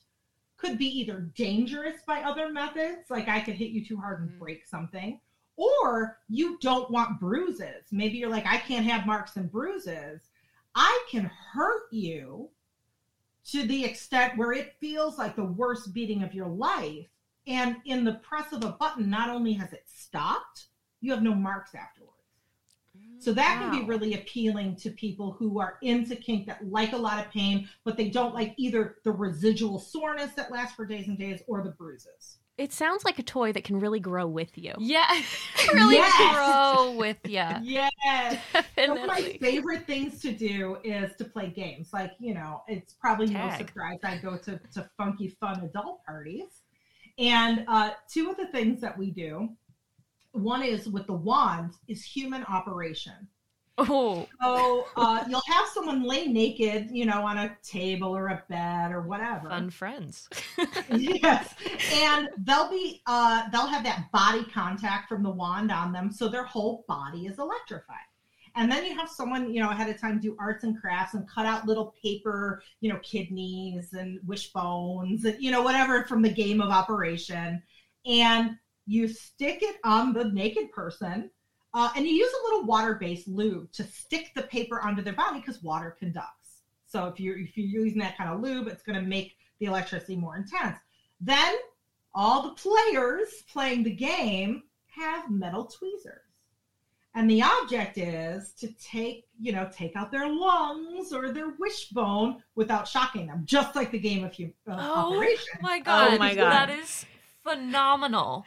could 0.58 0.78
be 0.78 0.86
either 1.00 1.32
dangerous 1.36 2.02
by 2.06 2.22
other 2.22 2.52
methods, 2.52 3.10
like 3.10 3.28
I 3.28 3.40
could 3.40 3.56
hit 3.56 3.70
you 3.70 3.84
too 3.84 3.98
hard 3.98 4.22
and 4.22 4.30
mm-hmm. 4.30 4.40
break 4.40 4.68
something, 4.68 5.20
or 5.56 6.18
you 6.28 6.58
don't 6.62 6.92
want 6.92 7.20
bruises. 7.20 7.86
Maybe 7.92 8.18
you're 8.18 8.30
like, 8.30 8.46
I 8.46 8.58
can't 8.58 8.86
have 8.86 9.08
marks 9.08 9.38
and 9.38 9.52
bruises. 9.52 10.22
I 10.80 11.04
can 11.12 11.30
hurt 11.52 11.92
you 11.92 12.50
to 13.52 13.68
the 13.68 13.84
extent 13.84 14.38
where 14.38 14.54
it 14.54 14.78
feels 14.80 15.18
like 15.18 15.36
the 15.36 15.44
worst 15.44 15.94
beating 15.94 16.24
of 16.24 16.34
your 16.34 16.48
life. 16.48 17.06
And 17.46 17.76
in 17.84 18.06
the 18.06 18.14
press 18.14 18.54
of 18.54 18.64
a 18.64 18.78
button, 18.80 19.10
not 19.10 19.30
only 19.30 19.52
has 19.54 19.74
it 19.74 19.84
stopped, 19.94 20.68
you 21.02 21.12
have 21.12 21.22
no 21.22 21.36
marks 21.36 21.76
afterwards. 21.76 22.14
So 23.20 23.34
mm, 23.34 23.36
that 23.36 23.60
wow. 23.60 23.72
can 23.72 23.82
be 23.82 23.88
really 23.88 24.14
appealing 24.14 24.78
to 24.78 24.92
people 24.92 25.34
who 25.34 25.60
are 25.60 25.80
into 25.82 26.16
kink 26.16 26.48
that 26.48 26.66
like 26.66 26.94
a 26.94 26.98
lot 26.98 27.26
of 27.26 27.30
pain, 27.30 27.68
but 27.84 27.98
they 27.98 28.10
don't 28.10 28.34
like 28.34 28.54
either 28.56 29.00
the 29.04 29.12
residual 29.12 29.80
soreness 29.80 30.32
that 30.36 30.50
lasts 30.50 30.76
for 30.76 30.86
days 30.86 31.10
and 31.10 31.18
days 31.18 31.42
or 31.48 31.62
the 31.62 31.72
bruises. 31.72 32.38
It 32.60 32.74
sounds 32.74 33.06
like 33.06 33.18
a 33.20 33.24
toy 33.24 33.54
that 33.54 33.64
can 33.64 33.80
really 33.80 34.02
grow 34.02 34.28
with 34.28 34.58
you. 34.58 34.74
Yeah, 34.80 35.10
really 35.74 35.96
yes. 35.96 36.36
grow 36.36 36.92
with 36.92 37.18
you. 37.26 37.40
Yes. 37.62 38.38
One 38.76 38.98
of 38.98 39.08
my 39.08 39.38
favorite 39.40 39.88
things 39.88 40.20
to 40.22 40.34
do 40.34 40.78
is 40.84 41.16
to 41.18 41.24
play 41.26 41.50
games. 41.50 41.92
Like, 41.94 42.12
you 42.20 42.34
know, 42.34 42.64
it's 42.68 42.94
probably 42.94 43.28
Tag. 43.28 43.52
no 43.52 43.58
surprise 43.66 44.00
I 44.04 44.18
go 44.18 44.38
to, 44.38 44.60
to 44.74 44.90
funky, 44.98 45.30
fun 45.40 45.62
adult 45.64 46.04
parties. 46.06 46.64
And 47.18 47.64
uh, 47.70 47.92
two 48.12 48.30
of 48.30 48.36
the 48.36 48.48
things 48.48 48.82
that 48.82 48.98
we 48.98 49.12
do 49.12 49.50
one 50.34 50.62
is 50.62 50.88
with 50.88 51.08
the 51.08 51.14
wand 51.14 51.72
is 51.88 52.04
human 52.04 52.44
operation. 52.44 53.28
Oh. 53.80 54.28
So 54.42 54.88
uh, 54.96 55.24
you'll 55.30 55.42
have 55.48 55.68
someone 55.74 56.04
lay 56.04 56.28
naked, 56.28 56.90
you 56.92 57.06
know, 57.06 57.26
on 57.26 57.38
a 57.38 57.58
table 57.64 58.16
or 58.16 58.28
a 58.28 58.44
bed 58.50 58.92
or 58.92 59.02
whatever. 59.02 59.50
Fun 59.50 59.70
friends. 59.70 60.30
yes. 60.92 61.54
And 61.94 62.30
they'll 62.40 62.70
be 62.70 63.02
uh 63.08 63.50
they'll 63.52 63.68
have 63.68 63.84
that 63.84 64.12
body 64.12 64.44
contact 64.46 65.08
from 65.08 65.24
the 65.24 65.30
wand 65.30 65.72
on 65.72 65.94
them, 65.94 66.12
so 66.12 66.28
their 66.28 66.44
whole 66.44 66.86
body 66.88 67.26
is 67.26 67.40
electrified. 67.40 67.98
And 68.56 68.72
then 68.72 68.86
you 68.86 68.96
have 68.98 69.10
someone, 69.10 69.54
you 69.54 69.62
know, 69.62 69.70
ahead 69.70 69.90
of 69.90 70.02
time 70.02 70.20
do 70.20 70.36
arts 70.40 70.64
and 70.64 70.80
crafts 70.80 71.14
and 71.14 71.30
cut 71.30 71.46
out 71.46 71.66
little 71.66 71.94
paper, 72.02 72.62
you 72.82 72.92
know, 72.92 73.00
kidneys 73.04 73.94
and 73.94 74.20
wishbones 74.26 75.26
and 75.26 75.38
you 75.40 75.52
know, 75.52 75.62
whatever 75.62 76.04
from 76.06 76.22
the 76.22 76.34
game 76.34 76.60
of 76.62 76.70
operation. 76.70 77.62
And 78.06 78.58
you 78.86 79.08
stick 79.08 79.60
it 79.62 79.78
on 79.84 80.14
the 80.14 80.26
naked 80.26 80.72
person, 80.72 81.30
uh, 81.74 81.90
and 81.96 82.06
you 82.06 82.14
use 82.14 82.32
a 82.32 82.44
little 82.46 82.66
water-based 82.66 83.28
lube 83.28 83.72
to 83.74 83.84
stick 83.84 84.32
the 84.36 84.44
paper 84.44 84.82
onto 84.82 85.02
their 85.02 85.14
body 85.14 85.40
because 85.40 85.62
water 85.62 85.96
conducts. 86.00 86.62
So 86.88 87.06
if 87.06 87.20
you're 87.20 87.38
if 87.38 87.56
you're 87.56 87.84
using 87.84 88.00
that 88.00 88.18
kind 88.18 88.32
of 88.32 88.42
lube, 88.42 88.68
it's 88.68 88.84
going 88.84 89.00
to 89.00 89.08
make 89.08 89.36
the 89.60 89.68
electricity 89.68 90.16
more 90.16 90.38
intense. 90.38 90.78
Then 91.22 91.56
all 92.14 92.42
the 92.44 92.56
players 92.56 93.44
playing 93.52 93.84
the 93.84 93.94
game 93.94 94.64
have 94.88 95.30
metal 95.30 95.66
tweezers. 95.66 96.22
And 97.16 97.30
the 97.30 97.42
object 97.42 97.98
is 97.98 98.54
to 98.60 98.72
take, 98.74 99.26
you 99.40 99.52
know, 99.52 99.70
take 99.74 99.96
out 99.96 100.12
their 100.12 100.30
lungs 100.30 101.12
or 101.12 101.32
their 101.32 101.54
wishbone 101.60 102.44
without 102.56 102.88
shocking 102.88 103.28
them, 103.28 103.42
just 103.46 103.76
like 103.76 103.92
the 103.92 104.00
game 104.00 104.24
of 104.24 104.32
uh, 104.32 104.46
oh, 104.68 105.16
Operation. 105.16 105.60
My 105.62 105.80
God, 105.80 106.14
oh 106.14 106.18
my 106.18 106.36
God, 106.36 106.52
that 106.52 106.70
is 106.70 107.06
phenomenal. 107.44 108.46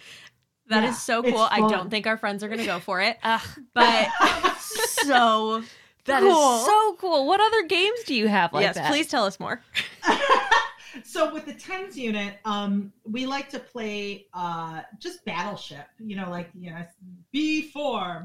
That 0.73 0.85
yeah, 0.85 0.91
is 0.91 1.03
so 1.03 1.23
cool. 1.23 1.47
I 1.51 1.59
don't 1.69 1.91
think 1.91 2.07
our 2.07 2.17
friends 2.17 2.43
are 2.43 2.49
gonna 2.49 2.65
go 2.65 2.81
for 2.81 3.03
it, 3.03 3.19
but 3.75 4.09
so 4.59 5.63
that 6.07 6.23
cool. 6.23 6.57
is 6.57 6.65
so 6.65 6.97
cool. 6.99 7.27
What 7.27 7.41
other 7.43 7.67
games 7.67 8.05
do 8.07 8.15
you 8.15 8.27
have 8.27 8.55
like 8.55 8.63
yes, 8.63 8.77
that? 8.77 8.91
please 8.91 9.07
tell 9.07 9.27
us 9.27 9.39
more. 9.39 9.61
so 11.05 11.31
with 11.31 11.45
the 11.45 11.53
tens 11.53 11.99
unit, 11.99 12.39
um, 12.47 12.91
we 13.05 13.27
like 13.27 13.51
to 13.51 13.59
play 13.59 14.29
uh, 14.33 14.81
just 14.99 15.23
battleship. 15.27 15.89
You 15.99 16.17
know, 16.17 16.31
like 16.31 16.49
you 16.59 16.71
know, 16.71 16.87
B 17.33 17.69
four, 17.71 18.25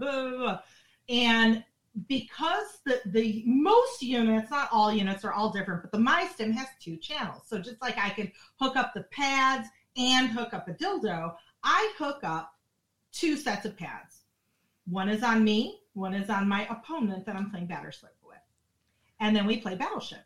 and 1.09 1.65
because 2.07 2.79
the 2.85 3.01
the 3.07 3.43
most 3.45 4.01
units, 4.01 4.49
not 4.49 4.69
all 4.71 4.93
units, 4.93 5.25
are 5.25 5.33
all 5.33 5.51
different, 5.51 5.81
but 5.81 5.91
the 5.91 5.97
MyStim 5.97 6.53
has 6.53 6.67
two 6.79 6.95
channels. 6.95 7.43
So 7.45 7.59
just 7.59 7.81
like 7.81 7.97
I 7.97 8.09
could 8.11 8.31
hook 8.57 8.77
up 8.77 8.93
the 8.93 9.03
pads 9.11 9.67
and 9.97 10.29
hook 10.29 10.53
up 10.53 10.67
a 10.67 10.73
dildo, 10.73 11.35
I 11.63 11.93
hook 11.97 12.19
up 12.23 12.53
two 13.11 13.35
sets 13.35 13.65
of 13.65 13.77
pads. 13.77 14.21
One 14.87 15.09
is 15.09 15.23
on 15.23 15.43
me, 15.43 15.81
one 15.93 16.13
is 16.13 16.29
on 16.29 16.47
my 16.47 16.67
opponent 16.67 17.25
that 17.25 17.35
I'm 17.35 17.49
playing 17.49 17.67
Battleship 17.67 18.15
with. 18.25 18.37
And 19.19 19.35
then 19.35 19.45
we 19.45 19.57
play 19.57 19.75
Battleship. 19.75 20.23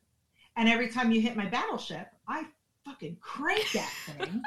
And 0.58 0.68
every 0.68 0.90
time 0.90 1.12
you 1.12 1.22
hit 1.22 1.36
my 1.36 1.46
Battleship, 1.46 2.08
I 2.28 2.46
fucking 2.86 3.18
crank 3.22 3.72
that 3.74 3.92
thing 4.06 4.44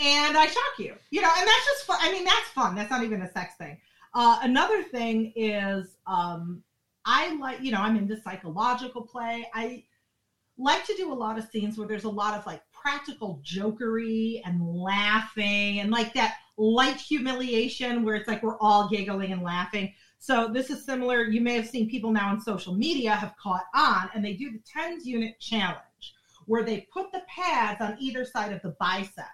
and 0.00 0.36
I 0.36 0.46
shock 0.46 0.78
you. 0.78 0.94
You 1.10 1.20
know, 1.20 1.30
and 1.36 1.46
that's 1.46 1.64
just 1.66 1.84
fun. 1.86 1.98
I 2.00 2.10
mean, 2.10 2.24
that's 2.24 2.48
fun. 2.54 2.74
That's 2.74 2.90
not 2.90 3.04
even 3.04 3.22
a 3.22 3.30
sex 3.30 3.54
thing. 3.56 3.78
Uh, 4.14 4.38
another 4.42 4.82
thing 4.82 5.32
is 5.36 5.96
um, 6.06 6.62
I 7.04 7.34
like, 7.36 7.60
you 7.60 7.70
know, 7.70 7.80
I'm 7.80 7.96
into 7.96 8.20
psychological 8.20 9.02
play. 9.02 9.46
I 9.54 9.84
like 10.60 10.84
to 10.84 10.94
do 10.94 11.12
a 11.12 11.14
lot 11.14 11.38
of 11.38 11.48
scenes 11.48 11.78
where 11.78 11.88
there's 11.88 12.04
a 12.04 12.10
lot 12.10 12.38
of 12.38 12.44
like 12.46 12.62
practical 12.72 13.40
jokery 13.42 14.40
and 14.44 14.60
laughing 14.62 15.80
and 15.80 15.90
like 15.90 16.12
that 16.14 16.36
light 16.56 16.96
humiliation 16.96 18.04
where 18.04 18.14
it's 18.14 18.28
like 18.28 18.42
we're 18.42 18.58
all 18.58 18.88
giggling 18.88 19.32
and 19.32 19.42
laughing. 19.42 19.92
So 20.18 20.48
this 20.52 20.68
is 20.68 20.84
similar. 20.84 21.24
You 21.24 21.40
may 21.40 21.54
have 21.54 21.68
seen 21.68 21.88
people 21.88 22.12
now 22.12 22.28
on 22.28 22.40
social 22.40 22.74
media 22.74 23.12
have 23.12 23.34
caught 23.42 23.64
on 23.74 24.10
and 24.14 24.24
they 24.24 24.34
do 24.34 24.50
the 24.52 24.60
tens 24.70 25.06
unit 25.06 25.40
challenge 25.40 26.14
where 26.46 26.62
they 26.62 26.86
put 26.92 27.10
the 27.12 27.22
pads 27.28 27.80
on 27.80 27.96
either 28.00 28.24
side 28.24 28.52
of 28.52 28.60
the 28.62 28.76
bicep. 28.78 29.24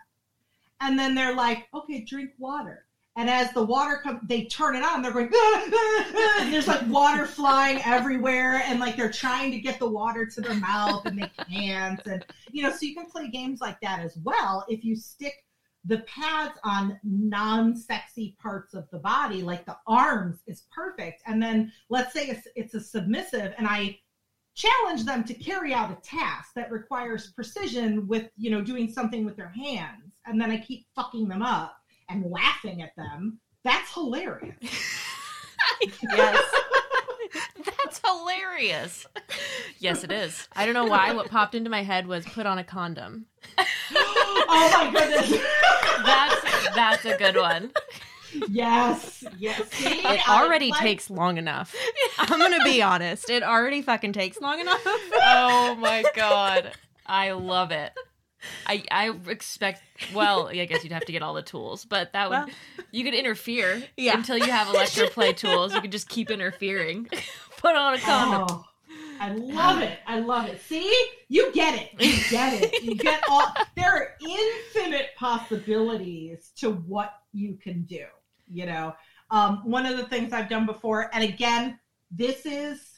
And 0.80 0.98
then 0.98 1.14
they're 1.14 1.34
like, 1.34 1.66
okay, 1.74 2.04
drink 2.04 2.30
water. 2.38 2.85
And 3.16 3.30
as 3.30 3.50
the 3.52 3.62
water 3.62 3.96
comes, 4.02 4.20
they 4.28 4.44
turn 4.44 4.76
it 4.76 4.82
on. 4.82 5.00
They're 5.00 5.10
going, 5.10 5.30
ah, 5.32 5.64
ah, 5.72 6.12
ah, 6.14 6.48
there's 6.50 6.68
like 6.68 6.86
water 6.88 7.24
flying 7.24 7.80
everywhere, 7.82 8.62
and 8.66 8.78
like 8.78 8.96
they're 8.96 9.10
trying 9.10 9.50
to 9.52 9.58
get 9.58 9.78
the 9.78 9.88
water 9.88 10.26
to 10.26 10.40
their 10.42 10.54
mouth, 10.54 11.06
and 11.06 11.18
they 11.18 11.30
can't. 11.48 12.00
And 12.06 12.24
you 12.52 12.62
know, 12.62 12.70
so 12.70 12.78
you 12.82 12.94
can 12.94 13.06
play 13.06 13.28
games 13.28 13.60
like 13.62 13.80
that 13.80 14.00
as 14.00 14.18
well 14.22 14.66
if 14.68 14.84
you 14.84 14.96
stick 14.96 15.32
the 15.86 15.98
pads 16.00 16.58
on 16.64 16.98
non-sexy 17.04 18.36
parts 18.42 18.74
of 18.74 18.90
the 18.90 18.98
body, 18.98 19.40
like 19.40 19.64
the 19.64 19.76
arms, 19.86 20.40
is 20.46 20.64
perfect. 20.70 21.22
And 21.26 21.40
then 21.40 21.72
let's 21.88 22.12
say 22.12 22.26
it's, 22.26 22.46
it's 22.56 22.74
a 22.74 22.80
submissive, 22.80 23.54
and 23.56 23.66
I 23.66 23.98
challenge 24.54 25.04
them 25.04 25.22
to 25.24 25.34
carry 25.34 25.72
out 25.72 25.92
a 25.92 26.00
task 26.02 26.50
that 26.56 26.72
requires 26.72 27.32
precision 27.32 28.06
with, 28.08 28.30
you 28.36 28.50
know, 28.50 28.62
doing 28.62 28.90
something 28.90 29.24
with 29.24 29.36
their 29.36 29.50
hands. 29.50 30.14
And 30.24 30.40
then 30.40 30.50
I 30.50 30.58
keep 30.58 30.86
fucking 30.96 31.28
them 31.28 31.42
up 31.42 31.76
and 32.08 32.24
laughing 32.30 32.82
at 32.82 32.94
them. 32.96 33.38
That's 33.64 33.92
hilarious. 33.92 34.56
Yes. 36.02 36.42
That's 37.64 38.00
hilarious. 38.04 39.06
Yes, 39.78 40.04
it 40.04 40.12
is. 40.12 40.48
I 40.54 40.64
don't 40.64 40.74
know 40.74 40.84
why. 40.86 41.12
What 41.12 41.28
popped 41.28 41.54
into 41.54 41.68
my 41.68 41.82
head 41.82 42.06
was 42.06 42.24
put 42.24 42.46
on 42.46 42.58
a 42.58 42.64
condom. 42.64 43.26
oh 43.94 44.44
my 44.48 44.90
goodness. 44.92 45.42
That's 46.04 46.74
that's 46.74 47.04
a 47.04 47.16
good 47.18 47.36
one. 47.36 47.72
yes. 48.48 49.24
Yes. 49.38 49.70
See, 49.72 49.88
It 50.00 50.28
already 50.28 50.70
like- 50.70 50.80
takes 50.80 51.10
long 51.10 51.36
enough. 51.36 51.74
I'm 52.18 52.38
gonna 52.38 52.62
be 52.64 52.80
honest. 52.80 53.28
It 53.28 53.42
already 53.42 53.82
fucking 53.82 54.12
takes 54.12 54.40
long 54.40 54.60
enough. 54.60 54.80
Oh 54.84 55.76
my 55.78 56.04
god. 56.14 56.72
I 57.06 57.32
love 57.32 57.70
it. 57.72 57.92
I 58.66 58.84
I 58.90 59.10
expect 59.28 59.82
well, 60.14 60.48
I 60.48 60.64
guess 60.66 60.82
you'd 60.84 60.92
have 60.92 61.04
to 61.06 61.12
get 61.12 61.22
all 61.22 61.34
the 61.34 61.42
tools, 61.42 61.84
but 61.84 62.12
that 62.12 62.28
would 62.30 62.36
Well- 62.36 62.48
you 62.92 63.04
could 63.04 63.14
interfere 63.14 63.82
Yeah. 63.96 64.16
until 64.16 64.36
you 64.38 64.50
have 64.50 64.68
electroplay 64.68 65.36
tools. 65.36 65.74
You 65.74 65.80
could 65.80 65.92
just 65.92 66.08
keep 66.08 66.30
interfering. 66.30 67.08
Put 67.58 67.74
on 67.74 67.94
a 67.94 67.98
condom. 67.98 68.46
Oh, 68.50 68.64
I 69.18 69.30
love 69.32 69.80
it. 69.80 69.98
I 70.06 70.20
love 70.20 70.46
it. 70.46 70.60
See, 70.60 70.92
you 71.28 71.50
get 71.52 71.74
it. 71.74 71.90
You 72.00 72.14
get 72.30 72.62
it. 72.62 72.82
You 72.82 72.94
get 72.94 73.22
all. 73.30 73.46
There 73.74 73.90
are 73.90 74.08
infinite 74.20 75.08
possibilities 75.16 76.50
to 76.56 76.70
what 76.72 77.14
you 77.32 77.56
can 77.56 77.82
do. 77.84 78.04
You 78.48 78.66
know, 78.66 78.94
um, 79.30 79.62
one 79.64 79.86
of 79.86 79.96
the 79.96 80.04
things 80.06 80.32
I've 80.32 80.48
done 80.48 80.66
before, 80.66 81.10
and 81.14 81.24
again, 81.24 81.78
this 82.10 82.44
is. 82.46 82.95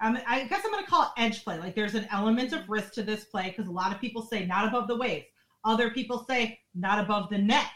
Um, 0.00 0.18
I 0.26 0.44
guess 0.44 0.62
I'm 0.64 0.70
going 0.70 0.84
to 0.84 0.90
call 0.90 1.02
it 1.02 1.08
edge 1.16 1.44
play. 1.44 1.58
Like 1.58 1.74
there's 1.74 1.94
an 1.94 2.06
element 2.10 2.52
of 2.52 2.68
risk 2.68 2.92
to 2.94 3.02
this 3.02 3.24
play 3.24 3.48
because 3.48 3.66
a 3.66 3.72
lot 3.72 3.92
of 3.92 4.00
people 4.00 4.22
say 4.22 4.46
not 4.46 4.66
above 4.66 4.86
the 4.88 4.96
waist. 4.96 5.26
Other 5.64 5.90
people 5.90 6.24
say 6.28 6.60
not 6.74 6.98
above 7.00 7.28
the 7.30 7.38
neck. 7.38 7.72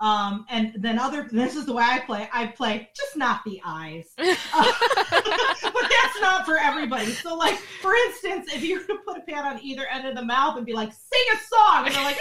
Um, 0.00 0.46
and 0.50 0.74
then 0.78 0.98
other, 0.98 1.28
this 1.30 1.54
is 1.54 1.64
the 1.64 1.72
way 1.72 1.84
I 1.86 2.00
play. 2.00 2.28
I 2.32 2.48
play 2.48 2.90
just 2.96 3.16
not 3.16 3.42
the 3.44 3.60
eyes. 3.64 4.08
Uh, 4.18 4.24
but 5.62 5.90
that's 5.90 6.20
not 6.20 6.44
for 6.44 6.58
everybody. 6.58 7.12
So, 7.12 7.36
like, 7.36 7.56
for 7.80 7.94
instance, 7.94 8.52
if 8.52 8.64
you 8.64 8.80
were 8.80 8.86
to 8.86 8.96
put 9.06 9.18
a 9.18 9.20
pad 9.20 9.44
on 9.44 9.62
either 9.62 9.86
end 9.86 10.08
of 10.08 10.16
the 10.16 10.24
mouth 10.24 10.56
and 10.56 10.66
be 10.66 10.72
like, 10.72 10.92
sing 10.92 11.22
a 11.32 11.38
song, 11.54 11.86
and 11.86 11.94
they're 11.94 12.02
like, 12.02 12.18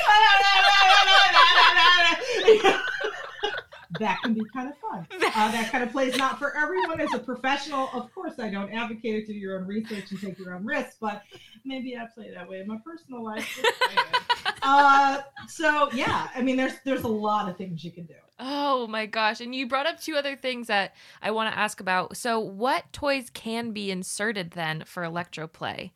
that 4.00 4.20
can 4.24 4.34
be 4.34 4.42
kind 4.54 4.70
of 4.70 4.78
fun. 4.78 5.08
Uh, 5.34 5.50
that 5.52 5.72
kind 5.72 5.82
of 5.84 5.92
play 5.92 6.08
is 6.08 6.18
not 6.18 6.38
for 6.38 6.56
everyone. 6.58 7.00
As 7.00 7.14
a 7.14 7.20
professional, 7.20 7.90
of 7.94 8.14
course, 8.14 8.34
I 8.38 8.50
don't 8.50 8.70
advocate 8.74 9.16
it 9.16 9.26
to 9.28 9.34
do 9.34 9.40
your 9.40 9.60
own 9.60 9.66
research 9.66 10.12
and 10.12 10.20
take 10.20 10.38
your 10.38 10.54
own 10.54 10.66
risks, 10.66 10.98
but 11.00 11.24
maybe 11.64 11.96
I 11.96 12.06
play 12.14 12.32
that 12.34 12.50
way 12.50 12.60
in 12.60 12.68
my 12.68 12.78
personal 12.86 13.24
life. 13.24 13.64
Uh, 14.64 15.22
so 15.48 15.90
yeah, 15.92 16.28
I 16.36 16.42
mean, 16.44 16.56
there's 16.56 16.74
there's 16.86 17.02
a 17.02 17.08
lot 17.08 17.50
of 17.50 17.58
things 17.58 17.84
you 17.84 17.92
can 17.92 18.06
do. 18.06 18.14
Oh 18.40 18.86
my 18.86 19.08
gosh. 19.08 19.42
And 19.42 19.56
you 19.56 19.68
brought 19.68 19.88
up 19.88 20.00
two 20.00 20.16
other 20.16 20.36
things 20.36 20.68
that 20.68 20.94
I 21.20 21.32
want 21.32 21.52
to 21.52 21.58
ask 21.60 21.80
about. 21.80 22.16
So, 22.16 22.40
what 22.40 22.92
toys 22.94 23.32
can 23.32 23.72
be 23.72 23.90
inserted 23.90 24.52
then 24.52 24.84
for 24.86 25.02
electroplay? 25.02 25.92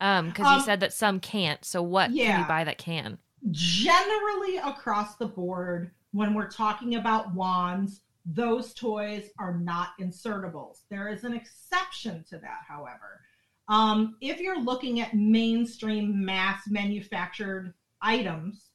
Um, 0.00 0.28
because 0.30 0.46
you 0.46 0.56
Um, 0.58 0.62
said 0.62 0.80
that 0.80 0.92
some 0.92 1.20
can't. 1.20 1.64
So, 1.64 1.80
what 1.80 2.08
can 2.08 2.40
you 2.40 2.46
buy 2.48 2.64
that 2.64 2.78
can? 2.78 3.18
generally 3.52 4.56
across 4.56 5.14
the 5.14 5.26
board 5.26 5.92
when 6.12 6.34
we're 6.34 6.50
talking 6.50 6.94
about 6.94 7.34
wands 7.34 8.00
those 8.30 8.74
toys 8.74 9.30
are 9.38 9.56
not 9.56 9.90
insertables. 9.98 10.80
There 10.90 11.08
is 11.08 11.24
an 11.24 11.32
exception 11.32 12.26
to 12.28 12.36
that 12.36 12.60
however. 12.68 13.22
Um, 13.68 14.16
if 14.20 14.38
you're 14.38 14.60
looking 14.60 15.00
at 15.00 15.14
mainstream 15.14 16.24
mass 16.26 16.68
manufactured 16.68 17.72
items 18.02 18.66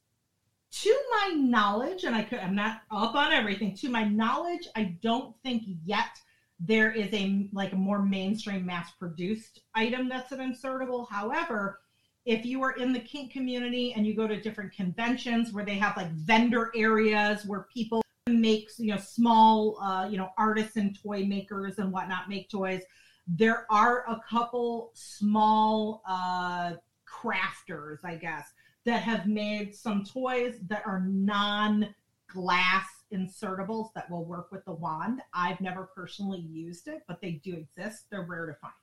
to 0.72 0.96
my 1.12 1.34
knowledge 1.36 2.02
and 2.02 2.16
i 2.16 2.22
could 2.22 2.40
i'm 2.40 2.54
not 2.54 2.82
up 2.90 3.14
on 3.14 3.32
everything 3.32 3.74
to 3.76 3.88
my 3.88 4.04
knowledge 4.04 4.68
i 4.74 4.94
don't 5.02 5.34
think 5.42 5.62
yet 5.84 6.18
there 6.60 6.92
is 6.92 7.12
a 7.12 7.48
like 7.52 7.72
a 7.72 7.76
more 7.76 8.02
mainstream 8.02 8.64
mass 8.64 8.90
produced 8.92 9.60
item 9.74 10.08
that's 10.08 10.32
an 10.32 10.38
insertable. 10.38 11.08
However 11.10 11.80
if 12.24 12.44
you 12.44 12.62
are 12.62 12.72
in 12.72 12.92
the 12.92 13.00
kink 13.00 13.32
community 13.32 13.92
and 13.94 14.06
you 14.06 14.14
go 14.14 14.26
to 14.26 14.40
different 14.40 14.72
conventions 14.72 15.52
where 15.52 15.64
they 15.64 15.74
have 15.74 15.96
like 15.96 16.10
vendor 16.12 16.70
areas 16.74 17.44
where 17.44 17.66
people 17.72 18.02
make 18.28 18.70
you 18.78 18.92
know 18.92 18.98
small 18.98 19.78
uh, 19.80 20.08
you 20.08 20.16
know 20.16 20.30
artisan 20.38 20.94
toy 20.94 21.24
makers 21.24 21.78
and 21.78 21.92
whatnot 21.92 22.28
make 22.28 22.48
toys 22.48 22.82
there 23.26 23.66
are 23.70 24.04
a 24.08 24.20
couple 24.28 24.90
small 24.94 26.02
uh, 26.08 26.72
crafters 27.06 27.98
i 28.04 28.14
guess 28.14 28.52
that 28.84 29.02
have 29.02 29.26
made 29.26 29.74
some 29.74 30.04
toys 30.04 30.58
that 30.68 30.82
are 30.86 31.00
non 31.00 31.94
glass 32.28 32.86
insertables 33.12 33.90
that 33.94 34.10
will 34.10 34.24
work 34.24 34.50
with 34.50 34.64
the 34.64 34.72
wand. 34.72 35.22
I've 35.32 35.60
never 35.60 35.88
personally 35.94 36.40
used 36.40 36.88
it 36.88 37.02
but 37.06 37.20
they 37.20 37.32
do 37.44 37.54
exist. 37.54 38.04
They're 38.10 38.22
rare 38.22 38.46
to 38.46 38.54
find. 38.54 38.74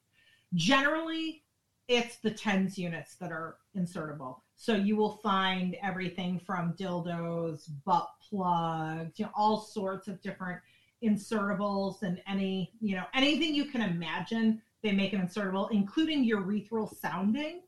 Generally 0.56 1.44
it's 1.88 2.18
the 2.18 2.32
tens 2.32 2.78
units 2.78 3.16
that 3.16 3.32
are 3.32 3.58
insertable. 3.78 4.38
So 4.56 4.76
you 4.76 4.96
will 4.96 5.18
find 5.24 5.76
everything 5.82 6.40
from 6.40 6.74
dildos, 6.74 7.70
butt 7.86 8.10
plugs, 8.30 9.20
you 9.20 9.26
know, 9.26 9.32
all 9.36 9.60
sorts 9.60 10.08
of 10.08 10.22
different 10.22 10.60
insertables 11.04 12.04
and 12.04 12.22
any, 12.28 12.72
you 12.80 12.96
know, 12.96 13.04
anything 13.14 13.56
you 13.56 13.66
can 13.66 13.82
imagine, 13.82 14.62
they 14.84 14.92
make 14.92 15.14
an 15.14 15.22
insertable, 15.22 15.70
including 15.72 16.30
urethral 16.30 16.94
sounding. 16.96 17.62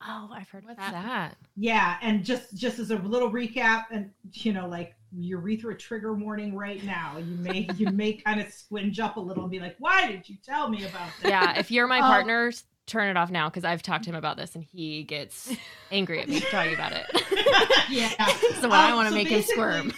Oh, 0.00 0.30
I've 0.32 0.48
heard 0.48 0.64
What's 0.64 0.78
that. 0.78 0.92
that? 0.92 1.36
Yeah, 1.56 1.96
and 2.02 2.24
just 2.24 2.56
just 2.56 2.78
as 2.78 2.92
a 2.92 2.96
little 2.96 3.30
recap, 3.32 3.86
and 3.90 4.10
you 4.32 4.52
know, 4.52 4.68
like 4.68 4.94
urethra 5.12 5.76
trigger 5.76 6.14
warning 6.14 6.54
right 6.54 6.82
now. 6.84 7.16
You 7.18 7.34
may 7.34 7.68
you 7.76 7.90
may 7.90 8.12
kind 8.12 8.40
of 8.40 8.46
squinge 8.46 9.00
up 9.00 9.16
a 9.16 9.20
little 9.20 9.42
and 9.42 9.50
be 9.50 9.58
like, 9.58 9.74
"Why 9.80 10.06
did 10.06 10.28
you 10.28 10.36
tell 10.44 10.68
me 10.68 10.84
about 10.86 11.10
that?" 11.20 11.28
Yeah, 11.28 11.58
if 11.58 11.72
you're 11.72 11.88
my 11.88 11.98
Um, 11.98 12.04
partner, 12.04 12.46
s- 12.48 12.62
turn 12.88 13.08
it 13.08 13.16
off 13.16 13.30
now 13.30 13.48
because 13.48 13.64
I've 13.64 13.82
talked 13.82 14.04
to 14.04 14.10
him 14.10 14.16
about 14.16 14.36
this 14.36 14.54
and 14.54 14.64
he 14.64 15.04
gets 15.04 15.54
angry 15.92 16.20
at 16.20 16.28
me 16.28 16.40
talking 16.40 16.74
about 16.74 16.92
it. 16.92 17.06
yeah. 17.90 18.08
so 18.60 18.70
I 18.70 18.90
Um, 18.90 18.96
want 18.96 19.06
to 19.06 19.10
so 19.10 19.14
make 19.16 19.28
him 19.28 19.42
squirm. 19.42 19.92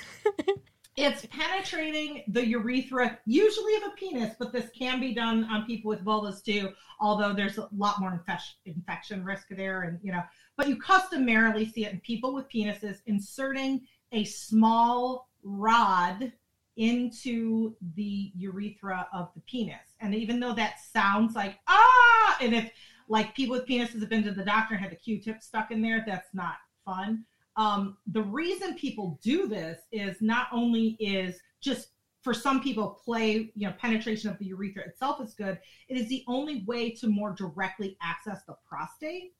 It's 0.96 1.24
penetrating 1.26 2.24
the 2.28 2.46
urethra, 2.46 3.18
usually 3.24 3.74
of 3.76 3.84
a 3.84 3.90
penis, 3.96 4.34
but 4.38 4.52
this 4.52 4.68
can 4.78 5.00
be 5.00 5.14
done 5.14 5.44
on 5.44 5.64
people 5.64 5.88
with 5.88 6.04
vulvas 6.04 6.44
too. 6.44 6.72
Although 7.00 7.32
there's 7.32 7.56
a 7.56 7.68
lot 7.74 8.00
more 8.00 8.12
infection 8.12 8.56
infection 8.66 9.24
risk 9.24 9.46
there, 9.50 9.82
and 9.82 9.98
you 10.02 10.12
know, 10.12 10.22
but 10.58 10.68
you 10.68 10.76
customarily 10.76 11.64
see 11.64 11.86
it 11.86 11.92
in 11.92 12.00
people 12.00 12.34
with 12.34 12.50
penises 12.50 12.98
inserting 13.06 13.80
a 14.12 14.24
small 14.24 15.28
rod 15.42 16.32
into 16.76 17.76
the 17.94 18.32
urethra 18.36 19.06
of 19.12 19.30
the 19.34 19.40
penis. 19.42 19.94
And 20.00 20.14
even 20.14 20.40
though 20.40 20.54
that 20.54 20.76
sounds 20.92 21.34
like 21.34 21.58
ah, 21.68 22.38
and 22.40 22.54
if 22.54 22.70
like 23.08 23.34
people 23.34 23.56
with 23.56 23.66
penises 23.66 24.00
have 24.00 24.08
been 24.08 24.22
to 24.22 24.30
the 24.30 24.44
doctor 24.44 24.74
and 24.74 24.82
had 24.82 24.92
a 24.92 24.96
Q-tip 24.96 25.42
stuck 25.42 25.70
in 25.70 25.82
there, 25.82 26.04
that's 26.06 26.32
not 26.32 26.54
fun. 26.84 27.24
Um, 27.56 27.96
the 28.06 28.22
reason 28.22 28.74
people 28.74 29.18
do 29.22 29.48
this 29.48 29.80
is 29.92 30.22
not 30.22 30.46
only 30.52 30.96
is 31.00 31.40
just 31.60 31.88
for 32.22 32.32
some 32.34 32.62
people 32.62 33.00
play 33.04 33.50
you 33.54 33.66
know 33.66 33.74
penetration 33.78 34.30
of 34.30 34.38
the 34.38 34.46
urethra 34.46 34.82
itself 34.82 35.20
is 35.22 35.34
good 35.34 35.58
it 35.88 35.96
is 35.96 36.08
the 36.08 36.22
only 36.28 36.64
way 36.66 36.90
to 36.90 37.08
more 37.08 37.32
directly 37.32 37.96
access 38.02 38.42
the 38.46 38.54
prostate 38.68 39.32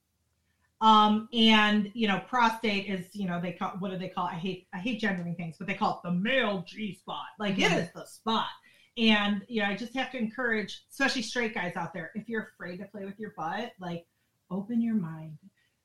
um, 0.81 1.29
and 1.33 1.91
you 1.95 2.09
know 2.09 2.21
prostate 2.29 2.87
is 2.87 3.15
you 3.15 3.27
know 3.27 3.41
they 3.41 3.53
call 3.53 3.71
what 3.79 3.91
do 3.91 3.99
they 3.99 4.09
call 4.09 4.27
it? 4.27 4.33
i 4.33 4.37
hate 4.37 4.67
i 4.75 4.79
hate 4.79 5.01
gendering 5.01 5.35
things 5.35 5.57
but 5.59 5.67
they 5.67 5.75
call 5.75 6.01
it 6.03 6.09
the 6.09 6.15
male 6.15 6.65
g 6.67 6.95
spot. 6.95 7.27
Like 7.39 7.59
it 7.59 7.73
is 7.73 7.89
the 7.95 8.05
spot. 8.07 8.47
And 8.97 9.43
you 9.49 9.63
know 9.63 9.69
i 9.69 9.77
just 9.77 9.95
have 9.95 10.11
to 10.13 10.19
encourage 10.19 10.85
especially 10.91 11.23
straight 11.23 11.55
guys 11.55 11.77
out 11.77 11.93
there 11.93 12.11
if 12.15 12.29
you're 12.29 12.51
afraid 12.55 12.79
to 12.79 12.85
play 12.87 13.05
with 13.05 13.19
your 13.19 13.33
butt 13.37 13.73
like 13.81 14.05
open 14.51 14.83
your 14.83 14.97
mind 14.97 15.39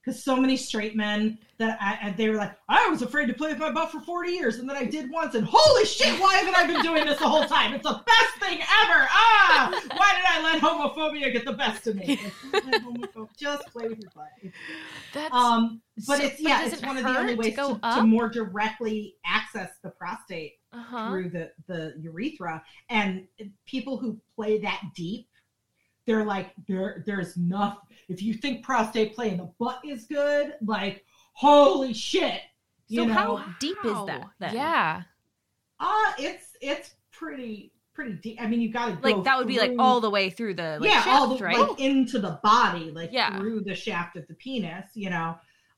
because 0.06 0.24
so 0.24 0.36
many 0.36 0.56
straight 0.56 0.95
men 0.95 1.38
that 1.58 1.78
I, 1.82 2.14
they 2.16 2.30
were 2.30 2.36
like, 2.36 2.56
I 2.70 2.88
was 2.89 3.01
afraid 3.01 3.28
to 3.28 3.34
play 3.34 3.49
with 3.49 3.60
my 3.60 3.72
butt 3.72 3.91
for 3.91 3.99
40 4.01 4.32
years, 4.32 4.58
and 4.58 4.70
then 4.70 4.76
I 4.76 4.84
did 4.84 5.10
once, 5.10 5.36
and 5.36 5.47
holy 5.49 5.86
shit, 5.86 6.20
why 6.20 6.36
haven't 6.36 6.56
I 6.56 6.68
been 6.68 6.82
doing 6.82 7.06
this 7.06 7.18
the 7.18 7.28
whole 7.28 7.45
time? 7.45 7.74
It's 7.74 7.84
the 7.84 8.03
best 8.06 8.36
thing 8.39 8.60
ever. 8.60 9.08
Ah, 9.10 9.70
why 9.72 10.16
did 10.16 10.26
I 10.28 10.43
let 10.43 10.62
homophobia 10.62 11.32
get 11.34 11.45
the 11.45 11.53
best 11.53 11.88
of 11.88 11.95
me? 11.95 12.20
It's 12.22 12.53
not 12.53 12.66
like 12.66 12.84
homopho- 12.84 13.30
Just 13.38 13.68
play 13.72 13.88
with 13.88 13.99
your 13.99 14.12
butt. 14.14 14.51
That's 15.14 15.34
Um, 15.34 15.82
but 16.08 16.20
So- 16.20 16.26
it's 16.26 16.41
but 16.41 16.49
yeah, 16.49 16.64
does 16.64 16.74
it's 16.74 16.82
one 16.84 16.97
of 16.97 17.03
the 17.03 17.10
only 17.10 17.36
hurt 17.36 17.56
to 17.56 17.64
ways 17.72 17.80
to, 17.82 17.95
to 17.95 18.03
more 18.03 18.30
directly 18.30 19.16
access 19.26 19.72
the 19.82 19.89
prostate 19.89 20.56
uh-huh. 20.74 21.10
through 21.10 21.30
the 21.30 21.51
the 21.68 21.93
urethra 21.99 22.62
and 22.89 23.28
people 23.66 23.97
who 23.97 24.20
play 24.36 24.60
that 24.60 24.82
deep 24.95 25.28
they're 26.06 26.24
like 26.26 26.53
there 26.68 27.03
there's 27.06 27.36
nothing 27.38 27.80
if 28.10 28.22
you 28.22 28.34
think 28.34 28.64
prostate 28.64 29.16
play 29.16 29.30
in 29.30 29.38
the 29.38 29.51
butt 29.60 29.80
is 29.86 30.06
good 30.06 30.53
like 30.66 31.03
holy 31.34 31.93
shit 31.93 32.41
you 32.88 33.01
So 33.01 33.06
know 33.08 33.14
how 33.14 33.45
deep 33.60 33.78
is 33.84 34.06
that? 34.06 34.28
Then? 34.39 34.53
Yeah. 34.53 35.01
uh 35.80 36.12
it's 36.20 36.45
it's 36.62 36.93
pretty 37.12 37.72
pretty 37.93 38.14
deep. 38.14 38.38
I 38.41 38.45
mean, 38.47 38.60
you 38.62 38.72
got 38.72 38.88
to 38.88 38.99
Like 39.01 39.24
that 39.24 39.38
would 39.38 39.47
be 39.47 39.58
like 39.58 39.72
all 39.80 40.01
the 40.01 40.10
way 40.10 40.30
through 40.30 40.56
the 40.56 40.78
like, 40.82 40.89
yeah, 40.89 41.03
all 41.08 41.30
shaft, 41.30 41.39
the 41.39 41.45
right? 41.45 41.58
like 41.70 41.80
into 41.80 42.20
the 42.20 42.39
body, 42.43 42.91
like 42.91 43.12
Yeah. 43.12 43.39
through 43.39 43.62
the 43.62 43.74
shaft 43.74 44.18
of 44.18 44.28
the 44.28 44.34
penis, 44.36 44.86
you 44.93 45.10
know. 45.10 45.36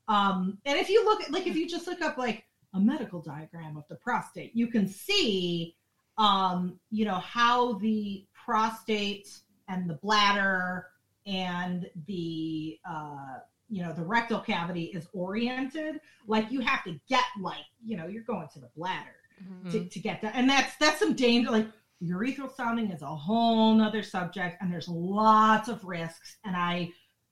Um, 0.08 0.58
and 0.66 0.78
if 0.78 0.88
you 0.90 1.04
look 1.04 1.22
at 1.22 1.30
like 1.30 1.46
if 1.46 1.54
you 1.56 1.68
just 1.68 1.86
look 1.86 2.02
up 2.02 2.18
like 2.18 2.44
a 2.74 2.80
medical 2.80 3.22
diagram 3.22 3.76
of 3.76 3.84
the 3.88 3.94
prostate, 3.96 4.54
you 4.54 4.66
can 4.66 4.86
see 4.88 5.76
um, 6.18 6.80
you 6.90 7.04
know, 7.04 7.20
how 7.20 7.74
the 7.74 8.26
prostate 8.34 9.28
and 9.68 9.88
the 9.88 9.94
bladder 9.94 10.86
and 11.26 11.88
the 12.06 12.78
uh 12.88 13.38
you 13.68 13.82
know 13.82 13.92
the 13.92 14.02
rectal 14.04 14.40
cavity 14.40 14.84
is 14.94 15.06
oriented 15.12 16.00
like 16.26 16.50
you 16.50 16.60
have 16.60 16.82
to 16.84 16.98
get 17.08 17.24
like 17.40 17.64
you 17.84 17.96
know 17.96 18.06
you're 18.06 18.22
going 18.22 18.48
to 18.52 18.58
the 18.60 18.70
bladder 18.76 19.14
Mm-hmm. 19.40 19.70
to, 19.70 19.88
to 19.88 20.00
get 20.00 20.20
that 20.22 20.34
and 20.34 20.50
that's 20.50 20.74
that's 20.80 20.98
some 20.98 21.14
danger 21.14 21.52
like 21.52 21.68
urethral 22.02 22.52
sounding 22.52 22.90
is 22.90 23.02
a 23.02 23.06
whole 23.06 23.72
nother 23.72 24.02
subject 24.02 24.56
and 24.60 24.72
there's 24.72 24.88
lots 24.88 25.68
of 25.68 25.84
risks 25.84 26.38
and 26.44 26.56
i 26.56 26.90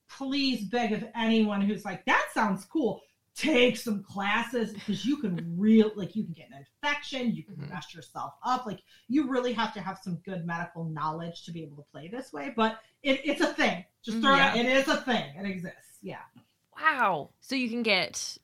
please 0.09 0.63
beg 0.69 0.93
of 0.93 1.03
anyone 1.17 1.59
who's 1.59 1.83
like 1.83 2.05
that 2.05 2.25
sounds 2.33 2.63
cool 2.63 3.01
take 3.37 3.77
some 3.77 4.01
classes 4.03 4.73
because 4.73 5.05
you 5.05 5.17
can 5.17 5.53
real 5.57 5.91
like 5.95 6.15
you 6.15 6.23
can 6.23 6.33
get 6.33 6.47
an 6.49 6.57
infection 6.57 7.33
you 7.35 7.43
can 7.43 7.55
Mhm. 7.55 7.69
mess 7.69 7.93
yourself 7.93 8.33
up 8.43 8.65
like 8.65 8.79
you 9.07 9.29
really 9.29 9.53
have 9.53 9.73
to 9.75 9.79
have 9.79 9.99
some 10.03 10.15
good 10.25 10.45
medical 10.45 10.85
knowledge 10.85 11.43
to 11.45 11.51
be 11.51 11.61
able 11.61 11.77
to 11.77 11.85
play 11.91 12.07
this 12.07 12.33
way 12.33 12.51
but 12.55 12.79
it, 13.03 13.21
it's 13.23 13.41
a 13.41 13.53
thing 13.53 13.85
just 14.03 14.19
throw 14.21 14.35
Yeah. 14.35 14.55
it 14.55 14.65
it 14.65 14.77
is 14.77 14.87
a 14.87 14.97
thing 15.01 15.35
it 15.37 15.45
exists 15.45 15.99
yeah 16.01 16.21
Wow. 16.79 17.31
So 17.39 17.55
you 17.55 17.69
can 17.69 17.81
get 17.81 18.37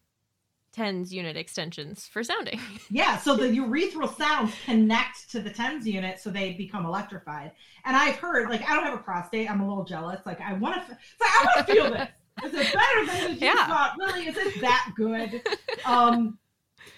tens 0.72 1.14
unit 1.14 1.38
extensions 1.38 2.08
for 2.08 2.24
sounding. 2.24 2.60
Yeah, 2.90 3.18
so 3.20 3.36
the 3.36 3.46
urethral 3.46 4.16
sounds 4.18 4.54
connect 4.66 5.30
to 5.32 5.40
the 5.40 5.52
TENS 5.52 5.88
unit 5.88 6.20
so 6.20 6.32
they 6.32 6.54
become 6.54 6.84
electrified. 6.86 7.52
And 7.86 7.96
I've 7.96 8.16
heard, 8.16 8.50
like, 8.50 8.68
I 8.68 8.74
don't 8.76 8.86
have 8.86 8.96
a 8.96 9.04
prostate. 9.04 9.50
I'm 9.52 9.62
a 9.62 9.68
little 9.68 9.84
jealous. 9.84 10.20
Like, 10.26 10.42
I 10.42 10.54
want 10.54 10.76
to, 10.88 10.92
like, 10.92 10.98
I 11.22 11.46
want 11.46 11.68
to 11.68 11.74
feel 11.74 11.92
this. 11.92 12.10
Is 12.44 12.54
it 12.54 12.74
better 12.74 13.06
than 13.28 13.38
Yeah. 13.40 13.66
spot? 13.66 13.96
Really, 14.00 14.28
is 14.28 14.38
it 14.38 14.62
that 14.62 14.92
good? 14.96 15.42
Um, 15.86 16.40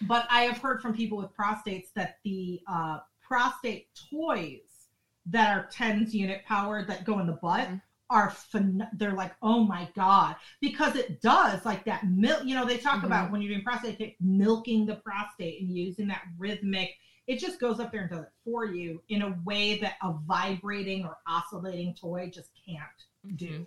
but 0.01 0.27
I 0.29 0.43
have 0.43 0.59
heard 0.59 0.79
from 0.81 0.93
people 0.93 1.17
with 1.17 1.35
prostates 1.35 1.87
that 1.95 2.17
the 2.23 2.61
uh, 2.67 2.99
prostate 3.19 3.87
toys 4.11 4.59
that 5.25 5.57
are 5.57 5.65
TENS 5.71 6.13
unit 6.13 6.43
powered 6.45 6.85
that 6.87 7.03
go 7.03 7.17
in 7.19 7.25
the 7.25 7.33
butt 7.41 7.67
Mhm. 7.67 7.81
are 8.11 8.29
phen- 8.29 8.87
they're 8.93 9.13
like 9.13 9.33
oh 9.41 9.63
my 9.63 9.89
god 9.95 10.35
because 10.61 10.95
it 10.95 11.19
does 11.19 11.65
like 11.65 11.83
that 11.85 12.05
milk 12.07 12.41
you 12.45 12.53
know 12.53 12.63
they 12.63 12.77
talk 12.77 13.03
about 13.03 13.31
when 13.31 13.41
you're 13.41 13.51
doing 13.53 13.63
prostate 13.63 14.15
milking 14.21 14.85
the 14.85 14.95
prostate 14.97 15.61
and 15.63 15.71
using 15.75 16.07
that 16.07 16.21
rhythmic 16.37 16.91
it 17.25 17.39
just 17.39 17.59
goes 17.59 17.79
up 17.79 17.91
there 17.91 18.01
and 18.01 18.09
does 18.11 18.21
it 18.21 18.29
for 18.43 18.65
you 18.65 19.01
in 19.09 19.23
a 19.23 19.35
way 19.45 19.79
that 19.79 19.93
a 20.03 20.13
vibrating 20.27 21.03
or 21.03 21.17
oscillating 21.27 21.95
toy 21.99 22.29
just 22.31 22.51
can't 22.67 23.35
do 23.39 23.47
Mhm. 23.61 23.65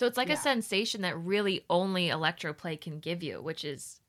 So 0.00 0.06
it's 0.06 0.16
like 0.16 0.28
Yeah. 0.28 0.34
a 0.34 0.38
sensation 0.38 1.02
that 1.02 1.14
really 1.18 1.66
only 1.68 2.08
electroplay 2.08 2.80
can 2.80 3.00
give 3.00 3.22
you, 3.22 3.42
which 3.42 3.66
is 3.66 4.00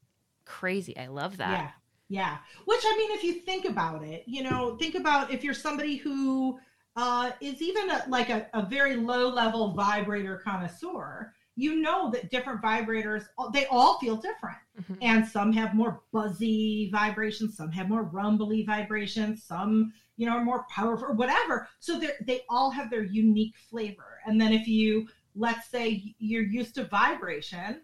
crazy. 0.46 0.98
I 0.98 1.08
love 1.08 1.36
that. 1.36 1.50
Yeah. 1.60 1.72
Yeah. 2.08 2.38
Which 2.64 2.80
I 2.86 2.96
mean, 2.98 3.12
if 3.12 3.26
you 3.26 3.34
think 3.42 3.66
about 3.66 4.02
it, 4.02 4.24
you 4.26 4.42
know, 4.42 4.78
think 4.78 4.96
about 4.96 5.32
if 5.32 5.44
you're 5.44 5.54
somebody 5.54 5.98
who 5.98 6.58
uh, 6.96 7.32
is 7.42 7.62
even 7.62 7.90
a, 7.90 8.06
like 8.08 8.30
a, 8.30 8.48
a 8.54 8.66
very 8.66 8.96
low 8.96 9.28
level 9.28 9.74
vibrator 9.74 10.38
connoisseur, 10.38 11.34
you 11.58 11.76
know 11.82 12.10
that 12.12 12.32
different 12.32 12.62
vibrators, 12.62 13.26
they 13.52 13.66
all 13.66 14.00
feel 14.00 14.16
different. 14.16 14.60
Mhm. 14.82 14.98
And 15.02 15.28
some 15.28 15.52
have 15.52 15.76
more 15.76 16.04
buzzy 16.14 16.90
vibrations, 16.90 17.58
some 17.58 17.70
have 17.74 17.90
more 17.90 18.04
rumbly 18.04 18.64
vibrations, 18.64 19.44
some, 19.44 19.92
you 20.16 20.26
know, 20.26 20.38
are 20.38 20.46
more 20.46 20.66
powerful 20.70 21.08
or 21.08 21.14
whatever. 21.14 21.68
So 21.82 22.00
they 22.00 22.12
they 22.26 22.42
all 22.50 22.72
have 22.72 22.90
their 22.90 23.04
unique 23.04 23.58
flavor. 23.58 24.22
And 24.26 24.40
then 24.40 24.54
if 24.54 24.70
you, 24.70 25.10
let's 25.36 25.68
say 25.70 26.14
you're 26.20 26.44
used 26.44 26.76
to 26.76 26.84
vibration, 26.86 27.82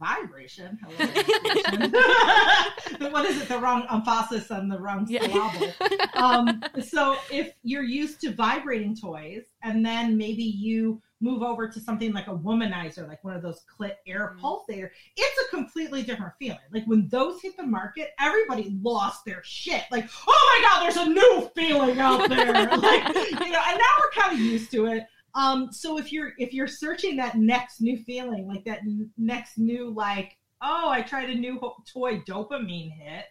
vibration, 0.00 0.78
vibration. 0.98 1.92
what 3.12 3.24
is 3.26 3.40
it? 3.42 3.48
The 3.48 3.58
wrong 3.60 3.86
emphasis 3.90 4.50
on 4.50 4.68
the 4.68 4.78
wrong 4.78 5.06
Yeah. 5.08 5.26
syllable. 5.26 5.72
Um, 6.16 6.62
so 6.82 7.16
if 7.30 7.52
you're 7.62 7.82
used 7.82 8.20
to 8.22 8.32
vibrating 8.32 8.96
toys, 8.96 9.44
and 9.62 9.84
then 9.84 10.16
maybe 10.16 10.42
you 10.42 11.02
move 11.20 11.42
over 11.42 11.68
to 11.68 11.78
something 11.80 12.12
like 12.14 12.26
a 12.26 12.34
womanizer, 12.34 13.06
like 13.06 13.22
one 13.22 13.34
of 13.36 13.42
those 13.42 13.64
clit 13.78 13.96
air 14.06 14.34
Mhm. 14.36 14.40
pulsator, 14.40 14.90
it's 15.16 15.40
a 15.46 15.54
completely 15.54 16.02
different 16.02 16.32
feeling. 16.38 16.58
Like 16.72 16.84
when 16.86 17.06
those 17.08 17.40
hit 17.42 17.56
the 17.58 17.64
market, 17.66 18.10
everybody 18.18 18.74
lost 18.82 19.24
their 19.26 19.42
shit. 19.44 19.84
Like, 19.90 20.08
oh 20.26 20.60
my 20.62 20.68
god, 20.68 20.82
there's 20.84 20.96
a 20.96 21.08
new 21.10 21.50
feeling 21.54 22.00
out 22.00 22.28
there. 22.30 22.52
like, 22.78 23.08
you 23.14 23.52
know, 23.52 23.62
and 23.66 23.78
now 23.78 23.92
we're 24.00 24.10
kind 24.22 24.32
of 24.32 24.40
used 24.40 24.70
to 24.72 24.86
it. 24.86 25.04
Um, 25.36 25.70
so 25.70 25.98
if 25.98 26.12
you're 26.12 26.32
if 26.38 26.54
you're 26.54 26.66
searching 26.66 27.16
that 27.16 27.36
next 27.36 27.80
new 27.82 27.98
feeling, 27.98 28.48
like 28.48 28.64
that 28.64 28.78
n- 28.78 29.10
next 29.18 29.58
new 29.58 29.90
like, 29.90 30.36
oh, 30.62 30.88
I 30.88 31.02
tried 31.02 31.28
a 31.28 31.34
new 31.34 31.58
ho- 31.58 31.76
toy 31.92 32.20
dopamine 32.20 32.90
hit, 32.90 33.26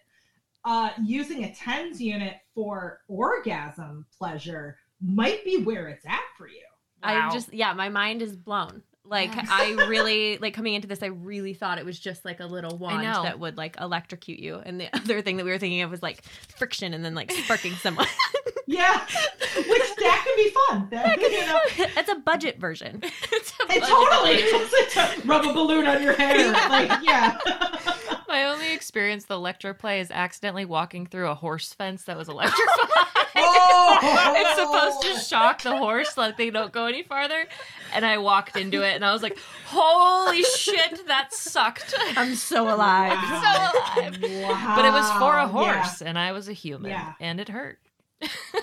uh, 0.64 0.90
using 1.02 1.44
a 1.44 1.52
tens 1.52 2.00
unit 2.00 2.34
for 2.54 3.00
orgasm 3.08 4.06
pleasure 4.16 4.78
might 5.00 5.44
be 5.44 5.62
where 5.62 5.88
it's 5.88 6.06
at 6.06 6.22
for 6.38 6.48
you. 6.48 6.62
Wow. 7.02 7.28
I 7.28 7.32
just 7.32 7.52
yeah, 7.52 7.72
my 7.72 7.88
mind 7.88 8.22
is 8.22 8.36
blown. 8.36 8.82
Like 9.04 9.34
Yes. 9.34 9.48
I 9.50 9.72
really 9.88 10.38
like 10.38 10.54
coming 10.54 10.74
into 10.74 10.86
this, 10.86 11.02
I 11.02 11.06
really 11.06 11.54
thought 11.54 11.78
it 11.78 11.84
was 11.84 11.98
just 11.98 12.24
like 12.24 12.38
a 12.38 12.46
little 12.46 12.78
wand 12.78 13.04
that 13.04 13.38
would 13.40 13.56
like 13.56 13.76
electrocute 13.80 14.38
you. 14.38 14.60
And 14.64 14.80
the 14.80 14.88
other 14.96 15.22
thing 15.22 15.38
that 15.38 15.44
we 15.44 15.50
were 15.50 15.58
thinking 15.58 15.82
of 15.82 15.90
was 15.90 16.02
like 16.02 16.22
friction 16.56 16.94
and 16.94 17.04
then 17.04 17.14
like 17.14 17.32
sparking 17.32 17.72
someone. 17.74 18.06
Yeah, 18.68 18.98
which 19.00 19.96
that 19.96 20.24
could 20.24 20.36
be 20.36 20.50
fun. 20.50 20.88
That, 20.90 21.20
you 21.20 21.46
know, 21.46 21.88
That's 21.94 22.10
a 22.10 22.16
budget 22.16 22.58
version. 22.58 23.00
It's 23.32 23.52
a 23.60 23.62
it 23.64 23.80
budget 23.80 23.88
totally 23.88 24.40
electro- 24.42 25.04
is. 25.18 25.24
Rub 25.24 25.44
a 25.46 25.52
balloon 25.52 25.86
on 25.86 26.02
your 26.02 26.14
hair. 26.14 26.50
Like, 26.52 26.90
yeah. 27.02 27.38
My 28.28 28.44
only 28.44 28.72
experience 28.74 29.24
with 29.28 29.38
electroplay 29.38 30.00
is 30.00 30.10
accidentally 30.10 30.64
walking 30.64 31.06
through 31.06 31.28
a 31.28 31.34
horse 31.34 31.72
fence 31.72 32.04
that 32.04 32.16
was 32.16 32.28
electrified. 32.36 33.26
Oh! 33.36 34.34
it's 34.36 34.60
supposed 34.60 35.02
to 35.02 35.24
shock 35.28 35.62
the 35.62 35.76
horse 35.76 36.14
so 36.14 36.22
that 36.22 36.36
they 36.36 36.50
don't 36.50 36.72
go 36.72 36.86
any 36.86 37.02
farther. 37.02 37.46
And 37.94 38.04
I 38.04 38.18
walked 38.18 38.56
into 38.56 38.82
it 38.82 38.94
and 38.96 39.04
I 39.04 39.12
was 39.12 39.22
like, 39.22 39.38
holy 39.66 40.42
shit, 40.42 41.06
that 41.06 41.32
sucked. 41.32 41.94
I'm 42.16 42.34
so 42.34 42.64
alive. 42.64 43.12
Wow. 43.12 43.70
so 43.94 44.00
alive. 44.00 44.22
Wow. 44.22 44.72
But 44.76 44.84
it 44.86 44.92
was 44.92 45.10
for 45.18 45.34
a 45.36 45.42
Yeah. 45.44 45.48
horse 45.48 46.02
and 46.02 46.18
I 46.18 46.32
was 46.32 46.48
a 46.48 46.52
human 46.52 46.90
Yeah. 46.90 47.12
and 47.20 47.38
it 47.40 47.48
hurt. 47.48 47.78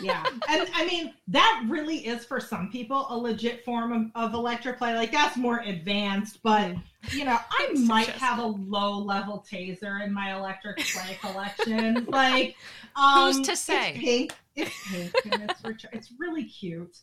Yeah 0.02 0.24
and 0.50 0.68
i 0.74 0.86
mean 0.86 1.14
that 1.28 1.64
really 1.70 1.98
is 2.08 2.26
for 2.26 2.40
some 2.40 2.72
people 2.72 3.06
a 3.10 3.18
legit 3.18 3.64
form 3.64 4.12
of, 4.16 4.32
of 4.32 4.32
electroplay 4.32 4.96
like 4.96 5.12
that's 5.12 5.38
more 5.38 5.60
advanced 5.60 6.42
but 6.42 6.74
you 7.12 7.24
know 7.24 7.38
i 7.52 7.68
It's 7.70 7.82
might 7.82 8.08
have 8.10 8.40
a 8.40 8.46
low 8.46 8.98
level 8.98 9.46
taser 9.50 10.04
in 10.04 10.12
my 10.12 10.36
electric 10.36 10.78
play 10.78 11.18
collection 11.22 12.06
like 12.06 12.56
um 12.96 13.28
Who's 13.34 13.46
to 13.46 13.52
it's 13.52 13.62
say? 13.62 13.94
pink 13.96 14.34
it's 14.56 14.92
pink 14.92 15.14
and 15.32 15.50
it's 15.50 15.64
rich 15.64 15.86
it's 15.92 16.10
really 16.18 16.46
cute 16.46 16.98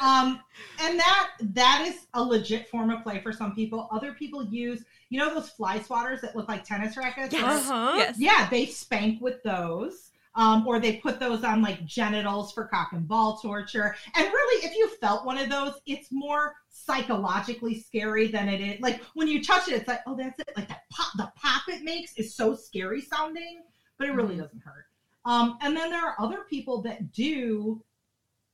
um 0.00 0.40
and 0.80 0.98
that 0.98 1.30
that 1.40 1.84
is 1.88 2.06
a 2.14 2.22
legit 2.22 2.68
form 2.68 2.90
of 2.90 3.02
play 3.02 3.20
for 3.20 3.32
some 3.32 3.54
people 3.54 3.88
other 3.90 4.12
people 4.12 4.44
use 4.44 4.84
you 5.08 5.18
know 5.18 5.34
those 5.34 5.48
fly 5.50 5.78
swatters 5.78 6.20
that 6.20 6.34
look 6.36 6.48
like 6.48 6.64
tennis 6.64 6.96
rackets 6.96 7.32
Yes. 7.32 7.68
Uh-huh. 7.68 7.94
Yes. 7.96 8.16
yeah, 8.18 8.48
they 8.50 8.66
spank 8.66 9.20
with 9.20 9.42
those. 9.42 10.10
Um, 10.36 10.66
or 10.66 10.78
they 10.78 10.96
put 10.98 11.18
those 11.18 11.42
on 11.44 11.62
like 11.62 11.84
genitals 11.86 12.52
for 12.52 12.66
cock 12.66 12.90
and 12.92 13.08
ball 13.08 13.38
torture. 13.38 13.96
And 14.14 14.26
really, 14.26 14.66
if 14.66 14.76
you 14.76 14.88
felt 15.00 15.24
one 15.24 15.38
of 15.38 15.48
those, 15.48 15.72
it's 15.86 16.08
more 16.12 16.54
psychologically 16.68 17.80
scary 17.80 18.28
than 18.28 18.48
it 18.48 18.60
is. 18.60 18.80
Like 18.80 19.00
when 19.14 19.28
you 19.28 19.42
touch 19.42 19.68
it, 19.68 19.74
it's 19.74 19.88
like, 19.88 20.00
oh, 20.06 20.14
that's 20.14 20.38
it. 20.38 20.50
Like 20.56 20.68
that 20.68 20.82
pop, 20.90 21.12
the 21.16 21.32
pop 21.36 21.62
it 21.68 21.82
makes 21.82 22.12
is 22.16 22.34
so 22.34 22.54
scary 22.54 23.00
sounding, 23.00 23.62
but 23.98 24.08
it 24.08 24.12
really 24.12 24.34
Mhm. 24.36 24.40
doesn't 24.42 24.62
hurt. 24.62 24.84
Um, 25.24 25.58
and 25.62 25.76
then 25.76 25.90
there 25.90 26.04
are 26.06 26.14
other 26.20 26.44
people 26.48 26.82
that 26.82 27.12
do 27.12 27.82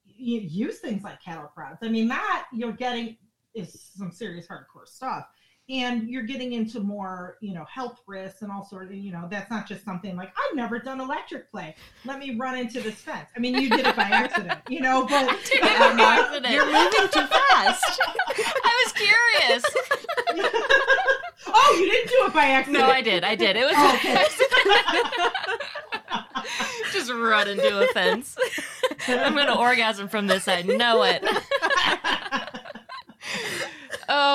use 0.05 0.78
things 0.78 1.03
like 1.03 1.20
cattle 1.22 1.51
prods. 1.55 1.78
I 1.83 1.89
mean, 1.89 2.09
that 2.09 2.47
you're 2.53 2.72
getting 2.72 3.16
is 3.55 3.91
some 3.97 4.11
serious 4.11 4.47
hardcore 4.47 4.87
stuff 4.87 5.26
and 5.71 6.09
you're 6.11 6.25
getting 6.25 6.53
into 6.55 6.81
more 6.81 7.37
you 7.41 7.55
know 7.55 7.65
health 7.73 8.01
risks 8.07 8.43
and 8.43 8.51
all 8.51 8.65
sort 8.65 8.87
of 8.87 8.95
you 8.95 9.13
know 9.13 9.29
that's 9.31 9.49
not 9.49 9.67
just 9.67 9.85
something 9.85 10.17
like 10.17 10.29
i've 10.37 10.57
never 10.57 10.79
done 10.81 11.01
electric 11.01 11.49
play 11.53 11.75
let 12.05 12.19
me 12.19 12.35
run 12.37 12.59
into 12.59 12.81
this 12.81 12.97
fence 12.97 13.29
i 13.37 13.39
mean 13.39 13.55
you 13.55 13.71
did 13.71 13.87
it 13.87 13.95
by 13.95 14.03
accident 14.11 14.59
you 14.69 14.81
know 14.81 15.03
but 15.07 15.27
by 15.61 15.69
accident. 15.99 16.53
You're 16.53 16.67
moving 16.67 17.09
too 17.13 17.27
fast. 17.27 18.01
I 18.65 18.85
was 18.85 18.93
curious. 18.93 19.65
oh 21.47 21.77
you 21.79 21.91
didn't 21.91 22.09
do 22.09 22.25
it 22.27 22.35
by 22.35 22.45
accident 22.47 22.85
No, 22.85 22.91
I 22.91 23.01
did. 23.01 23.23
I 23.25 23.35
did. 23.37 23.57
It 23.57 23.65
was 23.65 23.75
Oh, 23.77 23.95
okay. 23.95 24.25
just 26.93 27.11
run 27.11 27.49
into 27.49 27.81
a 27.83 27.87
fence. 27.89 28.37
I'm 29.09 29.35
gonna 29.35 29.57
orgasm 29.59 30.09
from 30.09 30.27
this. 30.27 30.49
I 30.49 30.63
know 30.63 31.03
it. 31.03 31.25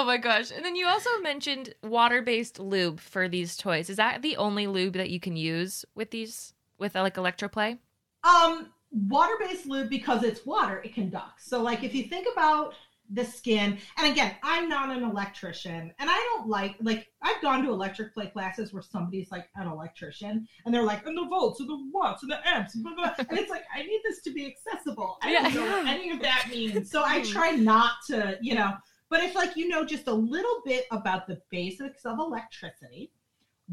Oh 0.07 0.09
my 0.09 0.15
gosh. 0.15 0.51
And 0.55 0.63
then 0.63 0.77
you 0.77 0.87
also 0.87 1.09
mentioned 1.21 1.73
water-based 1.83 2.59
lube 2.59 3.01
for 3.01 3.27
these 3.27 3.57
toys. 3.57 3.89
Is 3.89 3.97
that 3.97 4.21
the 4.21 4.37
only 4.37 4.65
lube 4.65 4.93
that 4.93 5.09
you 5.09 5.19
can 5.19 5.35
use 5.35 5.83
with 5.95 6.11
these 6.11 6.53
with 6.77 6.95
like 6.95 7.15
electroplay? 7.15 7.77
Um, 8.23 8.69
water-based 8.89 9.65
lube 9.65 9.89
because 9.89 10.23
it's 10.23 10.45
water, 10.45 10.81
it 10.85 10.93
conducts. 10.93 11.49
So 11.49 11.61
like 11.61 11.83
if 11.83 11.93
you 11.93 12.03
think 12.03 12.25
about 12.31 12.73
the 13.09 13.25
skin, 13.25 13.79
and 13.97 14.09
again, 14.09 14.35
I'm 14.43 14.69
not 14.69 14.95
an 14.95 15.03
electrician, 15.03 15.93
and 15.99 16.09
I 16.09 16.15
don't 16.15 16.47
like 16.47 16.77
like 16.79 17.09
I've 17.21 17.41
gone 17.41 17.65
to 17.65 17.71
electric 17.71 18.13
play 18.13 18.27
classes 18.27 18.71
where 18.71 18.83
somebody's 18.83 19.29
like 19.29 19.49
an 19.55 19.67
electrician, 19.67 20.47
and 20.65 20.73
they're 20.73 20.83
like, 20.83 21.05
and 21.05 21.17
the 21.17 21.25
volts, 21.25 21.59
and 21.59 21.67
the 21.67 21.89
watts, 21.93 22.23
and 22.23 22.31
the 22.31 22.39
amps, 22.47 22.75
blah, 22.75 22.95
blah. 22.95 23.13
and 23.17 23.37
it's 23.37 23.49
like 23.49 23.63
I 23.75 23.83
need 23.83 23.99
this 24.05 24.21
to 24.21 24.31
be 24.31 24.45
accessible. 24.45 25.17
I 25.21 25.33
don't 25.33 25.53
know 25.53 25.63
what 25.63 25.87
any 25.87 26.11
of 26.11 26.21
that 26.21 26.47
means, 26.49 26.89
so 26.89 27.03
I 27.05 27.23
try 27.25 27.51
not 27.51 27.91
to, 28.07 28.37
you 28.41 28.55
know. 28.55 28.71
But 29.09 29.23
if 29.23 29.35
like 29.35 29.55
you 29.55 29.67
know 29.67 29.85
just 29.85 30.07
a 30.07 30.13
little 30.13 30.61
bit 30.65 30.85
about 30.91 31.27
the 31.27 31.41
basics 31.49 32.05
of 32.05 32.19
electricity, 32.19 33.11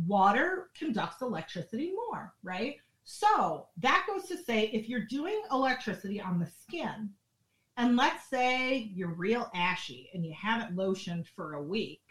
water 0.07 0.70
conducts 0.76 1.22
electricity 1.22 1.93
more, 1.93 2.32
right? 2.43 2.76
So 3.05 3.66
that 3.78 4.07
goes 4.09 4.26
to 4.28 4.37
say 4.37 4.70
if 4.72 4.89
you're 4.89 5.07
doing 5.07 5.43
electricity 5.51 6.20
on 6.20 6.39
the 6.39 6.47
skin, 6.47 7.11
and 7.76 7.97
let's 7.97 8.28
say 8.30 8.91
you're 8.95 9.14
real 9.14 9.51
ashy 9.55 10.09
and 10.14 10.24
you 10.24 10.32
haven't 10.41 10.76
lotioned 10.76 11.26
for 11.35 11.55
a 11.55 11.62
week, 11.62 12.03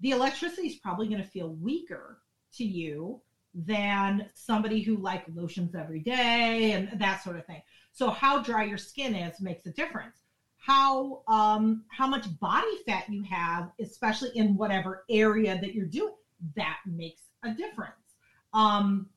the 0.00 0.10
electricity 0.10 0.66
is 0.66 0.76
probably 0.76 1.08
going 1.08 1.22
to 1.22 1.28
feel 1.28 1.54
weaker 1.54 2.18
to 2.54 2.64
you 2.64 3.20
than 3.54 4.28
somebody 4.34 4.80
who 4.80 4.96
like 4.96 5.24
lotions 5.34 5.74
every 5.74 6.00
day 6.00 6.72
and 6.72 6.98
that 6.98 7.22
sort 7.22 7.36
of 7.36 7.46
thing. 7.46 7.62
So 7.92 8.10
how 8.10 8.42
dry 8.42 8.64
your 8.64 8.78
skin 8.78 9.14
is 9.14 9.40
makes 9.40 9.66
a 9.66 9.72
difference. 9.72 10.21
How 10.64 11.22
um 11.26 11.84
how 11.88 12.06
much 12.06 12.26
body 12.38 12.76
fat 12.86 13.08
you 13.08 13.22
have, 13.24 13.70
especially 13.80 14.30
in 14.34 14.56
whatever 14.56 15.04
area 15.10 15.58
that 15.60 15.74
you're 15.74 15.86
doing, 15.86 16.14
that 16.56 16.78
makes 16.86 17.22
a 17.42 17.50
difference. 17.50 18.16
Um 18.52 19.08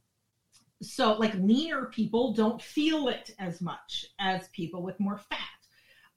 so 0.81 1.13
like 1.13 1.33
leaner 1.35 1.85
people 1.85 2.33
don't 2.33 2.61
feel 2.61 3.07
it 3.07 3.33
as 3.39 3.61
much 3.61 4.05
as 4.19 4.47
people 4.49 4.81
with 4.81 4.99
more 4.99 5.17
fat. 5.17 5.39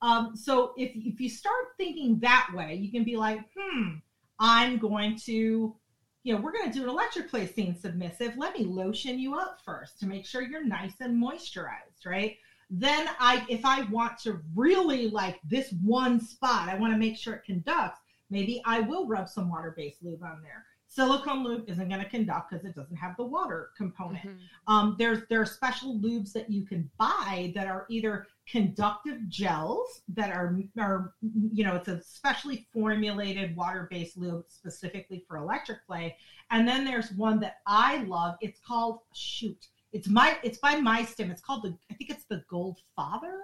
Um, 0.01 0.37
so 0.37 0.73
if 0.77 0.93
if 0.95 1.21
you 1.21 1.29
start 1.29 1.67
thinking 1.77 2.19
that 2.21 2.49
way, 2.55 2.75
you 2.75 2.91
can 2.91 3.05
be 3.05 3.17
like, 3.17 3.41
hmm, 3.57 3.95
I'm 4.39 4.79
going 4.79 5.17
to, 5.25 5.75
you 6.23 6.35
know, 6.35 6.41
we're 6.41 6.53
going 6.53 6.71
to 6.71 6.79
do 6.79 6.89
an 6.89 7.49
scene 7.49 7.77
submissive. 7.77 8.37
Let 8.37 8.57
me 8.57 8.65
lotion 8.65 9.19
you 9.19 9.35
up 9.35 9.59
first 9.65 9.99
to 10.01 10.07
make 10.07 10.25
sure 10.25 10.43
you're 10.43 10.65
nice 10.65 10.95
and 11.01 11.21
moisturized, 11.21 12.07
right? 12.07 12.37
Then 12.71 13.09
I, 13.19 13.45
if 13.49 13.65
I 13.65 13.83
want 13.85 14.19
to 14.21 14.41
really 14.55 15.09
like 15.09 15.41
this 15.45 15.73
one 15.83 16.21
spot, 16.21 16.69
I 16.69 16.77
want 16.77 16.93
to 16.93 16.99
make 16.99 17.17
sure 17.17 17.35
it 17.35 17.45
conducts. 17.45 18.01
Maybe 18.31 18.61
I 18.67 18.81
will 18.81 19.07
rub 19.07 19.29
some 19.29 19.49
water-based 19.49 20.03
lube 20.03 20.23
on 20.23 20.43
there. 20.43 20.65
Silicone 20.91 21.45
lube 21.45 21.69
isn't 21.69 21.89
going 21.89 22.03
to 22.03 22.09
conduct 22.09 22.51
because 22.51 22.65
it 22.65 22.75
doesn't 22.75 22.97
have 22.97 23.15
the 23.17 23.25
water 23.25 23.71
component. 23.77 24.25
Um, 24.67 24.97
there's 24.99 25.21
there 25.29 25.41
are 25.41 25.47
special 25.47 25.99
lubes 25.99 26.33
that 26.33 26.51
you 26.51 26.65
can 26.65 26.91
buy 26.99 27.53
that 27.55 27.67
are 27.67 27.85
either 27.91 28.27
conductive 28.51 29.29
gels 29.29 30.01
that 30.09 30.31
are 30.31 30.59
are 30.79 31.13
you 31.53 31.63
know 31.63 31.75
it's 31.75 31.89
a 31.89 32.03
specially 32.03 32.67
formulated 32.73 33.55
water-based 33.55 34.17
lube 34.17 34.45
specifically 34.49 35.25
for 35.29 35.37
electric 35.37 35.87
play, 35.87 36.17
and 36.51 36.67
then 36.67 36.87
there's 36.87 37.13
one 37.13 37.39
that 37.41 37.57
I 37.67 37.99
love. 38.05 38.37
It's 38.41 38.61
called 38.67 39.01
shoot. 39.13 39.69
It's 39.93 40.09
my 40.09 40.37
it's 40.43 40.59
by 40.59 40.75
MyStim. 40.77 41.31
It's 41.31 41.41
called 41.41 41.63
the 41.65 41.77
I 41.91 41.95
think 41.95 42.11
it's 42.11 42.25
the 42.25 42.43
Gold 42.49 42.81
Father 42.95 43.39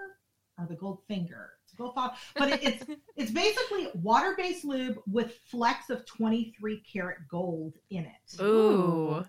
or 0.58 0.66
the 0.66 0.76
Gold 0.76 1.00
Finger. 1.08 1.50
It's 1.64 1.72
Gold 1.74 1.94
Father, 1.94 2.14
but 2.36 2.50
it, 2.52 2.62
it's 2.62 2.84
it's 3.16 3.30
basically 3.30 3.88
water-based 3.94 4.64
lube 4.64 4.98
with 5.10 5.38
flecks 5.50 5.90
of 5.90 6.04
23 6.06 6.82
karat 6.90 7.18
gold 7.30 7.74
in 7.90 8.04
it. 8.04 8.42
Ooh. 8.42 9.24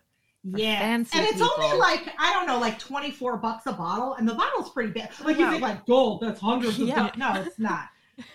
Yeah, 0.53 0.77
fancy 0.79 1.17
and 1.17 1.25
it's 1.27 1.41
only 1.41 1.79
like 1.79 2.07
I 2.19 2.31
don't 2.33 2.45
know, 2.45 2.59
like 2.59 2.77
twenty 2.77 3.09
four 3.09 3.37
bucks 3.37 3.65
a 3.65 3.73
bottle, 3.73 4.13
and 4.13 4.29
the 4.29 4.35
bottle's 4.35 4.69
pretty 4.69 4.91
big. 4.91 5.07
Like 5.23 5.39
you 5.39 5.49
think 5.49 5.63
like 5.63 5.87
gold, 5.87 6.21
that's 6.21 6.39
hundreds 6.39 6.79
of 6.79 6.87
Yeah. 6.87 6.95
dollars. 6.95 7.17
No, 7.17 7.33
it's 7.41 7.57
not. 7.57 7.85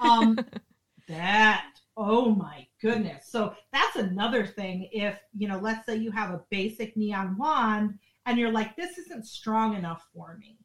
Um, 0.00 0.36
that 1.06 1.66
oh 1.96 2.34
my 2.34 2.66
goodness. 2.82 3.26
So 3.28 3.54
that's 3.72 3.94
another 3.94 4.44
thing. 4.44 4.88
If 4.90 5.20
you 5.38 5.46
know, 5.46 5.58
let's 5.58 5.86
say 5.86 5.94
you 5.96 6.10
have 6.10 6.30
a 6.30 6.42
basic 6.50 6.96
neon 6.96 7.36
wand, 7.38 7.96
and 8.26 8.38
you're 8.38 8.52
like, 8.52 8.76
this 8.76 8.98
isn't 8.98 9.26
strong 9.26 9.74
enough 9.74 10.06
for 10.14 10.36
me. 10.38 10.58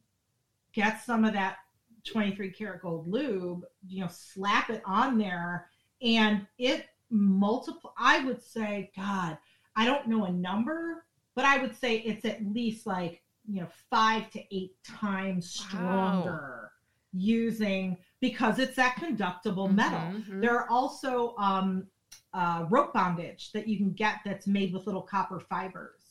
Get 0.73 1.03
some 1.03 1.23
of 1.25 1.33
that 1.33 1.57
twenty 2.05 2.35
three 2.35 2.51
karat 2.51 2.81
gold 2.81 3.07
lube. 3.07 3.63
You 3.87 4.01
know, 4.01 4.09
slap 4.11 4.69
it 4.69 4.81
on 4.85 5.17
there, 5.17 5.69
and 6.01 6.45
it 6.57 6.85
multiple. 7.09 7.93
I 7.97 8.23
would 8.25 8.41
say, 8.43 8.91
God. 8.95 9.37
I 9.77 9.85
don't 9.85 10.07
know 10.07 10.23
a 10.25 10.31
number, 10.31 11.05
but 11.35 11.43
I 11.43 11.57
would 11.57 11.75
say 11.75 11.97
it's 11.97 12.23
at 12.23 12.45
least 12.45 12.85
like, 12.87 13.21
you 13.45 13.59
know, 13.61 13.67
five 13.89 14.31
to 14.31 14.55
eight 14.55 14.71
times 14.85 15.49
stronger 15.49 16.71
using 17.11 17.97
because 18.21 18.57
it's 18.59 18.77
that 18.77 18.95
conductible 18.95 19.67
metal. 19.67 19.99
Mhm. 19.99 20.41
There 20.41 20.57
are 20.57 20.69
also 20.69 21.35
um, 21.37 21.87
uh, 22.33 22.65
rope 22.69 22.93
bondage 22.93 23.51
that 23.51 23.67
you 23.67 23.77
can 23.77 23.91
get 23.91 24.19
that's 24.23 24.47
made 24.47 24.73
with 24.73 24.85
little 24.85 25.01
copper 25.01 25.39
fibers. 25.41 26.04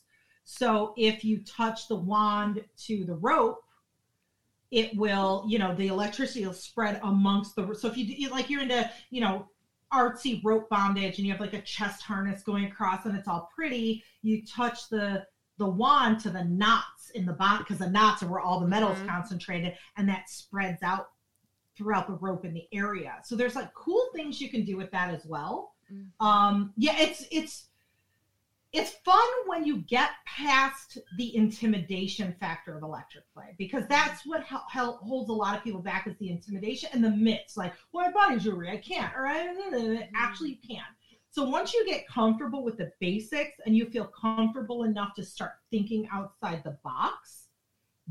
So 0.45 0.93
if 0.95 1.25
you 1.25 1.39
touch 1.39 1.87
the 1.87 1.95
wand 1.95 2.63
to 2.85 3.03
the 3.03 3.15
rope, 3.15 3.63
it 4.71 4.95
will, 4.95 5.43
you 5.47 5.57
know, 5.59 5.73
the 5.75 5.87
electricity 5.87 6.45
will 6.45 6.53
spread 6.53 6.99
amongst 7.03 7.55
the. 7.55 7.73
So 7.75 7.87
if 7.87 7.97
you 7.97 8.29
like 8.29 8.49
you're 8.49 8.61
into, 8.61 8.89
you 9.09 9.21
know, 9.21 9.49
artsy 9.91 10.43
rope 10.43 10.69
bondage 10.69 11.17
and 11.17 11.25
you 11.25 11.31
have 11.31 11.41
like 11.41 11.53
a 11.53 11.61
chest 11.61 12.03
harness 12.03 12.43
going 12.43 12.65
across 12.65 13.05
and 13.05 13.17
it's 13.17 13.27
all 13.27 13.49
pretty, 13.55 14.03
you 14.21 14.45
touch 14.45 14.89
the 14.89 15.25
the 15.57 15.67
wand 15.67 16.19
to 16.19 16.29
the 16.29 16.43
knots 16.43 17.09
in 17.11 17.25
the 17.25 17.33
bond 17.33 17.59
because 17.59 17.77
the 17.79 17.89
knots 17.89 18.21
are 18.21 18.27
where 18.27 18.41
all 18.41 18.59
the 18.59 18.67
metal 18.67 18.91
is 18.91 18.99
Mhm. 18.99 19.07
concentrated 19.07 19.77
and 19.95 20.07
that 20.09 20.29
spreads 20.29 20.83
out 20.83 21.11
throughout 21.77 22.07
the 22.07 22.13
rope 22.13 22.43
in 22.43 22.53
the 22.53 22.67
area. 22.73 23.19
So 23.23 23.35
there's 23.35 23.55
like 23.55 23.73
cool 23.73 24.09
things 24.13 24.41
you 24.41 24.49
can 24.49 24.65
do 24.65 24.75
with 24.77 24.91
that 24.91 25.13
as 25.13 25.25
well. 25.25 25.73
Mhm. 25.91 26.11
Um, 26.19 26.73
yeah, 26.75 26.97
it's 26.97 27.25
it's 27.31 27.69
it's 28.75 28.91
fun 29.05 29.23
when 29.45 29.63
you 29.63 29.77
get 29.77 30.09
past 30.25 30.97
the 31.17 31.33
intimidation 31.35 32.35
factor 32.41 32.75
of 32.75 32.83
electric 32.83 33.23
play 33.33 33.55
because 33.57 33.87
that's 33.87 34.25
what 34.25 34.43
hel- 34.43 34.65
hel- 34.69 34.99
holds 35.01 35.29
a 35.29 35.33
lot 35.33 35.55
of 35.55 35.63
people 35.63 35.81
back 35.81 36.07
is 36.07 36.17
the 36.19 36.29
intimidation 36.29 36.89
and 36.91 37.03
the 37.03 37.09
myths 37.09 37.55
like 37.55 37.73
well 37.93 38.05
I 38.05 38.11
body 38.11 38.39
jewelry 38.39 38.69
I 38.69 38.77
can't 38.77 39.15
or 39.15 39.25
I 39.25 40.09
actually 40.15 40.49
you 40.49 40.75
can. 40.75 40.83
So 41.31 41.43
once 41.43 41.73
you 41.73 41.85
get 41.85 42.07
comfortable 42.07 42.63
with 42.63 42.77
the 42.77 42.91
basics 42.99 43.59
and 43.65 43.75
you 43.75 43.85
feel 43.89 44.05
comfortable 44.05 44.83
enough 44.83 45.15
to 45.15 45.23
start 45.23 45.53
thinking 45.71 46.07
outside 46.11 46.63
the 46.63 46.77
box 46.83 47.45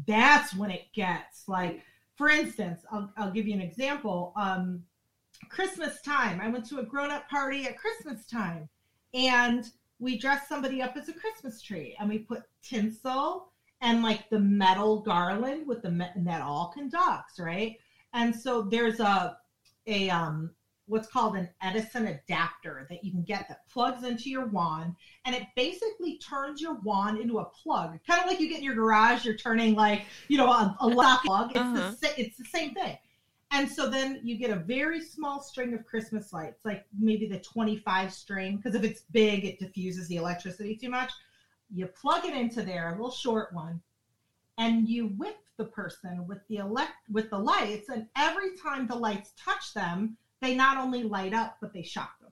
that's 0.07 0.55
when 0.55 0.71
it 0.71 0.87
gets 0.95 1.47
like 1.47 1.83
for 2.17 2.31
instance 2.31 2.81
I'll, 2.91 3.13
I'll 3.19 3.31
give 3.31 3.47
you 3.47 3.55
an 3.55 3.61
example 3.61 4.33
um, 4.37 4.83
Christmas 5.51 6.01
time. 6.01 6.41
I 6.41 6.49
went 6.49 6.65
to 6.67 6.79
a 6.79 6.85
grown-up 6.85 7.29
party 7.29 7.67
at 7.67 7.77
Christmas 7.77 8.27
time 8.27 8.69
and 9.13 9.71
we 9.99 10.19
dress 10.19 10.49
somebody 10.49 10.83
up 10.83 10.97
as 10.97 11.09
a 11.09 11.13
Christmas 11.13 11.63
tree 11.63 11.97
and 11.99 12.09
we 12.09 12.19
put 12.19 12.43
tinsel 12.63 13.49
and 13.81 14.03
like 14.03 14.29
the 14.31 14.39
metal 14.39 15.01
garland 15.01 15.67
with 15.67 15.83
the 15.83 15.91
me- 15.91 16.11
and 16.15 16.27
that 16.27 16.43
all 16.43 16.73
conducts, 16.75 17.39
right? 17.39 17.77
And 18.13 18.35
so 18.35 18.63
there's 18.63 19.01
a 19.01 19.39
a 19.87 20.09
um 20.11 20.51
what's 20.87 21.09
called 21.09 21.35
an 21.35 21.49
Edison 21.63 22.07
adapter 22.09 22.87
that 22.91 23.03
you 23.03 23.11
can 23.11 23.23
get 23.23 23.49
that 23.49 23.67
plugs 23.71 24.05
into 24.05 24.29
your 24.29 24.47
wand 24.47 24.95
and 25.25 25.35
it 25.35 25.45
basically 25.57 26.19
turns 26.19 26.61
your 26.61 26.75
wand 26.81 27.19
into 27.19 27.39
a 27.39 27.45
plug. 27.47 27.99
Kind 28.07 28.21
of 28.21 28.27
like 28.27 28.39
you 28.39 28.49
get 28.51 28.59
in 28.59 28.65
your 28.65 28.75
garage, 28.75 29.25
you're 29.25 29.37
turning 29.37 29.75
like, 29.75 30.03
you 30.29 30.37
know, 30.37 30.51
a, 30.51 30.77
a 30.81 30.87
lock 30.87 31.23
plug. 31.25 31.51
It's 31.51 31.59
Uh-huh. 31.59 31.95
the 32.03 32.21
it's 32.21 32.37
the 32.37 32.45
same 32.45 32.75
thing. 32.75 32.99
And 33.55 33.71
so 33.71 33.89
then 33.89 34.19
you 34.25 34.37
get 34.37 34.51
a 34.51 34.57
very 34.57 35.01
small 35.01 35.41
string 35.41 35.75
of 35.75 35.87
Christmas 35.87 36.33
lights, 36.33 36.65
like 36.65 36.87
maybe 36.99 37.29
the 37.29 37.39
25 37.39 38.13
string, 38.13 38.57
because 38.57 38.75
if 38.75 38.83
it's 38.83 39.03
big, 39.13 39.45
it 39.45 39.61
diffuses 39.61 40.09
the 40.09 40.17
electricity 40.17 40.75
too 40.75 40.89
much. 40.89 41.13
You 41.73 41.87
plug 41.87 42.25
it 42.25 42.35
into 42.35 42.63
there, 42.63 42.89
a 42.89 42.93
little 42.97 43.13
short 43.13 43.55
one, 43.55 43.81
and 44.59 44.89
you 44.89 45.07
whip 45.07 45.37
the 45.57 45.67
person 45.67 46.27
with 46.27 46.41
the 46.49 46.57
elect 46.57 46.95
with 47.13 47.31
the 47.31 47.39
lights, 47.39 47.91
and 47.91 48.09
every 48.17 48.57
time 48.57 48.89
the 48.89 48.97
lights 48.97 49.31
touch 49.39 49.73
them, 49.73 50.17
they 50.43 50.57
not 50.57 50.77
only 50.77 51.05
light 51.05 51.33
up, 51.33 51.59
but 51.61 51.73
they 51.73 51.83
shock 51.83 52.19
them. 52.21 52.24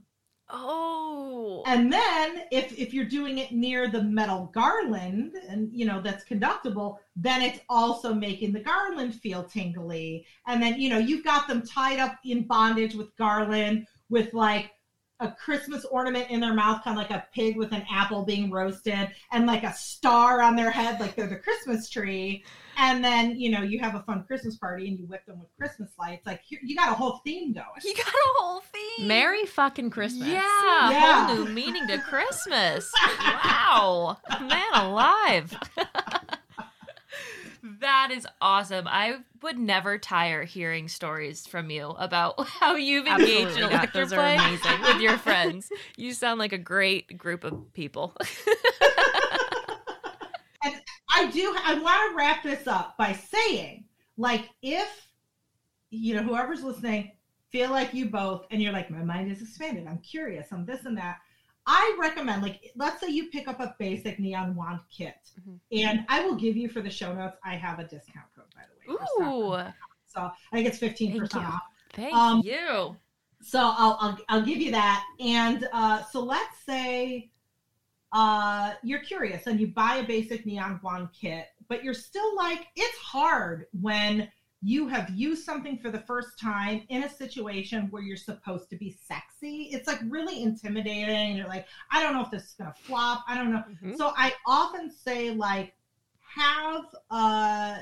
Oh. 0.53 1.63
And 1.65 1.91
then 1.91 2.41
if 2.51 2.77
if 2.77 2.93
you're 2.93 3.05
doing 3.05 3.39
it 3.39 3.53
near 3.53 3.89
the 3.89 4.01
metal 4.03 4.51
garland 4.53 5.33
and 5.49 5.69
you 5.73 5.85
know 5.85 5.99
that's 5.99 6.23
conductible, 6.25 6.99
then 7.17 7.41
it's 7.41 7.59
also 7.69 8.13
making 8.13 8.53
the 8.53 8.61
garland 8.61 9.15
feel 9.15 9.45
tingly. 9.45 10.25
And 10.47 10.63
then 10.63 10.77
you 10.79 10.89
know 10.89 10.99
you've 10.99 11.25
got 11.25 11.47
them 11.47 11.63
tied 11.63 11.99
up 11.99 12.17
in 12.25 12.43
bondage 12.43 12.95
with 12.95 13.07
garland 13.17 13.83
with 14.11 14.29
like 14.35 14.69
a 15.23 15.33
Christmas 15.43 15.85
ornament 15.87 16.29
in 16.31 16.41
their 16.41 16.53
mouth, 16.55 16.83
kind 16.85 16.99
of 16.99 17.03
like 17.03 17.11
a 17.11 17.27
pig 17.35 17.57
with 17.57 17.73
an 17.73 17.85
apple 17.91 18.25
being 18.25 18.51
roasted, 18.51 19.09
and 19.33 19.47
like 19.47 19.63
a 19.65 19.73
star 19.73 20.43
on 20.43 20.57
their 20.57 20.71
head, 20.71 21.01
like 21.01 21.15
they're 21.17 21.27
the 21.29 21.37
Christmas 21.37 21.89
tree. 21.89 22.45
And 22.79 23.05
then 23.05 23.39
you 23.39 23.51
know 23.51 23.61
you 23.63 23.79
have 23.81 23.95
a 23.95 24.01
fun 24.03 24.25
Christmas 24.27 24.57
party 24.57 24.89
and 24.89 24.99
you 24.99 25.05
whip 25.07 25.25
them 25.27 25.39
with 25.39 25.49
Christmas 25.59 25.91
lights. 25.99 26.27
Like 26.27 26.43
here, 26.43 26.59
you 26.65 26.75
got 26.75 26.91
a 26.91 26.95
whole 26.95 27.21
theme 27.25 27.53
going. 27.53 27.67
You 27.85 27.95
got 27.95 28.07
a 28.07 28.29
whole 28.39 28.61
theme. 28.61 29.07
Merry 29.09 29.45
fucking 29.47 29.91
Christmas. 29.91 30.29
Yeah, 30.29 30.91
Yeah. 30.91 31.27
whole 31.27 31.37
new 31.45 31.51
meaning 31.53 31.87
to 31.89 31.99
Christmas. 31.99 32.91
wow, 33.21 34.17
man 34.41 34.73
alive. 34.75 35.55
That 37.63 38.11
is 38.11 38.27
awesome. 38.41 38.89
I 38.89 39.19
would 39.41 39.57
never 39.57 39.97
tire 39.97 40.43
hearing 40.45 40.89
stories 40.89 41.47
from 41.47 41.71
you 41.71 41.91
about 41.91 42.47
how 42.61 42.75
you've 42.75 43.07
engaged 43.07 43.31
Absolutely 43.31 43.63
in 43.63 43.71
not. 43.71 43.73
electric 43.73 44.09
Those 44.09 44.13
play 44.13 44.59
with 44.93 45.01
your 45.01 45.19
friends. 45.19 45.71
You 45.97 46.13
sound 46.13 46.39
like 46.39 46.53
a 46.53 46.59
great 46.59 47.17
group 47.19 47.45
of 47.45 47.73
people. 47.75 48.17
I 51.15 51.31
do. 51.31 51.55
I 51.65 51.75
want 51.79 52.11
to 52.11 52.17
wrap 52.17 52.43
this 52.43 52.67
up 52.67 52.97
by 52.97 53.13
saying, 53.13 53.85
like, 54.17 54.49
if 54.63 54.89
you 55.91 56.15
know 56.15 56.23
whoever's 56.23 56.63
listening 56.65 57.13
feel 57.53 57.71
like 57.71 57.93
you 57.93 58.07
both, 58.07 58.47
and 58.51 58.63
you're 58.63 58.73
like, 58.73 58.91
my 58.91 59.05
mind 59.05 59.31
is 59.31 59.43
expanded. 59.43 59.87
I'm 59.87 59.99
curious. 59.99 60.49
I'm 60.51 60.65
this 60.65 60.87
and 60.87 60.97
that. 60.97 61.19
I 61.67 61.97
recommend, 62.01 62.43
like, 62.43 62.73
let's 62.77 63.01
say 63.01 63.09
you 63.09 63.29
pick 63.31 63.47
up 63.47 63.61
a 63.61 63.75
basic 63.79 64.19
neon 64.19 64.55
wand 64.57 64.81
kit, 64.91 65.15
Mhm. 65.41 65.61
and 65.71 66.05
I 66.09 66.25
will 66.25 66.35
give 66.35 66.57
you 66.57 66.69
for 66.69 66.81
the 66.83 66.91
show 66.91 67.15
notes. 67.15 67.37
I 67.45 67.55
have 67.57 67.79
a 67.79 67.85
discount 67.85 68.27
code, 68.35 68.47
by 68.55 68.63
the 68.67 68.93
way. 68.93 68.99
Ooh, 69.21 69.73
So 70.07 70.21
I 70.21 70.57
think 70.57 70.67
it's 70.69 70.79
fifteen 70.79 71.11
Thank 71.13 71.23
percent 71.23 71.45
you. 71.45 71.49
off. 71.51 71.63
thank 71.93 72.15
Um, 72.15 72.41
you. 72.45 72.97
So 73.41 73.59
I'll, 73.61 73.97
I'll 74.01 74.19
I'll 74.29 74.43
give 74.43 74.59
you 74.59 74.71
that. 74.73 75.05
And 75.21 75.69
uh, 75.73 76.03
so 76.05 76.21
let's 76.21 76.59
say 76.65 77.31
uh, 78.13 78.75
you're 78.83 79.01
curious 79.01 79.47
and 79.47 79.59
you 79.59 79.69
buy 79.69 79.97
a 79.97 80.05
basic 80.07 80.45
neon 80.45 80.79
wand 80.83 81.09
kit, 81.19 81.47
but 81.69 81.83
you're 81.83 81.95
still 81.95 82.37
like 82.37 82.67
it's 82.77 82.99
hard 82.99 83.67
when 83.81 84.31
you 84.63 84.87
have 84.87 85.11
used 85.11 85.45
something 85.45 85.77
for 85.77 85.91
the 85.91 85.99
first 85.99 86.39
time 86.39 86.83
in 86.89 87.03
a 87.03 87.09
situation 87.09 87.89
where 87.91 88.03
you're 88.03 88.17
supposed 88.17 88.71
to 88.71 88.77
be 88.77 88.97
sexy. 89.07 89.69
It's 89.73 89.89
like 89.89 89.99
really 90.09 90.43
intimidating. 90.43 91.37
You're 91.37 91.49
like, 91.49 91.67
I 91.91 92.01
don't 92.01 92.13
know 92.13 92.23
if 92.23 92.31
this 92.31 92.45
is 92.45 92.55
gonna 92.57 92.75
flop. 92.75 93.25
I 93.27 93.37
don't 93.37 93.53
know. 93.53 93.65
Mhm. 93.83 93.97
So 93.97 94.13
I 94.17 94.33
often 94.47 94.91
say 94.91 95.33
like 95.33 95.75
have 96.21 96.85
uh 97.11 97.79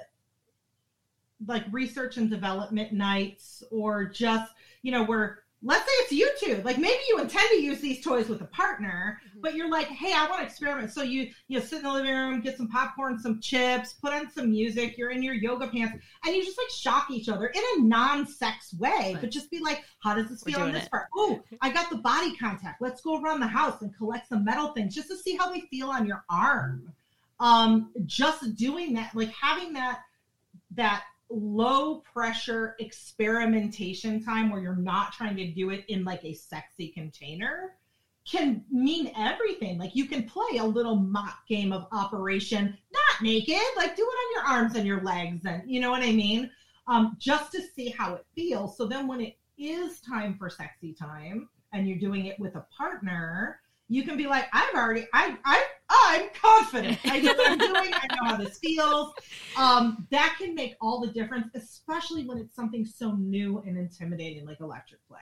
like 1.46 1.64
research 1.70 2.16
and 2.16 2.30
development 2.30 2.92
nights 2.92 3.62
or 3.70 4.06
just 4.06 4.52
you 4.82 4.90
know 4.92 5.04
where 5.04 5.44
let's 5.62 5.84
say 5.84 5.92
it's 5.98 6.12
you 6.12 6.30
two 6.40 6.62
like 6.64 6.78
maybe 6.78 6.98
you 7.10 7.18
intend 7.18 7.46
to 7.50 7.60
use 7.60 7.80
these 7.80 8.02
toys 8.02 8.28
with 8.30 8.40
a 8.40 8.46
partner 8.46 9.20
Mhm. 9.36 9.42
but 9.42 9.54
you're 9.54 9.68
like 9.68 9.88
hey 9.88 10.12
i 10.14 10.26
want 10.26 10.40
to 10.40 10.46
experiment. 10.46 10.90
So 10.90 11.02
you 11.02 11.30
you 11.48 11.58
know 11.58 11.64
sit 11.64 11.78
in 11.78 11.82
the 11.82 11.92
living 11.92 12.14
room 12.14 12.40
get 12.40 12.56
some 12.56 12.68
popcorn 12.68 13.18
some 13.18 13.40
chips 13.40 13.92
put 13.92 14.12
on 14.14 14.30
some 14.30 14.50
music 14.50 14.96
you're 14.96 15.10
in 15.10 15.22
your 15.22 15.34
yoga 15.34 15.66
pants 15.68 15.98
and 16.24 16.34
you 16.34 16.42
just 16.42 16.56
like 16.56 16.70
shock 16.70 17.10
each 17.10 17.28
other 17.28 17.46
in 17.48 17.62
a 17.76 17.82
non-sex 17.82 18.72
way 18.78 19.16
but 19.20 19.30
just 19.30 19.50
be 19.50 19.58
like 19.60 19.84
how 20.02 20.14
does 20.14 20.28
this 20.30 20.42
We're 20.46 20.54
feel 20.54 20.64
on 20.64 20.72
this 20.72 20.84
it. 20.84 20.90
part? 20.90 21.08
Oh 21.14 21.42
i 21.60 21.70
got 21.70 21.90
the 21.90 21.96
body 21.98 22.34
contact. 22.36 22.80
Let's 22.80 23.02
go 23.02 23.20
around 23.20 23.40
the 23.40 23.46
house 23.46 23.82
and 23.82 23.94
collect 23.94 24.28
some 24.28 24.44
metal 24.44 24.68
things 24.72 24.94
just 24.94 25.08
to 25.08 25.16
see 25.16 25.36
how 25.36 25.50
they 25.52 25.60
feel 25.62 25.88
on 25.90 26.06
your 26.06 26.24
arm. 26.30 26.90
Um 27.38 27.90
just 28.06 28.56
doing 28.56 28.94
that 28.94 29.14
like 29.14 29.30
having 29.30 29.74
that 29.74 30.00
that 30.76 31.02
low 31.30 31.96
pressure 32.00 32.74
experimentation 32.80 34.22
time 34.22 34.50
where 34.50 34.60
you're 34.60 34.74
not 34.74 35.12
trying 35.12 35.36
to 35.36 35.52
do 35.52 35.70
it 35.70 35.84
in 35.88 36.04
like 36.04 36.24
a 36.24 36.34
sexy 36.34 36.88
container 36.88 37.76
can 38.30 38.64
mean 38.70 39.12
everything. 39.16 39.78
Like 39.78 39.94
you 39.94 40.06
can 40.06 40.24
play 40.24 40.58
a 40.58 40.64
little 40.64 40.96
mock 40.96 41.46
game 41.48 41.72
of 41.72 41.86
operation 41.92 42.76
not 42.92 43.22
naked 43.22 43.56
like 43.76 43.96
do 43.96 44.02
it 44.02 44.04
on 44.04 44.34
your 44.34 44.58
arms 44.58 44.74
and 44.76 44.86
your 44.86 45.02
legs 45.02 45.44
and 45.46 45.62
you 45.70 45.80
know 45.80 45.90
what 45.90 46.02
i 46.02 46.12
mean? 46.12 46.50
Um 46.86 47.16
just 47.18 47.52
to 47.52 47.62
see 47.62 47.90
how 47.90 48.14
it 48.14 48.26
feels. 48.34 48.76
So 48.76 48.86
then 48.86 49.06
when 49.06 49.20
it 49.20 49.36
is 49.56 50.00
time 50.00 50.34
for 50.36 50.50
sexy 50.50 50.92
time 50.92 51.48
and 51.72 51.86
you're 51.86 51.98
doing 51.98 52.26
it 52.26 52.38
with 52.38 52.56
a 52.56 52.66
partner 52.76 53.60
you 53.90 54.02
can 54.04 54.16
be 54.16 54.26
like 54.26 54.46
i've 54.54 54.74
already 54.74 55.06
i 55.12 55.36
i 55.44 55.62
i'm 55.90 56.28
confident 56.40 56.98
i 57.10 57.18
know 57.20 57.34
what 57.34 57.46
i'm 57.52 57.58
doing 57.60 57.92
i 58.02 58.06
know 58.06 58.30
how 58.30 58.36
this 58.36 58.58
feels 58.58 59.12
um, 59.56 60.06
that 60.10 60.36
can 60.38 60.54
make 60.54 60.76
all 60.80 61.00
the 61.00 61.12
difference, 61.12 61.48
especially 61.54 62.24
when 62.24 62.38
it's 62.38 62.54
something 62.54 62.86
so 62.86 63.16
new 63.16 63.58
and 63.66 63.76
intimidating 63.76 64.46
like 64.46 64.60
electric 64.60 65.06
play. 65.08 65.18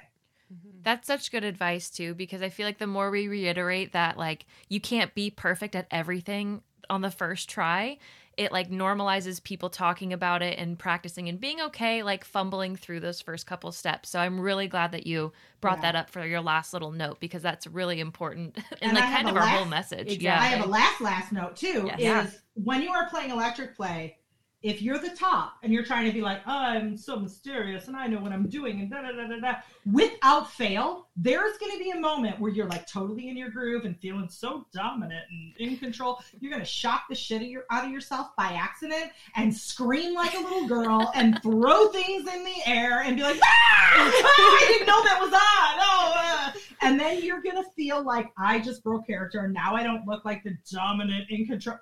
Mhm. 0.52 0.82
That's 0.82 1.06
such 1.06 1.30
good 1.30 1.44
advice 1.44 1.90
too, 1.90 2.14
because 2.14 2.42
I 2.42 2.48
feel 2.48 2.66
like 2.66 2.78
the 2.78 2.86
more 2.86 3.10
we 3.10 3.28
reiterate 3.28 3.92
that 3.92 4.16
like 4.16 4.46
you 4.68 4.80
can't 4.80 5.14
be 5.14 5.30
perfect 5.30 5.74
at 5.74 5.86
everything 5.90 6.62
on 6.90 7.02
the 7.02 7.10
first 7.10 7.48
try, 7.48 7.98
it 8.39 8.53
like 8.53 8.70
normalizes 8.70 9.43
people 9.43 9.68
talking 9.68 10.12
about 10.12 10.43
it 10.43 10.59
and 10.59 10.78
practicing 10.78 11.28
and 11.28 11.41
being 11.41 11.61
okay, 11.61 12.03
like 12.05 12.24
fumbling 12.24 12.76
through 12.76 13.01
those 13.01 13.20
first 13.20 13.47
couple 13.47 13.72
steps. 13.72 14.09
So 14.09 14.20
I'm 14.20 14.41
really 14.41 14.68
glad 14.68 14.93
that 14.93 15.07
you 15.07 15.32
brought 15.61 15.78
Yeah. 15.78 15.93
that 15.93 15.97
up 15.97 16.11
for 16.11 16.24
your 16.24 16.41
last 16.41 16.72
little 16.72 16.93
note 16.93 17.18
because 17.18 17.43
that's 17.43 17.66
really 17.66 17.99
important 17.99 18.57
and, 18.80 18.93
And 18.93 18.95
like 18.95 19.05
kind 19.05 19.28
of 19.28 19.36
our 19.36 19.47
whole 19.47 19.64
message. 19.64 20.12
Exactly. 20.12 20.24
Yeah. 20.24 20.41
I 20.41 20.47
have 20.47 20.64
a 20.64 20.68
last 20.70 21.01
last 21.01 21.32
note 21.32 21.57
too. 21.57 21.91
Yes. 21.99 21.99
Is 21.99 22.03
Yeah. 22.05 22.26
when 22.55 22.82
you 22.82 22.91
are 22.91 23.09
playing 23.11 23.30
electric 23.30 23.76
play, 23.76 24.16
if 24.62 24.82
you're 24.82 24.98
the 24.98 25.11
top 25.11 25.54
and 25.62 25.72
you're 25.72 25.84
trying 25.84 26.04
to 26.06 26.12
be 26.12 26.20
like, 26.20 26.40
oh, 26.46 26.59
I'm 26.59 26.96
so 26.96 27.18
mysterious 27.18 27.86
and 27.86 27.96
I 27.96 28.09
know 28.09 28.18
what 28.18 28.32
I'm 28.32 28.48
doing 28.48 28.80
and 28.80 28.90
da 28.90 29.02
da 29.02 29.12
da 29.12 29.28
da 29.28 29.38
da, 29.40 29.54
without 29.86 30.50
fail, 30.50 31.06
there's 31.16 31.56
going 31.59 31.72
to 31.72 31.78
be 31.78 31.90
a 31.90 32.00
moment 32.00 32.40
where 32.40 32.50
you're 32.50 32.66
like 32.66 32.86
totally 32.86 33.28
in 33.28 33.36
your 33.36 33.50
groove 33.50 33.84
and 33.84 33.96
feeling 34.00 34.28
so 34.28 34.66
dominant 34.72 35.24
and 35.30 35.54
in 35.59 35.76
control. 35.76 36.20
You're 36.40 36.50
going 36.50 36.62
to 36.62 36.68
shock 36.68 37.04
the 37.09 37.14
shit 37.14 37.40
of 37.40 37.46
your, 37.46 37.66
out 37.70 37.84
of 37.84 37.92
yourself 37.92 38.34
by 38.36 38.52
accident 38.52 39.12
and 39.36 39.54
scream 39.54 40.12
like 40.14 40.34
a 40.34 40.40
little 40.40 40.66
girl 40.66 41.12
and 41.14 41.40
throw 41.40 41.88
things 41.88 42.28
in 42.32 42.44
the 42.44 42.56
air 42.66 43.02
and 43.02 43.16
be 43.16 43.22
like, 43.22 43.38
ah, 43.40 43.94
I 43.94 44.64
didn't 44.68 44.86
know 44.88 45.04
that 45.04 45.20
was 45.20 45.32
on. 45.32 45.40
Oh, 45.80 46.12
uh. 46.16 46.59
and 46.82 46.98
then 46.98 47.22
you're 47.22 47.42
going 47.42 47.62
to 47.62 47.70
feel 47.76 48.02
like 48.02 48.32
I 48.36 48.59
just 48.59 48.82
broke 48.82 49.06
character 49.06 49.40
and 49.40 49.54
now 49.54 49.76
I 49.76 49.84
don't 49.84 50.06
look 50.06 50.24
like 50.24 50.42
the 50.42 50.56
dominant 50.72 51.30
in 51.30 51.46
control 51.46 51.78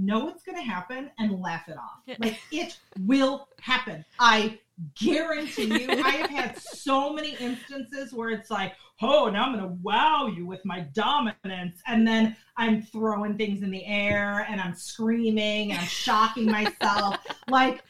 know 0.00 0.24
what's 0.24 0.42
going 0.42 0.56
to 0.56 0.64
happen 0.64 1.10
and 1.18 1.40
laugh 1.40 1.68
it 1.68 1.76
off. 1.76 2.18
Like 2.18 2.40
it 2.50 2.78
will 3.00 3.48
happen. 3.60 4.04
I 4.18 4.58
guarantee 4.98 5.64
you. 5.64 5.88
I 6.04 6.10
have 6.10 6.30
had 6.30 6.58
so 6.58 7.12
many 7.12 7.36
instances 7.36 8.12
where 8.12 8.30
it's 8.30 8.50
like, 8.50 8.74
oh, 9.02 9.28
now 9.30 9.44
I'm 9.44 9.52
going 9.52 9.64
to 9.64 9.76
wow 9.82 10.26
you 10.26 10.46
with 10.46 10.64
my 10.64 10.80
dominance. 10.94 11.80
And 11.86 12.06
then 12.06 12.36
I'm 12.56 12.82
throwing 12.82 13.36
things 13.36 13.62
in 13.62 13.70
the 13.70 13.84
air 13.84 14.46
and 14.48 14.60
I'm 14.60 14.74
screaming 14.74 15.72
and 15.72 15.80
I'm 15.80 15.86
shocking 15.86 16.46
myself. 16.46 17.16
like, 17.48 17.82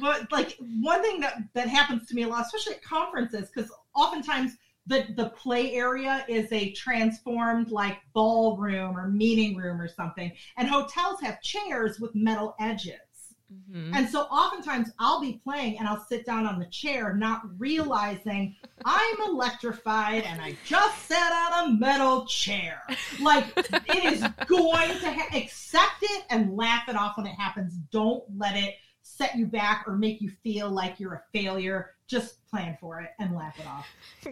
but 0.00 0.30
like 0.30 0.56
one 0.82 1.02
thing 1.02 1.20
that, 1.20 1.42
that 1.54 1.68
happens 1.68 2.06
to 2.08 2.14
me 2.14 2.22
a 2.22 2.28
lot, 2.28 2.44
especially 2.44 2.74
at 2.74 2.82
conferences, 2.82 3.50
because 3.54 3.70
oftentimes 3.94 4.56
the 4.86 5.06
the 5.16 5.30
play 5.30 5.74
area 5.74 6.24
is 6.28 6.50
a 6.52 6.72
transformed 6.72 7.70
like 7.70 7.98
ballroom 8.12 8.96
or 8.96 9.08
meeting 9.08 9.56
room 9.56 9.80
or 9.80 9.88
something 9.88 10.30
and 10.56 10.68
hotels 10.68 11.20
have 11.20 11.40
chairs 11.42 11.98
with 12.00 12.14
metal 12.14 12.54
edges. 12.60 13.00
Mhm. 13.70 13.94
and 13.94 14.08
so 14.08 14.22
oftentimes 14.22 14.90
i'll 14.98 15.20
be 15.20 15.34
playing 15.44 15.78
and 15.78 15.86
i'll 15.86 16.04
sit 16.04 16.26
down 16.26 16.46
on 16.48 16.58
the 16.58 16.66
chair 16.66 17.14
not 17.14 17.42
realizing 17.60 18.56
i'm 18.84 19.20
electrified 19.28 20.24
and 20.24 20.40
i 20.40 20.56
just 20.64 20.98
sat 21.06 21.52
on 21.54 21.70
a 21.70 21.72
metal 21.78 22.26
chair. 22.26 22.82
Like 23.20 23.46
it 23.56 24.04
is 24.12 24.20
going 24.46 24.88
to 25.00 25.10
ha- 25.12 25.30
accept 25.36 26.02
it 26.02 26.24
and 26.30 26.56
laugh 26.56 26.88
it 26.88 26.96
off 26.96 27.16
when 27.16 27.26
it 27.26 27.34
happens. 27.34 27.74
Don't 27.92 28.24
let 28.36 28.56
it 28.56 28.74
set 29.16 29.36
you 29.36 29.46
back 29.46 29.84
or 29.86 29.96
make 29.96 30.20
you 30.20 30.30
feel 30.42 30.68
like 30.70 30.98
you're 31.00 31.14
a 31.14 31.22
failure 31.32 31.92
just 32.08 32.46
plan 32.48 32.76
for 32.80 33.00
it 33.00 33.10
and 33.18 33.34
laugh 33.34 33.58
it 33.58 33.66
off 33.66 33.88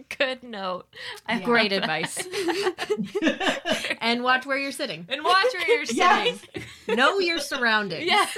Good 0.17 0.43
note. 0.43 0.87
Yeah. 1.27 1.39
Great 1.41 1.71
advice. 1.73 2.25
and 4.01 4.23
watch 4.23 4.45
where 4.45 4.57
you're 4.57 4.71
sitting. 4.71 5.05
and 5.09 5.23
watch 5.23 5.45
where 5.53 5.75
you're 5.75 5.85
sitting. 5.85 5.97
Yes. 5.97 6.39
Know 6.87 7.19
your 7.19 7.39
surroundings. 7.39 8.05
Yes. 8.05 8.37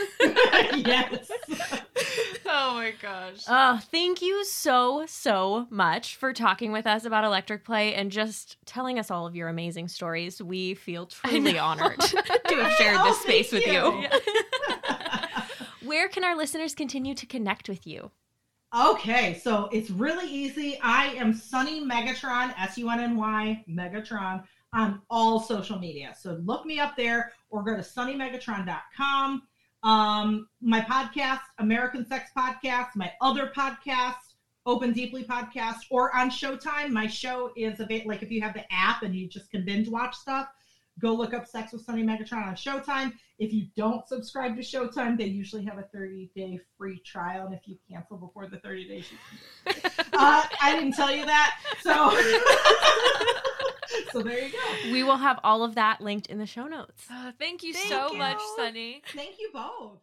yes. 0.75 1.31
oh 2.45 2.73
my 2.75 2.93
gosh. 3.01 3.43
Oh, 3.47 3.79
thank 3.91 4.21
you 4.21 4.43
so, 4.45 5.05
so 5.07 5.67
much 5.69 6.15
for 6.15 6.31
talking 6.33 6.71
with 6.71 6.85
us 6.87 7.05
about 7.05 7.23
electric 7.23 7.63
play 7.65 7.93
and 7.95 8.11
just 8.11 8.57
telling 8.65 8.99
us 8.99 9.09
all 9.11 9.25
of 9.27 9.35
your 9.35 9.49
amazing 9.49 9.87
stories. 9.87 10.41
We 10.41 10.75
feel 10.75 11.07
truly 11.07 11.57
honored 11.59 11.99
to 11.99 12.17
have 12.55 12.71
shared 12.73 12.97
Oh, 12.99 13.05
this 13.05 13.21
space 13.21 13.51
with 13.51 13.63
thank 13.63 13.75
you. 13.75 14.01
you. 14.01 14.43
Where 15.87 16.09
can 16.09 16.25
our 16.25 16.35
listeners 16.35 16.75
continue 16.75 17.15
to 17.15 17.25
connect 17.25 17.69
with 17.69 17.87
you? 17.87 18.11
Okay, 18.77 19.39
so 19.41 19.69
it's 19.71 19.89
really 19.89 20.29
easy. 20.29 20.77
I 20.83 21.13
am 21.13 21.33
Sunny 21.33 21.79
Megatron, 21.79 22.53
S 22.59 22.77
U 22.77 22.89
N 22.89 22.99
N 22.99 23.15
Y 23.15 23.63
Megatron, 23.69 24.43
on 24.73 25.01
all 25.09 25.39
social 25.39 25.79
media. 25.79 26.13
So 26.19 26.41
look 26.43 26.65
me 26.65 26.77
up 26.77 26.97
there 26.97 27.31
or 27.49 27.63
go 27.63 27.73
to 27.73 27.81
sunnymegatron.com. 27.81 29.43
Um, 29.83 30.49
my 30.59 30.81
podcast, 30.81 31.39
American 31.59 32.05
Sex 32.05 32.31
Podcast, 32.37 32.89
my 32.97 33.13
other 33.21 33.49
podcast, 33.55 34.15
Open 34.65 34.91
Deeply 34.91 35.23
Podcast, 35.23 35.77
or 35.89 36.13
on 36.13 36.29
Showtime. 36.29 36.89
My 36.89 37.07
show 37.07 37.53
is 37.55 37.79
available. 37.79 38.09
Like 38.09 38.23
if 38.23 38.29
you 38.29 38.41
have 38.41 38.53
the 38.53 38.65
app 38.73 39.03
and 39.03 39.15
you 39.15 39.29
just 39.29 39.49
can 39.51 39.63
binge 39.63 39.87
watch 39.87 40.15
stuff, 40.17 40.49
go 40.99 41.13
look 41.13 41.33
up 41.33 41.47
Sex 41.47 41.73
with 41.73 41.83
Sunny 41.83 42.03
Megatron 42.03 42.47
on 42.47 42.55
Showtime. 42.55 43.13
If 43.39 43.53
you 43.53 43.67
don't 43.75 44.07
subscribe 44.07 44.55
to 44.55 44.61
Showtime, 44.61 45.17
they 45.17 45.25
usually 45.25 45.63
have 45.65 45.77
a 45.77 45.83
30 45.93 46.31
day 46.35 46.59
free 46.77 47.01
trial. 47.05 47.45
And 47.45 47.55
if 47.55 47.61
you 47.65 47.77
cancel 47.89 48.17
before 48.17 48.47
the 48.47 48.57
30 48.57 48.87
days, 48.87 49.05
you 49.11 49.73
can 49.73 49.81
uh, 50.13 50.43
I 50.61 50.75
didn't 50.75 50.93
tell 50.93 51.13
you 51.13 51.25
that. 51.25 51.59
So, 51.81 52.11
so 54.11 54.21
there 54.21 54.45
you 54.45 54.51
go. 54.51 54.91
We 54.91 55.03
will 55.03 55.17
have 55.17 55.39
all 55.43 55.63
of 55.63 55.75
that 55.75 56.01
linked 56.01 56.27
in 56.27 56.37
the 56.39 56.45
show 56.45 56.67
notes. 56.67 57.05
Oh, 57.11 57.31
thank 57.39 57.63
you 57.63 57.73
Thank 57.73 57.89
so 57.89 58.11
you. 58.11 58.17
much, 58.17 58.39
Sunny. 58.55 59.01
Thank 59.13 59.39
you 59.39 59.49
both. 59.53 59.99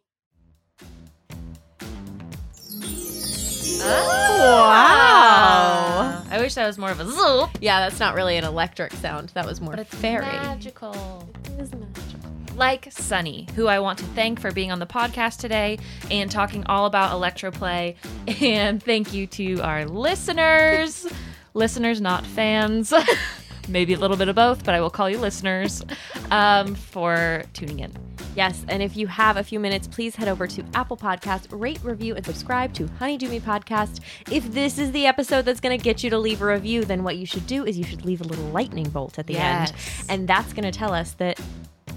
Wow. 3.80 6.03
I 6.34 6.40
wish 6.40 6.54
that 6.54 6.66
was 6.66 6.78
more 6.78 6.90
of 6.90 6.98
a 6.98 7.06
zoop, 7.08 7.50
Yeah, 7.60 7.78
that's 7.78 8.00
not 8.00 8.16
really 8.16 8.36
an 8.36 8.42
electric 8.44 8.92
sound. 8.94 9.28
That 9.34 9.46
was 9.46 9.60
more 9.60 9.70
but 9.70 9.78
it's 9.78 9.94
fairy. 9.94 10.24
magical. 10.26 11.28
It 11.44 11.60
is 11.60 11.72
magical. 11.72 12.30
like 12.56 12.90
Sunny, 12.90 13.46
who 13.54 13.68
I 13.68 13.78
want 13.78 14.00
to 14.00 14.04
thank 14.06 14.40
for 14.40 14.50
being 14.50 14.72
on 14.72 14.80
the 14.80 14.86
podcast 14.86 15.38
today 15.38 15.78
and 16.10 16.28
talking 16.28 16.64
all 16.66 16.86
about 16.86 17.12
electroplay. 17.12 17.94
And 18.42 18.82
thank 18.82 19.14
you 19.14 19.28
to 19.28 19.60
our 19.60 19.84
listeners, 19.84 21.06
listeners, 21.54 22.00
not 22.00 22.26
fans, 22.26 22.92
maybe 23.68 23.94
a 23.94 23.98
little 23.98 24.16
bit 24.16 24.28
of 24.28 24.36
both, 24.36 24.64
but 24.64 24.74
I 24.74 24.80
will 24.80 24.90
call 24.90 25.08
you 25.08 25.18
listeners 25.18 25.82
um, 26.30 26.74
for 26.74 27.44
tuning 27.52 27.80
in. 27.80 27.92
Yes, 28.34 28.64
and 28.68 28.82
if 28.82 28.96
you 28.96 29.06
have 29.06 29.36
a 29.36 29.44
few 29.44 29.60
minutes, 29.60 29.86
please 29.86 30.16
head 30.16 30.26
over 30.26 30.46
to 30.48 30.64
Apple 30.74 30.96
Podcast, 30.96 31.46
rate, 31.50 31.78
review, 31.84 32.16
and 32.16 32.26
subscribe 32.26 32.72
to 32.74 32.88
Honey 32.98 33.16
DEWME 33.16 33.40
Podcast. 33.40 34.00
If 34.30 34.50
this 34.52 34.78
is 34.78 34.90
the 34.90 35.06
episode 35.06 35.44
that's 35.44 35.60
going 35.60 35.78
to 35.78 35.82
get 35.82 36.02
you 36.02 36.10
to 36.10 36.18
leave 36.18 36.42
a 36.42 36.46
review, 36.46 36.84
then 36.84 37.04
what 37.04 37.16
you 37.16 37.26
should 37.26 37.46
do 37.46 37.64
is 37.64 37.78
you 37.78 37.84
should 37.84 38.04
leave 38.04 38.20
a 38.20 38.24
little 38.24 38.46
lightning 38.46 38.88
bolt 38.88 39.18
at 39.18 39.26
the 39.28 39.38
end, 39.38 39.72
and 40.08 40.26
that's 40.26 40.52
going 40.52 40.64
to 40.64 40.76
tell 40.76 40.92
us 40.92 41.12
that 41.12 41.40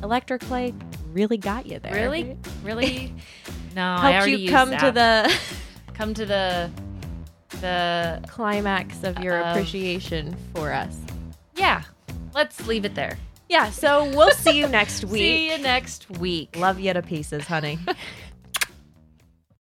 Electric 0.03 0.41
Play 0.41 0.73
really 1.11 1.37
got 1.37 1.65
you 1.65 1.79
there. 1.79 1.93
Really, 1.93 2.37
really, 2.63 3.15
no, 3.75 3.95
I 3.99 4.11
helped 4.11 4.29
you 4.29 4.49
come 4.49 4.69
to 4.77 4.91
the 4.91 5.35
come 5.95 6.13
to 6.13 6.25
the 6.25 6.69
the 7.61 8.21
climax 8.27 9.03
of 9.03 9.17
your 9.19 9.39
appreciation 9.39 10.35
for 10.53 10.71
us. 10.71 10.95
Yeah. 11.57 11.83
Let's 12.33 12.65
leave 12.67 12.85
it 12.85 12.95
there. 12.95 13.17
Yeah, 13.49 13.69
so 13.69 14.05
we'll 14.09 14.31
see 14.31 14.57
you 14.57 14.67
next 14.67 15.03
week. 15.05 15.19
See 15.21 15.51
you 15.51 15.57
next 15.57 16.09
week. 16.09 16.55
Love 16.57 16.79
you 16.79 16.93
to 16.93 17.01
pieces, 17.01 17.45
honey. 17.47 17.79